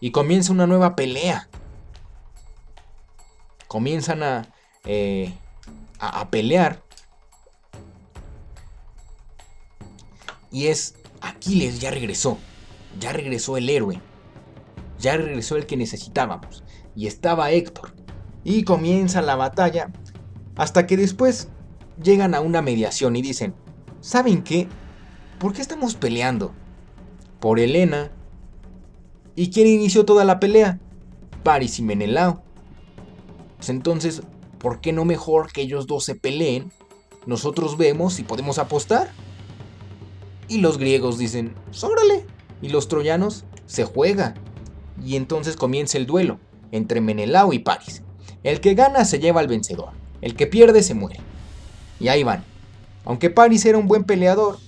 y 0.00 0.10
comienza 0.10 0.52
una 0.52 0.66
nueva 0.66 0.94
pelea. 0.94 1.48
Comienzan 3.66 4.22
a, 4.22 4.48
eh, 4.84 5.34
a, 5.98 6.30
pelear. 6.30 6.82
Y 10.50 10.68
es 10.68 10.94
Aquiles 11.20 11.80
ya 11.80 11.90
regresó. 11.90 12.38
Ya 12.98 13.12
regresó 13.12 13.56
el 13.56 13.68
héroe. 13.68 14.00
Ya 14.98 15.16
regresó 15.16 15.56
el 15.56 15.66
que 15.66 15.76
necesitábamos. 15.76 16.64
Y 16.96 17.06
estaba 17.06 17.50
Héctor. 17.50 17.97
Y 18.48 18.62
comienza 18.62 19.20
la 19.20 19.36
batalla. 19.36 19.92
Hasta 20.56 20.86
que 20.86 20.96
después 20.96 21.48
llegan 22.02 22.34
a 22.34 22.40
una 22.40 22.62
mediación 22.62 23.14
y 23.14 23.20
dicen, 23.20 23.54
¿saben 24.00 24.42
qué? 24.42 24.66
¿Por 25.38 25.52
qué 25.52 25.60
estamos 25.60 25.96
peleando? 25.96 26.54
Por 27.40 27.60
Helena, 27.60 28.10
¿Y 29.36 29.50
quién 29.50 29.66
inició 29.68 30.06
toda 30.06 30.24
la 30.24 30.40
pelea? 30.40 30.80
Paris 31.44 31.78
y 31.78 31.82
Menelao. 31.82 32.42
Pues 33.56 33.68
entonces, 33.68 34.22
¿por 34.58 34.80
qué 34.80 34.92
no 34.92 35.04
mejor 35.04 35.52
que 35.52 35.60
ellos 35.60 35.86
dos 35.86 36.04
se 36.04 36.16
peleen? 36.16 36.72
Nosotros 37.26 37.76
vemos 37.76 38.14
si 38.14 38.24
podemos 38.24 38.58
apostar. 38.58 39.10
Y 40.48 40.58
los 40.58 40.78
griegos 40.78 41.18
dicen, 41.18 41.54
¡sórale! 41.70 42.24
Y 42.62 42.70
los 42.70 42.88
troyanos, 42.88 43.44
se 43.66 43.84
juega. 43.84 44.34
Y 45.04 45.16
entonces 45.16 45.54
comienza 45.54 45.98
el 45.98 46.06
duelo 46.06 46.40
entre 46.72 47.00
Menelao 47.00 47.52
y 47.52 47.60
Paris. 47.60 48.02
El 48.42 48.60
que 48.60 48.74
gana 48.74 49.04
se 49.04 49.18
lleva 49.18 49.40
al 49.40 49.48
vencedor, 49.48 49.90
el 50.20 50.34
que 50.34 50.46
pierde 50.46 50.82
se 50.82 50.94
muere. 50.94 51.20
Y 52.00 52.08
ahí 52.08 52.22
van. 52.22 52.44
Aunque 53.04 53.30
Paris 53.30 53.64
era 53.66 53.78
un 53.78 53.88
buen 53.88 54.04
peleador, 54.04 54.58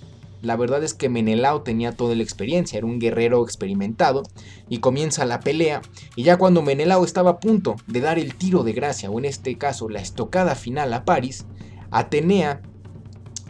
la 0.42 0.56
verdad 0.56 0.82
es 0.82 0.94
que 0.94 1.08
Menelao 1.08 1.62
tenía 1.62 1.92
toda 1.92 2.14
la 2.14 2.22
experiencia, 2.22 2.78
era 2.78 2.86
un 2.86 2.98
guerrero 2.98 3.44
experimentado, 3.44 4.22
y 4.68 4.78
comienza 4.78 5.24
la 5.24 5.40
pelea, 5.40 5.82
y 6.16 6.22
ya 6.22 6.38
cuando 6.38 6.62
Menelao 6.62 7.04
estaba 7.04 7.30
a 7.30 7.40
punto 7.40 7.76
de 7.86 8.00
dar 8.00 8.18
el 8.18 8.34
tiro 8.34 8.62
de 8.64 8.72
gracia, 8.72 9.10
o 9.10 9.18
en 9.18 9.26
este 9.26 9.56
caso 9.58 9.88
la 9.88 10.00
estocada 10.00 10.54
final 10.54 10.92
a 10.94 11.04
París, 11.04 11.44
Atenea, 11.90 12.62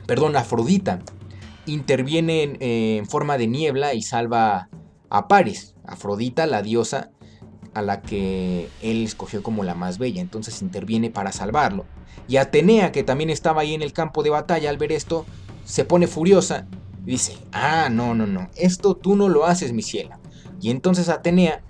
perdón, 0.07 0.35
Afrodita, 0.35 1.01
interviene 1.67 2.43
en, 2.43 2.57
en 2.61 3.07
forma 3.07 3.39
de 3.39 3.47
niebla 3.47 3.95
y 3.95 4.03
salva 4.03 4.69
a 5.09 5.29
París. 5.29 5.75
Afrodita, 5.85 6.47
la 6.47 6.63
diosa 6.63 7.11
a 7.75 7.83
la 7.83 8.03
que 8.03 8.69
él 8.83 9.05
escogió 9.05 9.43
como 9.43 9.65
la 9.65 9.75
más 9.75 9.99
bella, 9.99 10.21
entonces 10.21 10.63
interviene 10.63 11.11
para 11.11 11.33
salvarlo. 11.33 11.85
Y 12.29 12.37
Atenea, 12.37 12.93
que 12.93 13.03
también 13.03 13.31
estaba 13.31 13.63
ahí 13.63 13.75
en 13.75 13.83
el 13.83 13.93
campo 13.93 14.23
de 14.23 14.31
batalla 14.31 14.71
al 14.71 14.79
ver 14.79 14.93
esto, 14.93 15.27
se 15.65 15.85
pone 15.85 16.07
furiosa 16.07 16.67
dice, 17.05 17.37
ah, 17.53 17.89
no, 17.91 18.15
no, 18.15 18.27
no, 18.27 18.49
esto 18.57 18.95
tú 18.95 19.17
no 19.17 19.29
lo 19.29 19.45
haces, 19.45 19.73
mi 19.73 19.83
ciela. 19.83 20.19
Y 20.61 20.71
entonces 20.71 21.09
Atenea 21.09 21.63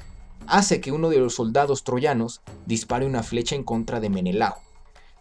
hace 0.47 0.81
que 0.81 0.93
uno 0.93 1.09
de 1.11 1.19
los 1.19 1.35
soldados 1.35 1.85
troyanos 1.85 2.43
dispare 2.67 3.07
una 3.07 3.23
flecha 3.23 3.55
en 3.55 3.63
contra 3.63 4.01
de 4.01 4.11
Menelao. 4.11 4.57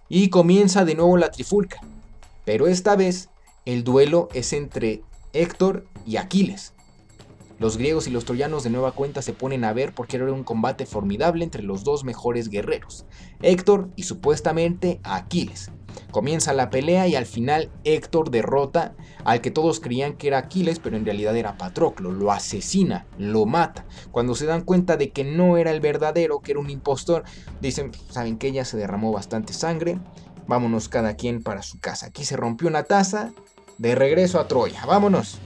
Y 0.08 0.30
comienza 0.30 0.86
de 0.86 0.96
nuevo 0.96 1.18
la 1.18 1.30
trifulca. 1.30 1.82
Pero 2.46 2.68
esta 2.68 2.96
vez 2.96 3.30
el 3.66 3.84
duelo 3.84 4.28
es 4.34 4.54
entre 4.54 5.04
Héctor 5.34 5.86
y 6.06 6.18
Aquiles. 6.18 6.74
Los 7.60 7.76
griegos 7.76 8.08
y 8.08 8.10
los 8.10 8.24
troyanos 8.24 8.64
de 8.64 8.70
nueva 8.70 8.94
cuenta 8.94 9.22
se 9.22 9.34
ponen 9.34 9.66
a 9.66 9.74
ver 9.74 9.94
porque 9.94 10.16
era 10.16 10.32
un 10.32 10.46
combate 10.46 10.86
formidable 10.86 11.44
entre 11.44 11.62
los 11.62 11.84
dos 11.84 12.06
mejores 12.06 12.48
guerreros, 12.48 13.06
Héctor 13.42 13.90
y 13.98 14.04
supuestamente 14.04 15.02
Aquiles. 15.04 15.70
Comienza 16.12 16.54
la 16.54 16.70
pelea 16.70 17.08
y 17.08 17.16
al 17.16 17.26
final 17.26 17.70
Héctor 17.84 18.32
derrota 18.32 18.96
al 19.26 19.42
que 19.42 19.52
todos 19.52 19.82
creían 19.82 20.14
que 20.14 20.28
era 20.28 20.38
Aquiles, 20.38 20.80
pero 20.80 20.96
en 20.96 21.04
realidad 21.04 21.36
era 21.36 21.58
Patroclo, 21.58 22.14
lo 22.14 22.32
asesina, 22.32 23.08
lo 23.18 23.46
mata. 23.46 23.86
Cuando 24.12 24.36
se 24.36 24.46
dan 24.46 24.64
cuenta 24.64 24.96
de 24.96 25.12
que 25.12 25.26
no 25.26 25.58
era 25.58 25.72
el 25.72 25.82
verdadero, 25.82 26.40
que 26.40 26.52
era 26.52 26.62
un 26.62 26.70
impostor, 26.70 27.26
dicen, 27.60 27.92
saben 28.10 28.38
que 28.38 28.54
ya 28.54 28.64
se 28.64 28.78
derramó 28.78 29.12
bastante 29.12 29.52
sangre, 29.52 30.00
vámonos 30.48 30.88
cada 30.88 31.16
quien 31.16 31.44
para 31.44 31.62
su 31.62 31.80
casa. 31.80 32.06
Aquí 32.08 32.24
se 32.24 32.38
rompió 32.38 32.70
una 32.70 32.84
taza, 32.84 33.34
de 33.78 33.96
regreso 33.96 34.40
a 34.40 34.48
Troya, 34.48 34.86
vámonos 34.86 35.40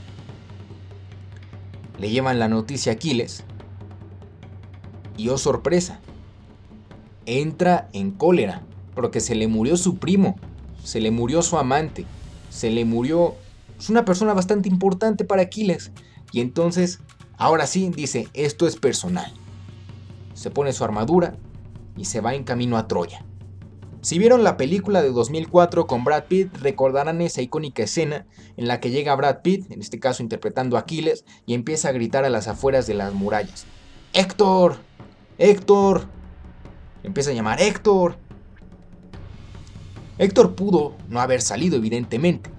le 2.03 2.09
llevan 2.09 2.37
la 2.37 2.49
noticia 2.49 2.91
a 2.91 2.95
Aquiles. 2.95 3.45
Y 5.15 5.29
oh 5.29 5.37
sorpresa, 5.37 6.01
entra 7.25 7.87
en 7.93 8.11
cólera 8.11 8.61
porque 8.93 9.21
se 9.21 9.35
le 9.35 9.47
murió 9.47 9.77
su 9.77 9.99
primo, 9.99 10.35
se 10.83 10.99
le 10.99 11.11
murió 11.11 11.41
su 11.41 11.57
amante, 11.57 12.05
se 12.49 12.71
le 12.71 12.83
murió... 12.83 13.35
Es 13.79 13.89
una 13.89 14.03
persona 14.03 14.33
bastante 14.33 14.67
importante 14.67 15.23
para 15.23 15.43
Aquiles. 15.43 15.93
Y 16.33 16.41
entonces, 16.41 16.99
ahora 17.37 17.67
sí, 17.67 17.89
dice, 17.95 18.27
esto 18.33 18.67
es 18.67 18.75
personal. 18.75 19.31
Se 20.33 20.51
pone 20.51 20.73
su 20.73 20.83
armadura 20.83 21.37
y 21.95 22.03
se 22.03 22.19
va 22.19 22.35
en 22.35 22.43
camino 22.43 22.77
a 22.77 22.89
Troya. 22.89 23.23
Si 24.03 24.19
vieron 24.19 24.43
la 24.43 24.57
película 24.57 25.01
de 25.01 25.11
2004 25.11 25.87
con 25.87 26.03
Brad 26.03 26.25
Pitt, 26.25 26.53
recordarán 26.57 27.21
esa 27.21 27.41
icónica 27.41 27.83
escena 27.83 28.25
en 28.57 28.67
la 28.67 28.81
que 28.81 28.89
llega 28.89 29.15
Brad 29.15 29.41
Pitt, 29.43 29.71
en 29.71 29.79
este 29.79 29.97
caso 29.97 30.21
interpretando 30.21 30.75
a 30.75 30.81
Aquiles, 30.81 31.23
y 31.45 31.53
empieza 31.53 31.87
a 31.87 31.93
gritar 31.93 32.25
a 32.25 32.29
las 32.29 32.49
afueras 32.49 32.85
de 32.85 32.95
las 32.95 33.13
murallas. 33.13 33.65
¡Héctor! 34.11 34.75
¡Héctor! 35.37 36.09
Empieza 37.03 37.31
a 37.31 37.33
llamar 37.33 37.61
Héctor. 37.61 38.17
Héctor 40.17 40.53
pudo 40.53 40.97
no 41.07 41.21
haber 41.21 41.41
salido, 41.41 41.77
evidentemente, 41.77 42.49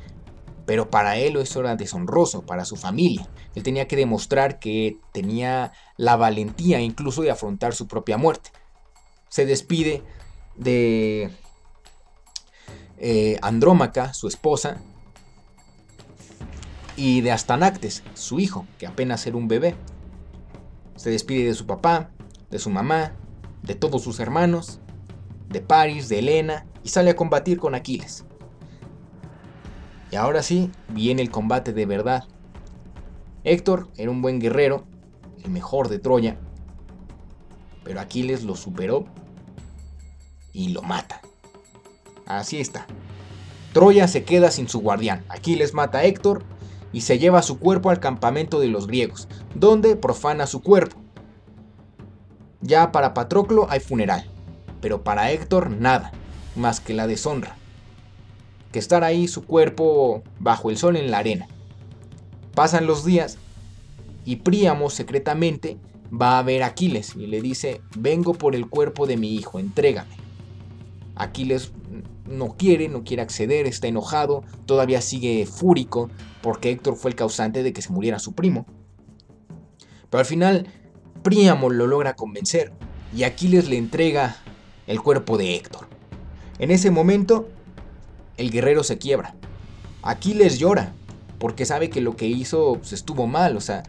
pero 0.65 0.89
para 0.89 1.19
él 1.19 1.37
eso 1.37 1.61
era 1.61 1.77
deshonroso, 1.77 2.47
para 2.47 2.65
su 2.65 2.77
familia. 2.77 3.29
Él 3.55 3.63
tenía 3.63 3.87
que 3.87 3.97
demostrar 3.97 4.59
que 4.59 4.97
tenía 5.13 5.73
la 5.99 6.17
valentía 6.17 6.81
incluso 6.81 7.21
de 7.21 7.31
afrontar 7.31 7.75
su 7.75 7.87
propia 7.87 8.17
muerte. 8.17 8.49
Se 9.29 9.45
despide 9.45 10.03
de 10.57 11.31
eh, 12.99 13.39
Andrómaca, 13.43 14.15
su 14.15 14.29
esposa, 14.29 14.81
y 16.97 17.21
de 17.23 17.33
Astanactes, 17.33 18.03
su 18.15 18.39
hijo, 18.39 18.67
que 18.79 18.87
apenas 18.87 19.27
era 19.27 19.37
un 19.37 19.49
bebé. 19.49 19.75
Se 20.97 21.11
despide 21.11 21.47
de 21.47 21.55
su 21.55 21.67
papá, 21.67 22.11
de 22.51 22.59
su 22.59 22.71
mamá, 22.71 23.13
de 23.63 23.75
todos 23.75 24.03
sus 24.03 24.21
hermanos, 24.21 24.81
de 25.49 25.61
Paris, 25.61 26.09
de 26.09 26.21
Helena, 26.21 26.67
y 26.83 26.91
sale 26.91 27.11
a 27.11 27.17
combatir 27.17 27.59
con 27.59 27.75
Aquiles. 27.75 28.25
Y 30.11 30.17
ahora 30.17 30.43
sí, 30.43 30.71
viene 30.89 31.23
el 31.23 31.31
combate 31.31 31.73
de 31.73 31.87
verdad. 31.87 32.25
Héctor 33.43 33.89
era 33.97 34.11
un 34.11 34.23
buen 34.23 34.39
guerrero, 34.39 34.85
el 35.43 35.51
mejor 35.51 35.89
de 35.89 35.99
Troya, 35.99 36.39
pero 37.83 38.01
Aquiles 38.01 38.45
lo 38.45 38.55
superó 38.55 39.07
y 40.55 40.69
lo 40.69 40.81
mata. 40.81 41.21
Así 42.27 42.59
está. 42.59 42.87
Troya 43.75 44.09
se 44.09 44.25
queda 44.25 44.51
sin 44.51 44.69
su 44.69 44.81
guardián. 44.81 45.25
Aquiles 45.29 45.75
mata 45.75 45.99
a 45.99 46.05
Héctor 46.05 46.45
y 46.93 47.03
se 47.03 47.19
lleva 47.19 47.43
su 47.43 47.59
cuerpo 47.59 47.91
al 47.91 48.01
campamento 48.01 48.61
de 48.61 48.69
los 48.69 48.87
griegos, 48.87 49.29
donde 49.55 49.97
profana 49.97 50.47
su 50.47 50.63
cuerpo. 50.63 50.97
Ya 52.63 52.93
para 52.93 53.13
Patroclo 53.13 53.67
hay 53.69 53.81
funeral, 53.81 54.31
pero 54.81 55.03
para 55.03 55.31
Héctor 55.33 55.71
nada, 55.71 56.13
más 56.55 56.81
que 56.81 56.95
la 56.95 57.07
deshonra. 57.07 57.57
Que 58.73 58.79
estar 58.79 59.05
ahí 59.05 59.29
su 59.29 59.45
cuerpo 59.45 60.23
bajo 60.39 60.71
el 60.71 60.79
sol 60.79 60.97
en 60.97 61.11
la 61.11 61.19
arena. 61.19 61.49
Pasan 62.55 62.87
los 62.87 63.05
días 63.05 63.39
y 64.25 64.37
Príamo 64.37 64.89
secretamente 64.89 65.79
va 66.11 66.39
a 66.39 66.43
ver 66.43 66.63
a 66.63 66.67
Aquiles 66.67 67.17
y 67.17 67.27
le 67.27 67.43
dice, 67.43 67.81
vengo 67.97 68.35
por 68.35 68.55
el 68.55 68.69
cuerpo 68.69 69.07
de 69.07 69.17
mi 69.17 69.35
hijo, 69.35 69.59
entrégame. 69.59 70.24
Aquiles 71.17 71.73
no 72.27 72.57
quiere, 72.57 72.89
no 72.89 73.05
quiere 73.05 73.23
acceder, 73.23 73.67
está 73.67 73.87
enojado, 73.87 74.43
todavía 74.67 75.01
sigue 75.01 75.47
fúrico 75.47 76.11
porque 76.43 76.71
Héctor 76.71 76.97
fue 76.97 77.11
el 77.11 77.17
causante 77.17 77.63
de 77.63 77.73
que 77.73 77.83
se 77.83 77.93
muriera 77.93 78.19
su 78.19 78.33
primo. 78.33 78.67
Pero 80.11 80.21
al 80.21 80.27
final, 80.27 80.69
Príamo 81.23 81.71
lo 81.71 81.87
logra 81.87 82.17
convencer 82.17 82.73
y 83.17 83.23
Aquiles 83.23 83.67
le 83.69 83.79
entrega 83.79 84.37
el 84.87 85.01
cuerpo 85.01 85.39
de 85.39 85.55
Héctor. 85.55 85.87
En 86.59 86.71
ese 86.71 86.91
momento, 86.91 87.49
el 88.37 88.51
guerrero 88.51 88.85
se 88.85 88.99
quiebra. 88.99 89.35
Aquiles 90.03 90.59
llora 90.59 90.93
porque 91.39 91.65
sabe 91.65 91.89
que 91.89 92.03
lo 92.03 92.15
que 92.15 92.27
hizo 92.27 92.75
pues, 92.75 92.93
estuvo 92.93 93.27
mal, 93.27 93.57
o 93.57 93.61
sea, 93.63 93.85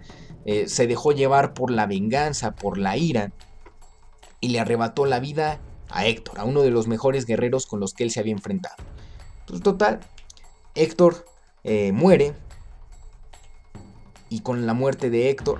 eh, 0.45 0.69
se 0.69 0.87
dejó 0.87 1.11
llevar 1.11 1.53
por 1.53 1.71
la 1.71 1.87
venganza, 1.87 2.55
por 2.55 2.77
la 2.77 2.95
ira 2.95 3.33
y 4.39 4.49
le 4.49 4.59
arrebató 4.59 5.05
la 5.05 5.19
vida 5.19 5.59
a 5.89 6.05
Héctor, 6.05 6.39
a 6.39 6.43
uno 6.43 6.61
de 6.61 6.71
los 6.71 6.87
mejores 6.87 7.25
guerreros 7.25 7.65
con 7.65 7.79
los 7.79 7.93
que 7.93 8.03
él 8.03 8.11
se 8.11 8.19
había 8.19 8.33
enfrentado. 8.33 8.75
Pues 9.47 9.61
total, 9.61 9.99
Héctor 10.73 11.25
eh, 11.63 11.91
muere 11.91 12.33
y 14.29 14.41
con 14.41 14.65
la 14.65 14.73
muerte 14.73 15.09
de 15.09 15.29
Héctor, 15.29 15.59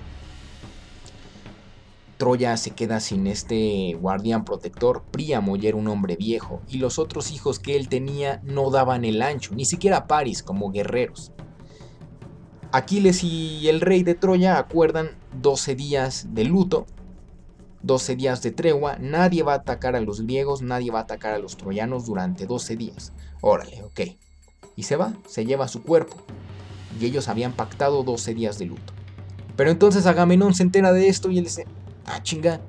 Troya 2.18 2.56
se 2.56 2.72
queda 2.72 3.00
sin 3.00 3.28
este 3.28 3.94
guardián 4.00 4.46
protector. 4.46 5.04
Príamo 5.12 5.58
ya 5.58 5.70
era 5.70 5.78
un 5.78 5.88
hombre 5.88 6.16
viejo 6.16 6.62
y 6.68 6.78
los 6.78 6.98
otros 6.98 7.32
hijos 7.32 7.60
que 7.60 7.76
él 7.76 7.90
tenía 7.90 8.42
no 8.44 8.72
daban 8.72 9.04
el 9.04 9.22
ancho, 9.22 9.54
ni 9.54 9.66
siquiera 9.66 10.08
Paris 10.08 10.42
como 10.42 10.72
guerreros. 10.72 11.32
Aquiles 12.72 13.24
y 13.24 13.68
el 13.68 13.82
rey 13.82 14.04
de 14.04 14.16
Troya 14.16 14.58
acuerdan 14.58 15.12
12 15.42 15.76
días 15.76 16.28
de 16.34 16.46
luto 16.46 16.86
12 17.86 18.16
días 18.16 18.42
de 18.42 18.52
tregua, 18.52 18.98
nadie 19.00 19.44
va 19.44 19.54
a 19.54 19.58
atacar 19.58 19.96
a 19.96 20.02
los 20.02 20.22
griegos, 20.22 20.64
nadie 20.64 20.90
va 20.90 21.00
a 21.00 21.04
atacar 21.04 21.34
a 21.34 21.38
los 21.40 21.56
troyanos 21.56 22.08
durante 22.08 22.48
12 22.48 22.76
días. 22.76 23.14
Órale, 23.42 23.84
ok. 23.84 24.02
Y 24.76 24.84
se 24.84 24.96
va, 24.96 25.14
se 25.28 25.46
lleva 25.46 25.68
su 25.68 25.84
cuerpo. 25.84 26.18
Y 27.00 27.06
ellos 27.06 27.28
habían 27.28 27.54
pactado 27.54 28.04
12 28.04 28.34
días 28.34 28.58
de 28.58 28.66
luto. 28.66 28.94
Pero 29.56 29.70
entonces 29.70 30.08
Agamenón 30.08 30.56
se 30.56 30.64
entera 30.64 30.94
de 30.94 31.08
esto 31.08 31.30
y 31.30 31.38
él 31.38 31.44
dice, 31.44 31.68
ah 32.06 32.24
chinga, 32.24 32.60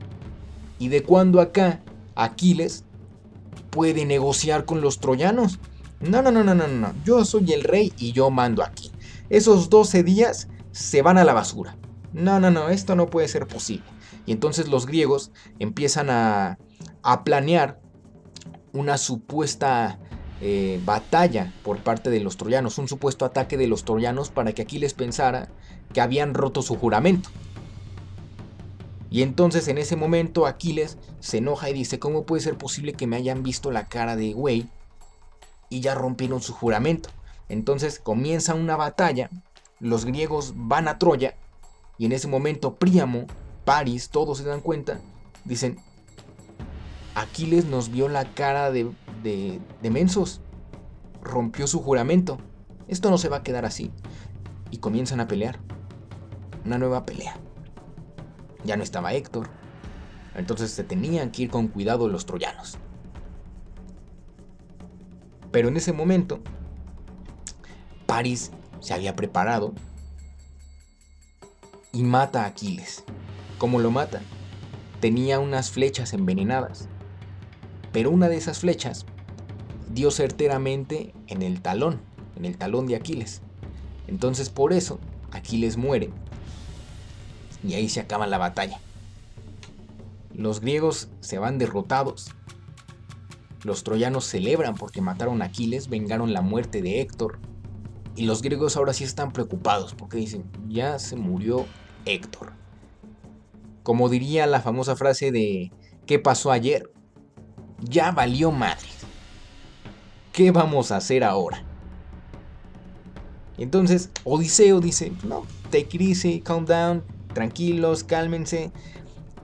¿y 0.78 0.88
de 0.88 1.02
cuándo 1.02 1.40
acá 1.40 1.80
Aquiles 2.14 2.84
puede 3.70 4.04
negociar 4.04 4.66
con 4.66 4.82
los 4.82 5.00
troyanos? 5.00 5.58
No, 6.00 6.20
no, 6.20 6.30
no, 6.30 6.44
no, 6.44 6.54
no, 6.54 6.68
no, 6.68 6.92
yo 7.06 7.24
soy 7.24 7.54
el 7.54 7.64
rey 7.64 7.90
y 7.96 8.12
yo 8.12 8.30
mando 8.30 8.62
aquí. 8.62 8.92
Esos 9.30 9.70
12 9.70 10.02
días 10.02 10.48
se 10.72 11.00
van 11.00 11.16
a 11.16 11.24
la 11.24 11.32
basura. 11.32 11.76
No, 12.12 12.38
no, 12.38 12.50
no, 12.50 12.68
esto 12.68 12.94
no 12.94 13.06
puede 13.06 13.28
ser 13.28 13.46
posible. 13.46 13.95
Y 14.26 14.32
entonces 14.32 14.68
los 14.68 14.86
griegos 14.86 15.30
empiezan 15.58 16.10
a, 16.10 16.58
planear 17.24 17.80
una 18.72 18.98
supuesta 18.98 19.98
eh, 20.40 20.80
batalla 20.84 21.52
por 21.62 21.78
parte 21.78 22.10
de 22.10 22.20
los 22.20 22.36
troyanos, 22.36 22.78
un 22.78 22.88
supuesto 22.88 23.24
ataque 23.24 23.56
de 23.56 23.68
los 23.68 23.84
troyanos 23.84 24.28
para 24.30 24.52
que 24.52 24.62
Aquiles 24.62 24.92
pensara 24.92 25.48
que 25.92 26.00
habían 26.00 26.34
roto 26.34 26.62
su 26.62 26.76
juramento. 26.76 27.30
Y 29.08 29.22
entonces 29.22 29.68
en 29.68 29.78
ese 29.78 29.94
momento 29.94 30.46
Aquiles 30.46 30.98
se 31.20 31.38
enoja 31.38 31.70
y 31.70 31.74
dice, 31.74 32.00
¿cómo 32.00 32.26
puede 32.26 32.42
ser 32.42 32.58
posible 32.58 32.94
que 32.94 33.06
me 33.06 33.16
hayan 33.16 33.44
visto 33.44 33.70
la 33.70 33.88
cara 33.88 34.16
de 34.16 34.32
güey 34.32 34.66
y 35.70 35.80
ya 35.80 35.94
rompieron 35.94 36.42
su 36.42 36.52
juramento? 36.52 37.08
Entonces 37.48 38.00
comienza 38.00 38.54
una 38.54 38.76
batalla, 38.76 39.30
los 39.78 40.04
griegos 40.04 40.54
van 40.56 40.88
a 40.88 40.98
Troya 40.98 41.36
y 41.98 42.06
en 42.06 42.12
ese 42.12 42.26
momento 42.26 42.74
Príamo 42.74 43.26
Paris, 43.66 44.10
todos 44.10 44.38
se 44.38 44.44
dan 44.44 44.60
cuenta, 44.60 45.00
dicen, 45.44 45.76
Aquiles 47.16 47.64
nos 47.64 47.90
vio 47.90 48.08
la 48.08 48.24
cara 48.32 48.70
de, 48.70 48.92
de, 49.24 49.60
de 49.82 49.90
mensos, 49.90 50.40
rompió 51.20 51.66
su 51.66 51.82
juramento, 51.82 52.38
esto 52.86 53.10
no 53.10 53.18
se 53.18 53.28
va 53.28 53.38
a 53.38 53.42
quedar 53.42 53.64
así. 53.64 53.90
Y 54.70 54.78
comienzan 54.78 55.18
a 55.18 55.26
pelear, 55.26 55.58
una 56.64 56.78
nueva 56.78 57.04
pelea. 57.04 57.38
Ya 58.64 58.76
no 58.76 58.84
estaba 58.84 59.14
Héctor, 59.14 59.48
entonces 60.36 60.70
se 60.70 60.84
tenían 60.84 61.32
que 61.32 61.42
ir 61.42 61.50
con 61.50 61.66
cuidado 61.66 62.06
los 62.08 62.24
troyanos. 62.24 62.78
Pero 65.50 65.66
en 65.66 65.76
ese 65.76 65.92
momento, 65.92 66.38
Paris 68.06 68.52
se 68.78 68.94
había 68.94 69.16
preparado 69.16 69.72
y 71.92 72.04
mata 72.04 72.44
a 72.44 72.46
Aquiles. 72.46 73.02
¿Cómo 73.58 73.78
lo 73.78 73.90
mata? 73.90 74.20
Tenía 75.00 75.38
unas 75.40 75.70
flechas 75.70 76.12
envenenadas, 76.12 76.88
pero 77.92 78.10
una 78.10 78.28
de 78.28 78.36
esas 78.36 78.58
flechas 78.58 79.06
dio 79.88 80.10
certeramente 80.10 81.14
en 81.26 81.40
el 81.40 81.62
talón, 81.62 82.00
en 82.36 82.44
el 82.44 82.58
talón 82.58 82.86
de 82.86 82.96
Aquiles. 82.96 83.40
Entonces 84.08 84.50
por 84.50 84.72
eso 84.72 85.00
Aquiles 85.32 85.76
muere 85.76 86.10
Y 87.64 87.74
ahí 87.74 87.88
se 87.88 88.00
acaba 88.00 88.26
la 88.26 88.38
batalla. 88.38 88.78
Los 90.34 90.60
griegos 90.60 91.08
se 91.20 91.38
van 91.38 91.56
derrotados. 91.56 92.30
Los 93.64 93.84
troyanos 93.84 94.26
celebran 94.26 94.74
porque 94.74 95.00
mataron 95.00 95.40
a 95.40 95.46
Aquiles, 95.46 95.88
vengaron 95.88 96.34
la 96.34 96.42
muerte 96.42 96.82
de 96.82 97.00
Héctor. 97.00 97.38
Y 98.16 98.26
los 98.26 98.42
griegos 98.42 98.76
ahora 98.76 98.92
sí 98.92 99.04
están 99.04 99.32
preocupados 99.32 99.94
porque 99.94 100.18
dicen, 100.18 100.44
ya 100.68 100.98
se 100.98 101.16
murió 101.16 101.64
Héctor. 102.04 102.52
Como 103.86 104.08
diría 104.08 104.48
la 104.48 104.60
famosa 104.60 104.96
frase 104.96 105.30
de 105.30 105.70
¿qué 106.06 106.18
pasó 106.18 106.50
ayer? 106.50 106.90
Ya 107.88 108.10
valió 108.10 108.50
madre. 108.50 108.88
¿Qué 110.32 110.50
vamos 110.50 110.90
a 110.90 110.96
hacer 110.96 111.22
ahora? 111.22 111.62
Entonces 113.58 114.10
Odiseo 114.24 114.80
dice, 114.80 115.12
no, 115.22 115.46
take 115.70 115.98
it 115.98 116.00
easy, 116.00 116.40
calm 116.40 116.66
down, 116.66 117.04
tranquilos, 117.32 118.02
cálmense, 118.02 118.72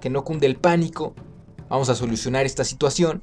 que 0.00 0.10
no 0.10 0.24
cunde 0.24 0.48
el 0.48 0.56
pánico, 0.56 1.14
vamos 1.68 1.88
a 1.88 1.94
solucionar 1.94 2.44
esta 2.44 2.64
situación. 2.64 3.22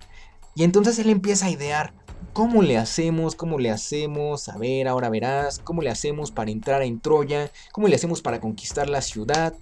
Y 0.56 0.64
entonces 0.64 1.00
él 1.00 1.10
empieza 1.10 1.48
a 1.48 1.52
idear, 1.52 1.94
¿cómo 2.32 2.62
le 2.62 2.78
hacemos? 2.78 3.36
¿Cómo 3.36 3.60
le 3.60 3.72
hacemos? 3.72 4.48
A 4.48 4.58
ver, 4.58 4.88
ahora 4.88 5.10
verás, 5.10 5.60
¿cómo 5.60 5.82
le 5.82 5.90
hacemos 5.90 6.32
para 6.32 6.50
entrar 6.50 6.82
en 6.82 7.02
Troya? 7.02 7.52
¿Cómo 7.74 7.90
le 7.90 7.98
hacemos 7.98 8.22
para 8.22 8.40
conquistar 8.40 8.88
la 8.88 9.02
ciudad? 9.02 9.54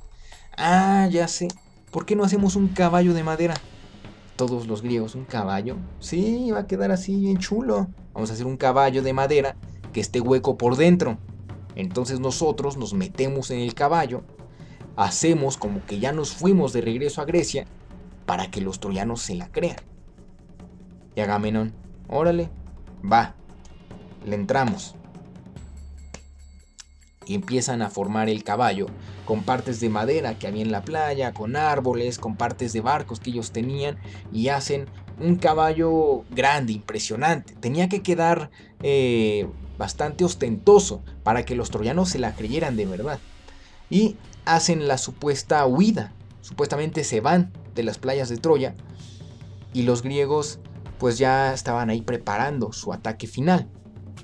Ah, 0.58 1.08
ya 1.12 1.28
sé. 1.28 1.48
¿Por 1.92 2.06
qué 2.06 2.16
no 2.16 2.24
hacemos 2.24 2.56
un 2.56 2.68
caballo 2.68 3.14
de 3.14 3.24
madera? 3.24 3.54
Todos 4.36 4.68
los 4.68 4.82
griegos, 4.82 5.14
¿un 5.14 5.26
caballo? 5.26 5.78
Sí, 6.00 6.50
va 6.52 6.60
a 6.60 6.68
quedar 6.68 6.92
así 6.92 7.16
bien 7.20 7.38
chulo. 7.38 7.88
Vamos 8.14 8.32
a 8.32 8.34
hacer 8.34 8.48
un 8.48 8.58
caballo 8.58 9.04
de 9.04 9.14
madera 9.14 9.56
que 9.94 10.00
esté 10.00 10.20
hueco 10.20 10.58
por 10.58 10.76
dentro. 10.76 11.20
Entonces 11.76 12.20
nosotros 12.20 12.76
nos 12.76 12.96
metemos 12.96 13.52
en 13.52 13.60
el 13.60 13.76
caballo, 13.76 14.24
hacemos 14.96 15.58
como 15.58 15.86
que 15.86 16.00
ya 16.00 16.12
nos 16.12 16.32
fuimos 16.34 16.74
de 16.74 16.82
regreso 16.82 17.22
a 17.22 17.26
Grecia 17.26 17.68
para 18.26 18.50
que 18.50 18.62
los 18.62 18.80
troyanos 18.80 19.22
se 19.22 19.36
la 19.36 19.52
crean. 19.52 19.78
Y 21.16 21.22
Agamenón, 21.22 21.74
órale, 22.08 22.50
va, 23.04 23.36
le 24.26 24.36
entramos 24.36 24.96
y 27.28 27.36
empiezan 27.36 27.82
a 27.82 27.90
formar 27.90 28.30
el 28.30 28.44
caballo 28.44 28.88
con 29.26 29.44
partes 29.44 29.80
de 29.80 29.90
madera 29.90 30.40
que 30.40 30.48
había 30.48 30.62
en 30.62 30.72
la 30.72 30.84
playa, 30.84 31.34
con 31.34 31.56
árboles, 31.56 32.20
con 32.20 32.38
partes 32.38 32.74
de 32.74 32.82
barcos 32.82 33.20
que 33.20 33.32
ellos 33.32 33.52
tenían 33.52 33.98
y 34.32 34.48
hacen 34.48 34.88
un 35.20 35.36
caballo 35.36 36.24
grande, 36.30 36.74
impresionante. 36.74 37.54
Tenía 37.60 37.90
que 37.90 38.02
quedar 38.02 38.50
eh, 38.82 39.48
bastante 39.78 40.24
ostentoso 40.24 41.04
para 41.24 41.44
que 41.44 41.56
los 41.56 41.70
troyanos 41.70 42.10
se 42.10 42.20
la 42.20 42.34
creyeran 42.34 42.78
de 42.78 42.86
verdad. 42.86 43.20
Y 43.90 44.16
hacen 44.46 44.88
la 44.88 44.98
supuesta 44.98 45.66
huida. 45.66 46.14
Supuestamente 46.42 47.04
se 47.04 47.20
van 47.20 47.52
de 47.76 47.84
las 47.84 47.98
playas 47.98 48.30
de 48.30 48.38
Troya 48.38 48.76
y 49.74 49.84
los 49.84 50.02
griegos 50.02 50.60
pues 50.98 51.18
ya 51.18 51.54
estaban 51.54 51.90
ahí 51.90 52.02
preparando 52.02 52.72
su 52.74 52.94
ataque 52.94 53.28
final. 53.28 53.68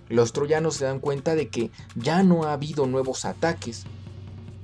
Los 0.09 0.33
troyanos 0.33 0.75
se 0.75 0.85
dan 0.85 0.99
cuenta 0.99 1.35
de 1.35 1.49
que 1.49 1.71
ya 1.95 2.23
no 2.23 2.43
ha 2.43 2.53
habido 2.53 2.85
nuevos 2.87 3.25
ataques. 3.25 3.85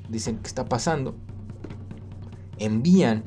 Dicen 0.10 0.38
que 0.38 0.48
está 0.48 0.66
pasando. 0.66 1.16
Envían 2.58 3.24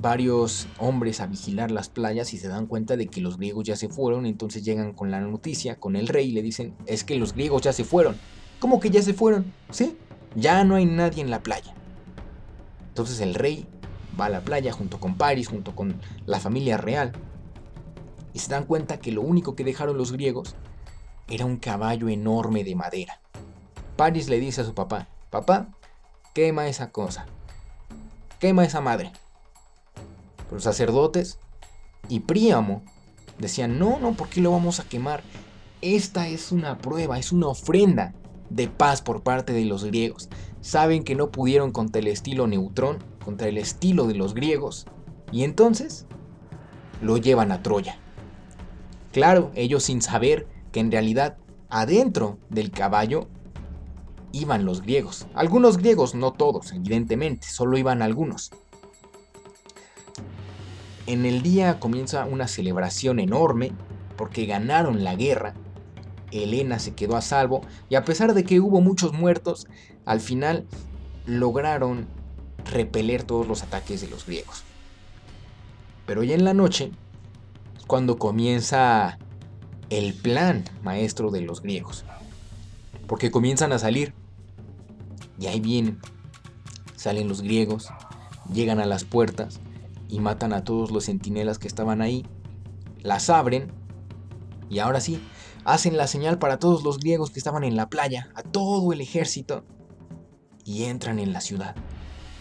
varios 0.00 0.68
hombres 0.78 1.20
a 1.20 1.26
vigilar 1.26 1.70
las 1.70 1.88
playas 1.88 2.34
y 2.34 2.38
se 2.38 2.48
dan 2.48 2.66
cuenta 2.66 2.96
de 2.96 3.06
que 3.06 3.20
los 3.20 3.38
griegos 3.38 3.64
ya 3.64 3.76
se 3.76 3.88
fueron. 3.88 4.26
Entonces 4.26 4.64
llegan 4.64 4.92
con 4.92 5.10
la 5.10 5.20
noticia, 5.20 5.76
con 5.76 5.96
el 5.96 6.08
rey 6.08 6.28
y 6.28 6.32
le 6.32 6.42
dicen, 6.42 6.74
es 6.86 7.04
que 7.04 7.16
los 7.16 7.32
griegos 7.32 7.62
ya 7.62 7.72
se 7.72 7.84
fueron. 7.84 8.16
¿Cómo 8.60 8.80
que 8.80 8.90
ya 8.90 9.02
se 9.02 9.14
fueron? 9.14 9.52
Sí, 9.70 9.96
ya 10.34 10.64
no 10.64 10.76
hay 10.76 10.84
nadie 10.84 11.22
en 11.22 11.30
la 11.30 11.42
playa. 11.42 11.74
Entonces 12.88 13.20
el 13.20 13.34
rey 13.34 13.66
va 14.18 14.26
a 14.26 14.30
la 14.30 14.42
playa 14.42 14.72
junto 14.72 15.00
con 15.00 15.16
Paris, 15.16 15.48
junto 15.48 15.74
con 15.74 15.96
la 16.26 16.40
familia 16.40 16.76
real 16.76 17.12
y 18.36 18.38
se 18.38 18.50
dan 18.50 18.66
cuenta 18.66 19.00
que 19.00 19.12
lo 19.12 19.22
único 19.22 19.56
que 19.56 19.64
dejaron 19.64 19.96
los 19.96 20.12
griegos 20.12 20.56
era 21.26 21.46
un 21.46 21.56
caballo 21.56 22.10
enorme 22.10 22.64
de 22.64 22.74
madera. 22.74 23.18
Paris 23.96 24.28
le 24.28 24.38
dice 24.38 24.60
a 24.60 24.64
su 24.64 24.74
papá, 24.74 25.08
papá, 25.30 25.68
quema 26.34 26.68
esa 26.68 26.90
cosa, 26.90 27.24
quema 28.38 28.66
esa 28.66 28.82
madre. 28.82 29.10
Los 30.50 30.64
sacerdotes 30.64 31.38
y 32.10 32.20
Príamo 32.20 32.82
decían, 33.38 33.78
no, 33.78 33.98
no, 34.00 34.12
¿por 34.12 34.28
qué 34.28 34.42
lo 34.42 34.50
vamos 34.50 34.80
a 34.80 34.84
quemar? 34.84 35.22
Esta 35.80 36.28
es 36.28 36.52
una 36.52 36.76
prueba, 36.76 37.18
es 37.18 37.32
una 37.32 37.46
ofrenda 37.46 38.12
de 38.50 38.68
paz 38.68 39.00
por 39.00 39.22
parte 39.22 39.54
de 39.54 39.64
los 39.64 39.82
griegos. 39.82 40.28
Saben 40.60 41.04
que 41.04 41.14
no 41.14 41.30
pudieron 41.30 41.72
contra 41.72 42.00
el 42.00 42.06
estilo 42.06 42.46
neutrón, 42.46 42.98
contra 43.24 43.48
el 43.48 43.56
estilo 43.56 44.06
de 44.06 44.14
los 44.14 44.34
griegos, 44.34 44.84
y 45.32 45.44
entonces 45.44 46.04
lo 47.00 47.16
llevan 47.16 47.50
a 47.50 47.62
Troya. 47.62 47.98
Claro, 49.16 49.50
ellos 49.54 49.84
sin 49.84 50.02
saber 50.02 50.46
que 50.72 50.80
en 50.80 50.92
realidad 50.92 51.38
adentro 51.70 52.36
del 52.50 52.70
caballo 52.70 53.28
iban 54.32 54.66
los 54.66 54.82
griegos. 54.82 55.26
Algunos 55.32 55.78
griegos, 55.78 56.14
no 56.14 56.34
todos, 56.34 56.70
evidentemente, 56.72 57.48
solo 57.48 57.78
iban 57.78 58.02
algunos. 58.02 58.50
En 61.06 61.24
el 61.24 61.40
día 61.40 61.80
comienza 61.80 62.26
una 62.26 62.46
celebración 62.46 63.18
enorme 63.18 63.72
porque 64.18 64.44
ganaron 64.44 65.02
la 65.02 65.14
guerra. 65.14 65.54
Helena 66.30 66.78
se 66.78 66.94
quedó 66.94 67.16
a 67.16 67.22
salvo 67.22 67.62
y 67.88 67.94
a 67.94 68.04
pesar 68.04 68.34
de 68.34 68.44
que 68.44 68.60
hubo 68.60 68.82
muchos 68.82 69.14
muertos, 69.14 69.66
al 70.04 70.20
final 70.20 70.66
lograron 71.24 72.06
repeler 72.70 73.22
todos 73.22 73.48
los 73.48 73.62
ataques 73.62 74.02
de 74.02 74.08
los 74.08 74.26
griegos. 74.26 74.62
Pero 76.04 76.22
ya 76.22 76.34
en 76.34 76.44
la 76.44 76.52
noche, 76.52 76.92
cuando 77.86 78.18
comienza 78.18 79.18
el 79.90 80.14
plan 80.14 80.64
maestro 80.82 81.30
de 81.30 81.42
los 81.42 81.62
griegos. 81.62 82.04
Porque 83.06 83.30
comienzan 83.30 83.72
a 83.72 83.78
salir. 83.78 84.14
Y 85.38 85.46
ahí 85.46 85.60
vienen. 85.60 86.00
Salen 86.96 87.28
los 87.28 87.42
griegos, 87.42 87.88
llegan 88.52 88.80
a 88.80 88.86
las 88.86 89.04
puertas 89.04 89.60
y 90.08 90.20
matan 90.20 90.52
a 90.52 90.64
todos 90.64 90.90
los 90.90 91.04
centinelas 91.04 91.58
que 91.58 91.68
estaban 91.68 92.00
ahí. 92.00 92.24
Las 93.02 93.30
abren 93.30 93.70
y 94.68 94.80
ahora 94.80 95.00
sí, 95.00 95.20
hacen 95.64 95.96
la 95.96 96.06
señal 96.06 96.38
para 96.38 96.58
todos 96.58 96.82
los 96.82 96.98
griegos 96.98 97.30
que 97.30 97.38
estaban 97.38 97.64
en 97.64 97.76
la 97.76 97.88
playa, 97.88 98.30
a 98.34 98.42
todo 98.42 98.92
el 98.92 99.00
ejército, 99.00 99.64
y 100.64 100.84
entran 100.84 101.18
en 101.18 101.32
la 101.32 101.40
ciudad. 101.40 101.76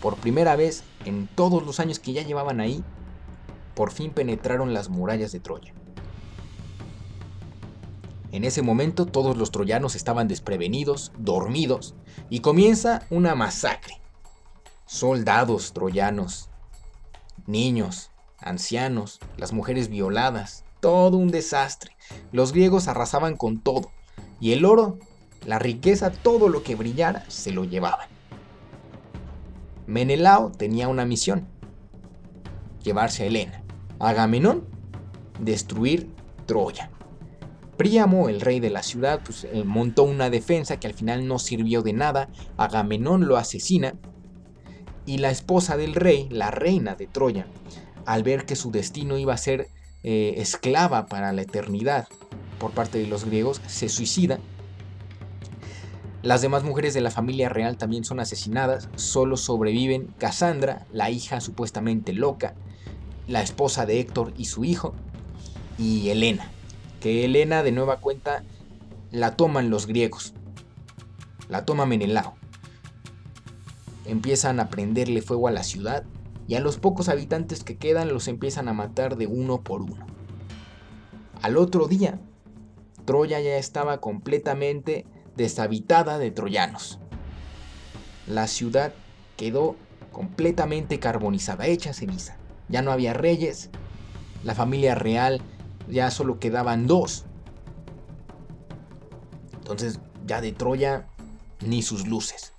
Por 0.02 0.16
primera 0.16 0.56
vez 0.56 0.84
en 1.06 1.28
todos 1.28 1.64
los 1.66 1.80
años 1.80 2.00
que 2.00 2.14
ya 2.14 2.24
llevaban 2.24 2.60
ahí, 2.60 2.84
por 3.76 3.92
fin 3.92 4.12
penetraron 4.12 4.74
las 4.74 4.90
murallas 4.90 5.32
de 5.32 5.40
Troya. 5.40 5.74
En 8.32 8.44
ese 8.44 8.62
momento 8.62 9.06
todos 9.06 9.38
los 9.38 9.52
troyanos 9.52 9.96
estaban 9.96 10.28
desprevenidos, 10.28 11.12
dormidos, 11.18 11.96
y 12.30 12.42
comienza 12.42 13.04
una 13.10 13.36
masacre. 13.36 14.02
Soldados 14.86 15.74
troyanos, 15.74 16.50
niños, 17.48 18.12
ancianos, 18.40 19.20
las 19.38 19.54
mujeres 19.54 19.90
violadas, 19.90 20.66
todo 20.80 21.18
un 21.18 21.30
desastre. 21.30 21.96
Los 22.32 22.52
griegos 22.52 22.88
arrasaban 22.88 23.38
con 23.38 23.60
todo, 23.60 23.92
y 24.40 24.52
el 24.52 24.66
oro, 24.66 25.00
la 25.46 25.60
riqueza, 25.60 26.12
todo 26.12 26.50
lo 26.50 26.62
que 26.64 26.76
brillara, 26.76 27.24
se 27.30 27.52
lo 27.52 27.64
llevaban. 27.64 28.10
Menelao 29.88 30.52
tenía 30.52 30.88
una 30.88 31.06
misión, 31.06 31.48
llevarse 32.84 33.24
a 33.24 33.28
Helena. 33.28 33.65
Agamenón, 34.00 34.66
destruir 35.40 36.10
Troya. 36.46 36.92
Príamo, 37.78 38.30
el 38.30 38.40
rey 38.40 38.60
de 38.60 38.70
la 38.70 38.84
ciudad, 38.84 39.22
pues, 39.24 39.44
eh, 39.46 39.64
montó 39.66 40.04
una 40.04 40.30
defensa 40.30 40.80
que 40.80 40.88
al 40.88 40.94
final 40.94 41.28
no 41.28 41.40
sirvió 41.40 41.82
de 41.82 41.94
nada. 41.94 42.30
Agamenón 42.58 43.28
lo 43.28 43.36
asesina. 43.38 43.96
Y 45.06 45.18
la 45.18 45.30
esposa 45.30 45.76
del 45.76 45.94
rey, 45.94 46.28
la 46.32 46.52
reina 46.52 46.96
de 46.96 47.08
Troya, 47.08 47.48
al 48.06 48.24
ver 48.24 48.46
que 48.46 48.56
su 48.56 48.72
destino 48.72 49.18
iba 49.18 49.34
a 49.34 49.38
ser 49.38 49.68
eh, 50.04 50.36
esclava 50.38 51.08
para 51.08 51.34
la 51.34 51.42
eternidad 51.42 52.08
por 52.60 52.72
parte 52.72 52.98
de 52.98 53.08
los 53.08 53.26
griegos, 53.26 53.62
se 53.68 53.90
suicida. 53.90 54.40
Las 56.22 56.42
demás 56.42 56.64
mujeres 56.64 56.94
de 56.94 57.02
la 57.02 57.12
familia 57.12 57.50
real 57.50 57.78
también 57.78 58.04
son 58.04 58.20
asesinadas. 58.20 58.90
Solo 58.96 59.38
sobreviven 59.38 60.08
Cassandra, 60.18 60.88
la 60.92 61.12
hija 61.12 61.42
supuestamente 61.42 62.14
loca, 62.14 62.56
la 63.28 63.42
esposa 63.42 63.86
de 63.86 64.00
Héctor 64.00 64.34
y 64.38 64.46
su 64.46 64.66
hijo, 64.66 64.94
y 65.78 66.10
Helena, 66.10 66.52
que 67.00 67.26
Helena 67.26 67.64
de 67.64 67.72
nueva 67.72 68.00
cuenta 68.00 68.44
la 69.12 69.36
toman 69.36 69.70
los 69.70 69.88
griegos, 69.88 70.34
la 71.50 71.66
toma 71.66 71.86
Menelao. 71.86 72.36
Empiezan 74.06 74.60
a 74.60 74.70
prenderle 74.70 75.22
fuego 75.22 75.48
a 75.48 75.52
la 75.52 75.64
ciudad 75.64 76.04
y 76.48 76.56
a 76.56 76.60
los 76.60 76.78
pocos 76.78 77.10
habitantes 77.10 77.64
que 77.64 77.78
quedan 77.78 78.10
los 78.10 78.28
empiezan 78.28 78.68
a 78.68 78.74
matar 78.74 79.18
de 79.18 79.28
uno 79.28 79.62
por 79.62 79.82
uno. 79.82 80.06
Al 81.42 81.58
otro 81.58 81.88
día, 81.88 82.20
Troya 83.06 83.40
ya 83.40 83.58
estaba 83.58 84.00
completamente 84.00 85.06
deshabitada 85.36 86.18
de 86.18 86.32
troyanos. 86.32 87.00
La 88.28 88.48
ciudad 88.48 88.94
quedó 89.38 89.76
completamente 90.12 91.00
carbonizada, 91.00 91.68
hecha 91.68 91.94
ceniza. 91.94 92.38
Ya 92.70 92.82
no 92.82 92.92
había 92.92 93.14
reyes, 93.14 93.70
la 94.44 94.56
familia 94.56 94.96
real 94.96 95.42
ya 95.90 96.12
solo 96.12 96.40
quedaban 96.40 96.88
dos. 96.88 97.26
Entonces 99.54 100.00
ya 100.26 100.42
de 100.42 100.52
Troya 100.52 101.08
ni 101.66 101.82
sus 101.82 102.08
luces. 102.08 102.54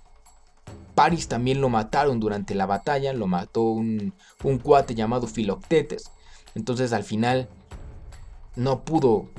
Paris 0.95 1.27
también 1.27 1.61
lo 1.61 1.69
mataron 1.69 2.19
durante 2.19 2.55
la 2.55 2.65
batalla, 2.65 3.13
lo 3.13 3.27
mató 3.27 3.61
un, 3.61 4.13
un 4.43 4.57
cuate 4.57 4.95
llamado 4.95 5.27
Filoctetes. 5.27 6.11
Entonces 6.55 6.91
al 6.91 7.03
final 7.03 7.47
no 8.55 8.83
pudo 8.83 9.29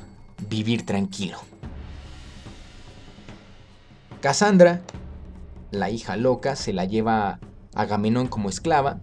vivir 0.49 0.87
tranquilo. 0.87 1.39
Cassandra, 4.21 4.83
la 5.71 5.91
hija 5.91 6.17
loca, 6.17 6.57
se 6.57 6.73
la 6.73 6.85
lleva 6.85 7.29
a 7.29 7.41
Agamenón 7.75 8.29
como 8.29 8.49
esclava. 8.49 9.01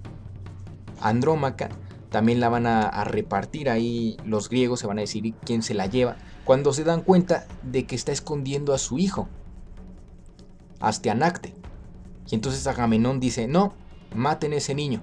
Andrómaca 1.01 1.69
también 2.09 2.39
la 2.39 2.49
van 2.49 2.65
a, 2.65 3.03
repartir 3.03 3.69
ahí 3.69 4.15
los 4.23 4.49
griegos, 4.49 4.79
se 4.79 4.87
van 4.87 4.99
a 4.99 5.01
decir 5.01 5.33
quién 5.43 5.61
se 5.61 5.73
la 5.73 5.87
lleva, 5.87 6.15
cuando 6.45 6.71
se 6.71 6.83
dan 6.83 7.01
cuenta 7.01 7.45
de 7.63 7.85
que 7.85 7.95
está 7.95 8.11
escondiendo 8.11 8.73
a 8.73 8.77
su 8.77 8.99
hijo, 8.99 9.27
Astianacte. 10.79 11.53
Y 12.29 12.35
entonces 12.35 12.67
Agamenón 12.67 13.19
dice, 13.19 13.47
no, 13.47 13.73
maten 14.15 14.53
a 14.53 14.57
ese 14.57 14.75
niño. 14.75 15.01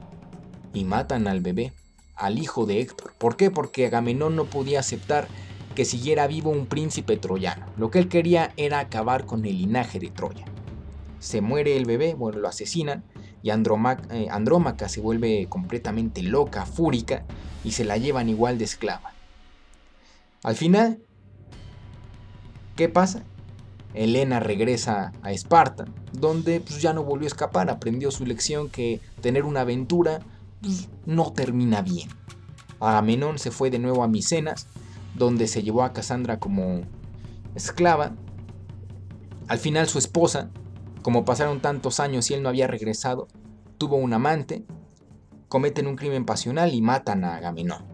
Y 0.73 0.85
matan 0.85 1.29
al 1.29 1.41
bebé, 1.41 1.73
al 2.17 2.39
hijo 2.39 2.67
de 2.67 2.81
Héctor. 2.81 3.13
¿Por 3.19 3.37
qué? 3.37 3.51
Porque 3.51 3.87
Agamenón 3.87 4.35
no 4.35 4.45
podía 4.47 4.81
aceptar 4.81 5.29
que 5.75 5.85
siguiera 5.85 6.27
vivo 6.27 6.51
un 6.51 6.67
príncipe 6.67 7.17
troyano. 7.17 7.67
Lo 7.77 7.91
que 7.91 7.99
él 7.99 8.09
quería 8.09 8.53
era 8.57 8.79
acabar 8.79 9.27
con 9.27 9.45
el 9.45 9.59
linaje 9.59 9.99
de 9.99 10.09
Troya. 10.11 10.45
Se 11.19 11.41
muere 11.41 11.77
el 11.77 11.85
bebé, 11.85 12.15
bueno, 12.15 12.39
lo 12.39 12.49
asesinan, 12.49 13.05
y 13.43 13.51
eh, 13.51 14.29
Andrómaca 14.31 14.89
se 14.89 15.01
vuelve 15.01 15.47
completamente 15.49 16.23
loca, 16.23 16.65
fúrica, 16.67 17.25
y 17.65 17.73
se 17.73 17.85
la 17.85 17.97
llevan 17.97 18.29
igual 18.29 18.59
de 18.59 18.65
esclava. 18.65 19.13
Al 20.43 20.57
final, 20.57 21.01
¿qué 22.77 22.89
pasa? 22.89 23.23
Helena 23.95 24.41
regresa 24.41 25.13
a 25.23 25.33
Esparta, 25.33 25.85
donde 26.13 26.61
pues, 26.61 26.81
ya 26.81 26.93
no 26.93 27.05
volvió 27.05 27.27
a 27.27 27.29
escapar, 27.29 27.71
aprendió 27.71 28.11
su 28.11 28.25
lección 28.25 28.69
que 28.69 29.01
tener 29.21 29.45
una 29.45 29.61
aventura 29.61 30.21
pues, 30.61 30.89
no 31.05 31.33
termina 31.33 31.83
bien. 31.83 32.09
Agamenón 32.81 33.39
se 33.39 33.51
fue 33.51 33.71
de 33.71 33.79
nuevo 33.79 34.03
a 34.03 34.09
Micenas, 34.09 34.67
donde 35.15 35.47
se 35.47 35.63
llevó 35.63 35.83
a 35.83 35.93
Cassandra 35.93 36.39
como 36.39 36.83
esclava. 37.55 38.13
Al 39.47 39.59
final 39.59 39.89
su 39.89 39.99
esposa, 39.99 40.51
como 41.03 41.25
pasaron 41.25 41.61
tantos 41.61 42.01
años 42.01 42.31
y 42.31 42.35
él 42.35 42.43
no 42.43 42.49
había 42.49 42.67
regresado, 42.67 43.29
tuvo 43.79 43.97
un 43.97 44.13
amante, 44.13 44.65
cometen 45.49 45.87
un 45.87 45.97
crimen 45.97 46.25
pasional 46.25 46.73
y 46.75 46.81
matan 46.81 47.25
a 47.25 47.37
Agamenón. 47.37 47.85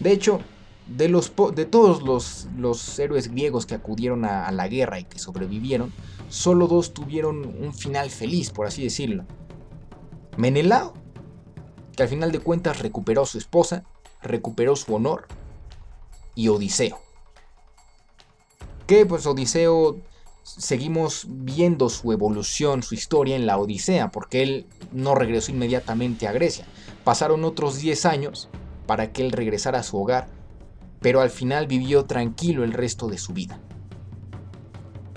De 0.00 0.12
hecho, 0.12 0.40
de, 0.86 1.08
los 1.08 1.32
de 1.54 1.64
todos 1.64 2.02
los, 2.02 2.48
los, 2.56 2.98
héroes 2.98 3.28
griegos 3.30 3.66
que 3.66 3.74
acudieron 3.74 4.24
a, 4.24 4.50
la 4.52 4.68
guerra 4.68 4.98
y 4.98 5.04
que 5.04 5.18
sobrevivieron, 5.18 5.92
solo 6.28 6.66
dos 6.66 6.94
tuvieron 6.94 7.44
un 7.44 7.74
final 7.74 8.10
feliz, 8.10 8.50
por 8.50 8.66
así 8.66 8.82
decirlo. 8.82 9.24
Menelao, 10.36 10.94
que 11.96 12.02
al 12.02 12.08
final 12.08 12.32
de 12.32 12.40
cuentas 12.40 12.80
recuperó 12.80 13.22
a 13.22 13.26
su 13.26 13.38
esposa, 13.38 13.84
recuperó 14.22 14.76
su 14.76 14.94
honor, 14.94 15.26
y 16.34 16.48
Odiseo. 16.48 17.00
Que 18.86 19.06
pues 19.06 19.26
Odiseo 19.26 19.96
seguimos 20.46 21.26
viendo 21.28 21.88
su 21.88 22.12
evolución, 22.12 22.82
su 22.82 22.94
historia 22.94 23.36
en 23.36 23.46
la 23.46 23.58
Odisea, 23.58 24.10
porque 24.10 24.42
él 24.42 24.66
no 24.92 25.14
regresó 25.14 25.50
inmediatamente 25.50 26.28
a 26.28 26.32
Grecia. 26.32 26.66
Pasaron 27.04 27.44
otros 27.44 27.78
10 27.78 28.06
años 28.06 28.48
para 28.86 29.12
que 29.12 29.22
él 29.22 29.32
regresara 29.32 29.80
a 29.80 29.82
su 29.82 29.98
hogar 29.98 30.28
pero 31.00 31.20
al 31.20 31.30
final 31.30 31.66
vivió 31.66 32.04
tranquilo 32.04 32.64
el 32.64 32.72
resto 32.72 33.08
de 33.08 33.18
su 33.18 33.32
vida. 33.32 33.60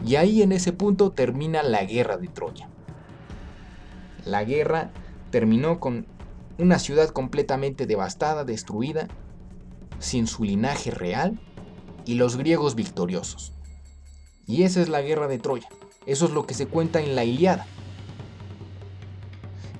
Y 0.05 0.15
ahí 0.15 0.41
en 0.41 0.51
ese 0.51 0.71
punto 0.71 1.11
termina 1.11 1.63
la 1.63 1.83
guerra 1.83 2.17
de 2.17 2.27
Troya. 2.27 2.69
La 4.25 4.43
guerra 4.43 4.91
terminó 5.31 5.79
con 5.79 6.05
una 6.57 6.79
ciudad 6.79 7.09
completamente 7.09 7.85
devastada, 7.85 8.43
destruida, 8.43 9.07
sin 9.99 10.27
su 10.27 10.43
linaje 10.43 10.91
real 10.91 11.39
y 12.05 12.15
los 12.15 12.37
griegos 12.37 12.75
victoriosos. 12.75 13.53
Y 14.49 14.63
esa 14.63 14.81
es 14.81 14.89
la 14.89 15.03
guerra 15.03 15.27
de 15.27 15.37
Troya. 15.37 15.69
Eso 16.07 16.25
es 16.25 16.31
lo 16.31 16.47
que 16.47 16.55
se 16.55 16.65
cuenta 16.65 16.99
en 16.99 17.15
la 17.15 17.23
Iliada. 17.23 17.67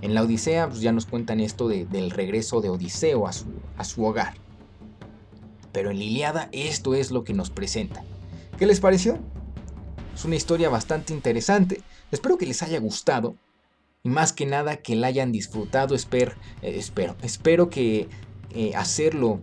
En 0.04 0.14
la 0.14 0.22
Odisea 0.22 0.70
pues, 0.70 0.80
ya 0.80 0.92
nos 0.92 1.08
cuentan 1.08 1.40
esto 1.40 1.68
del 1.68 2.12
regreso 2.12 2.62
de 2.62 2.70
Odiseo 2.70 3.26
a 3.28 3.34
su, 3.34 3.48
a 3.78 3.84
su 3.84 4.06
hogar. 4.06 4.36
Pero 5.72 5.90
en 5.90 5.98
Liliada 5.98 6.50
esto 6.52 6.94
es 6.94 7.10
lo 7.10 7.24
que 7.24 7.34
nos 7.34 7.50
presenta. 7.50 8.04
¿Qué 8.60 8.68
les 8.68 8.80
pareció? 8.80 9.18
Es 10.14 10.24
una 10.24 10.36
historia 10.36 10.70
bastante 10.70 11.14
interesante. 11.14 11.82
Espero 12.12 12.38
que 12.38 12.46
les 12.46 12.62
haya 12.62 12.80
gustado. 12.80 13.36
Y 14.04 14.10
más 14.10 14.34
que 14.34 14.46
nada 14.46 14.78
que 14.78 14.96
la 14.96 15.08
hayan 15.08 15.32
disfrutado. 15.32 15.96
Eh, 15.96 16.00
espero, 16.62 17.16
espero 17.24 17.72
que 17.72 18.08
eh, 18.52 18.76
hacerlo 18.76 19.40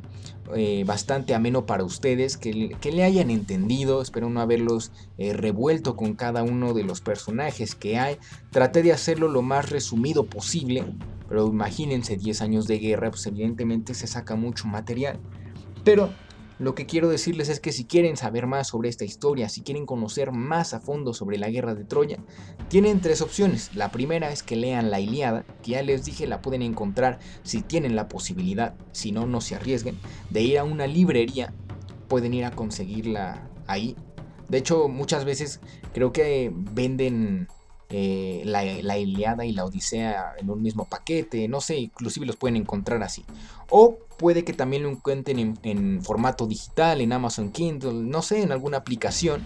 eh, 0.55 0.85
bastante 0.87 1.35
ameno 1.35 1.67
para 1.67 1.85
ustedes, 1.85 2.37
que, 2.37 2.77
que, 2.81 2.93
le 2.93 3.05
hayan 3.05 3.31
entendido, 3.31 4.03
espero 4.03 4.31
no 4.31 4.41
haberlos 4.41 4.93
revuelto 5.19 5.97
con 5.97 6.15
cada 6.15 6.43
uno 6.43 6.75
de 6.75 6.85
los 6.85 7.01
personajes 7.01 7.75
que 7.75 7.99
hay. 7.99 8.19
Traté 8.51 8.83
de 8.83 8.93
hacerlo 8.93 9.29
lo 9.29 9.43
más 9.43 9.71
resumido 9.71 10.25
posible, 10.27 10.85
pero 11.29 11.47
imagínense 11.47 12.17
10 12.17 12.43
años 12.43 12.67
de 12.67 12.79
guerra, 12.79 13.11
pues 13.11 13.27
evidentemente 13.27 13.95
se 13.95 14.07
saca 14.07 14.37
mucho 14.37 14.67
material. 14.67 15.19
Pero 15.85 16.11
lo 16.59 16.75
que 16.75 16.87
quiero 16.87 17.09
decirles 17.09 17.49
es 17.49 17.61
que 17.61 17.73
si 17.73 17.85
quieren 17.85 18.17
saber 18.17 18.47
más 18.47 18.69
sobre 18.69 18.89
esta 18.89 19.05
historia, 19.05 19.49
si 19.49 19.61
quieren 19.61 19.85
conocer 19.85 20.33
más 20.33 20.73
a 20.73 20.81
fondo 20.81 21.13
sobre 21.13 21.37
la 21.39 21.51
guerra 21.51 21.75
de 21.75 21.85
Troya, 21.85 22.19
tienen 22.69 23.01
tres 23.01 23.21
opciones. 23.21 23.75
La 23.75 23.91
primera 23.91 24.31
es 24.31 24.43
que 24.43 24.57
lean 24.57 24.91
la 24.91 25.01
Iliada, 25.01 25.45
que 25.63 25.73
ya 25.73 25.83
les 25.83 26.05
dije 26.05 26.27
la 26.27 26.41
pueden 26.41 26.63
encontrar 26.63 27.19
si 27.43 27.61
tienen 27.61 27.95
la 27.95 28.09
posibilidad, 28.09 28.75
si 28.93 29.13
no, 29.13 29.27
no 29.27 29.41
se 29.41 29.55
arriesguen, 29.55 29.99
de 30.31 30.43
ir 30.43 30.59
a 30.59 30.65
una 30.65 30.87
librería, 30.87 31.53
pueden 32.09 32.33
ir 32.33 32.47
a 32.47 32.53
conseguirla 32.53 33.51
ahí. 33.67 33.95
De 34.49 34.59
hecho, 34.59 34.89
muchas 34.89 35.25
veces 35.25 35.61
creo 35.93 36.13
que 36.13 36.53
venden 36.55 37.49
eh, 37.91 38.43
la, 38.47 38.65
la, 38.65 38.99
Iliada 38.99 39.45
y 39.45 39.53
la 39.53 39.65
Odisea 39.65 40.35
en 40.39 40.51
un 40.51 40.63
mismo 40.63 40.87
paquete, 40.89 41.49
no 41.49 41.61
sé, 41.61 41.77
inclusive 41.77 42.27
los 42.27 42.37
pueden 42.37 42.57
encontrar 42.57 43.03
así. 43.03 43.25
O 43.71 43.99
puede 44.17 44.45
que 44.45 44.53
también 44.53 44.83
lo 44.83 44.91
encuentren 44.91 45.59
en, 45.63 46.03
formato 46.03 46.47
digital, 46.47 47.01
en 47.01 47.13
Amazon 47.13 47.51
Kindle, 47.51 47.93
no 47.93 48.23
sé, 48.23 48.43
en 48.43 48.53
alguna 48.53 48.79
aplicación. 48.79 49.45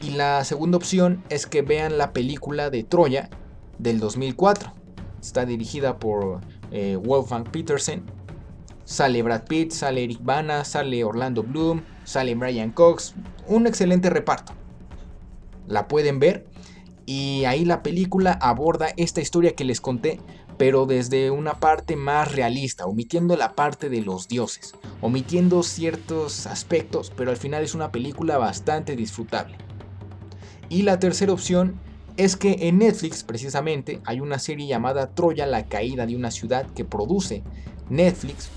Y 0.00 0.10
la 0.10 0.44
segunda 0.44 0.76
opción 0.76 1.22
es 1.30 1.46
que 1.46 1.62
vean 1.62 1.98
la 1.98 2.12
película 2.12 2.70
de 2.70 2.84
Troya 2.84 3.30
del 3.78 4.00
2004. 4.00 4.72
Está 5.20 5.46
dirigida 5.46 5.98
por 5.98 6.40
eh, 6.70 6.96
Wolfgang 6.96 7.44
Petersen. 7.50 8.04
Sale 8.84 9.22
Brad 9.22 9.44
Pitt, 9.44 9.70
sale 9.70 10.04
Eric 10.04 10.18
Bana, 10.22 10.64
sale 10.64 11.04
Orlando 11.04 11.42
Bloom, 11.42 11.82
sale 12.04 12.34
Brian 12.34 12.70
Cox. 12.70 13.14
Un 13.46 13.66
excelente 13.66 14.10
reparto. 14.10 14.52
La 15.66 15.88
pueden 15.88 16.18
ver 16.18 16.46
y 17.06 17.44
ahí 17.44 17.64
la 17.64 17.82
película 17.82 18.32
aborda 18.32 18.88
esta 18.96 19.20
historia 19.20 19.54
que 19.54 19.64
les 19.64 19.80
conté, 19.80 20.20
pero 20.56 20.86
desde 20.86 21.30
una 21.30 21.54
parte 21.54 21.96
más 21.96 22.32
realista, 22.32 22.86
omitiendo 22.86 23.36
la 23.36 23.54
parte 23.54 23.88
de 23.88 24.02
los 24.02 24.28
dioses, 24.28 24.74
omitiendo 25.00 25.62
ciertos 25.62 26.46
aspectos, 26.46 27.12
pero 27.16 27.30
al 27.30 27.36
final 27.36 27.62
es 27.62 27.74
una 27.74 27.90
película 27.90 28.38
bastante 28.38 28.96
disfrutable. 28.96 29.56
Y 30.68 30.82
la 30.82 30.98
tercera 30.98 31.32
opción 31.32 31.78
es 32.16 32.36
que 32.36 32.68
en 32.68 32.78
Netflix 32.78 33.24
precisamente 33.24 34.00
hay 34.04 34.20
una 34.20 34.38
serie 34.38 34.66
llamada 34.66 35.10
Troya, 35.14 35.46
la 35.46 35.66
caída 35.66 36.06
de 36.06 36.16
una 36.16 36.30
ciudad 36.30 36.66
que 36.66 36.84
produce 36.84 37.42
Netflix. 37.90 38.48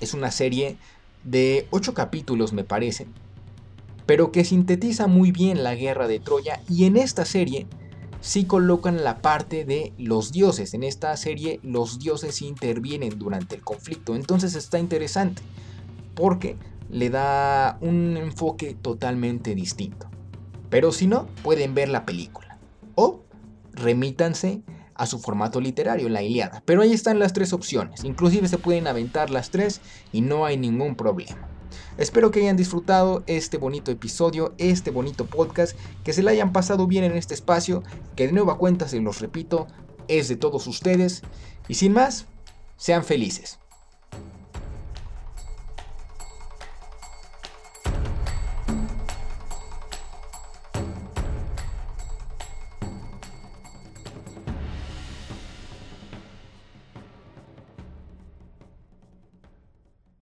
Es 0.00 0.14
una 0.14 0.30
serie 0.30 0.76
de 1.24 1.66
8 1.70 1.94
capítulos 1.94 2.52
me 2.52 2.64
parece, 2.64 3.06
pero 4.06 4.32
que 4.32 4.44
sintetiza 4.44 5.08
muy 5.08 5.32
bien 5.32 5.62
la 5.62 5.74
guerra 5.74 6.08
de 6.08 6.20
Troya 6.20 6.60
y 6.68 6.84
en 6.84 6.96
esta 6.96 7.24
serie 7.24 7.66
sí 8.20 8.44
colocan 8.44 9.02
la 9.04 9.22
parte 9.22 9.64
de 9.64 9.92
los 9.98 10.32
dioses. 10.32 10.74
En 10.74 10.82
esta 10.82 11.16
serie 11.16 11.60
los 11.62 11.98
dioses 11.98 12.42
intervienen 12.42 13.18
durante 13.18 13.56
el 13.56 13.62
conflicto, 13.62 14.14
entonces 14.14 14.54
está 14.54 14.78
interesante 14.78 15.42
porque 16.14 16.56
le 16.90 17.10
da 17.10 17.78
un 17.80 18.16
enfoque 18.16 18.74
totalmente 18.74 19.54
distinto. 19.54 20.08
Pero 20.68 20.92
si 20.92 21.06
no, 21.06 21.26
pueden 21.42 21.74
ver 21.74 21.88
la 21.88 22.04
película 22.04 22.58
o 22.94 23.22
remítanse 23.72 24.62
a 24.94 25.06
su 25.06 25.18
formato 25.18 25.60
literario, 25.60 26.08
la 26.08 26.22
Iliada. 26.22 26.62
Pero 26.66 26.82
ahí 26.82 26.92
están 26.92 27.18
las 27.18 27.32
tres 27.32 27.52
opciones, 27.52 28.04
inclusive 28.04 28.48
se 28.48 28.58
pueden 28.58 28.86
aventar 28.86 29.30
las 29.30 29.50
tres 29.50 29.80
y 30.12 30.20
no 30.20 30.44
hay 30.44 30.58
ningún 30.58 30.94
problema. 30.94 31.49
Espero 32.00 32.30
que 32.30 32.40
hayan 32.40 32.56
disfrutado 32.56 33.22
este 33.26 33.58
bonito 33.58 33.90
episodio, 33.90 34.54
este 34.56 34.90
bonito 34.90 35.26
podcast, 35.26 35.76
que 36.02 36.14
se 36.14 36.22
le 36.22 36.30
hayan 36.30 36.50
pasado 36.50 36.86
bien 36.86 37.04
en 37.04 37.12
este 37.12 37.34
espacio, 37.34 37.82
que 38.16 38.26
de 38.26 38.32
nueva 38.32 38.56
cuenta 38.56 38.88
se 38.88 39.00
los 39.00 39.20
repito, 39.20 39.66
es 40.08 40.26
de 40.28 40.36
todos 40.36 40.66
ustedes. 40.66 41.20
Y 41.68 41.74
sin 41.74 41.92
más, 41.92 42.24
sean 42.78 43.04
felices. 43.04 43.58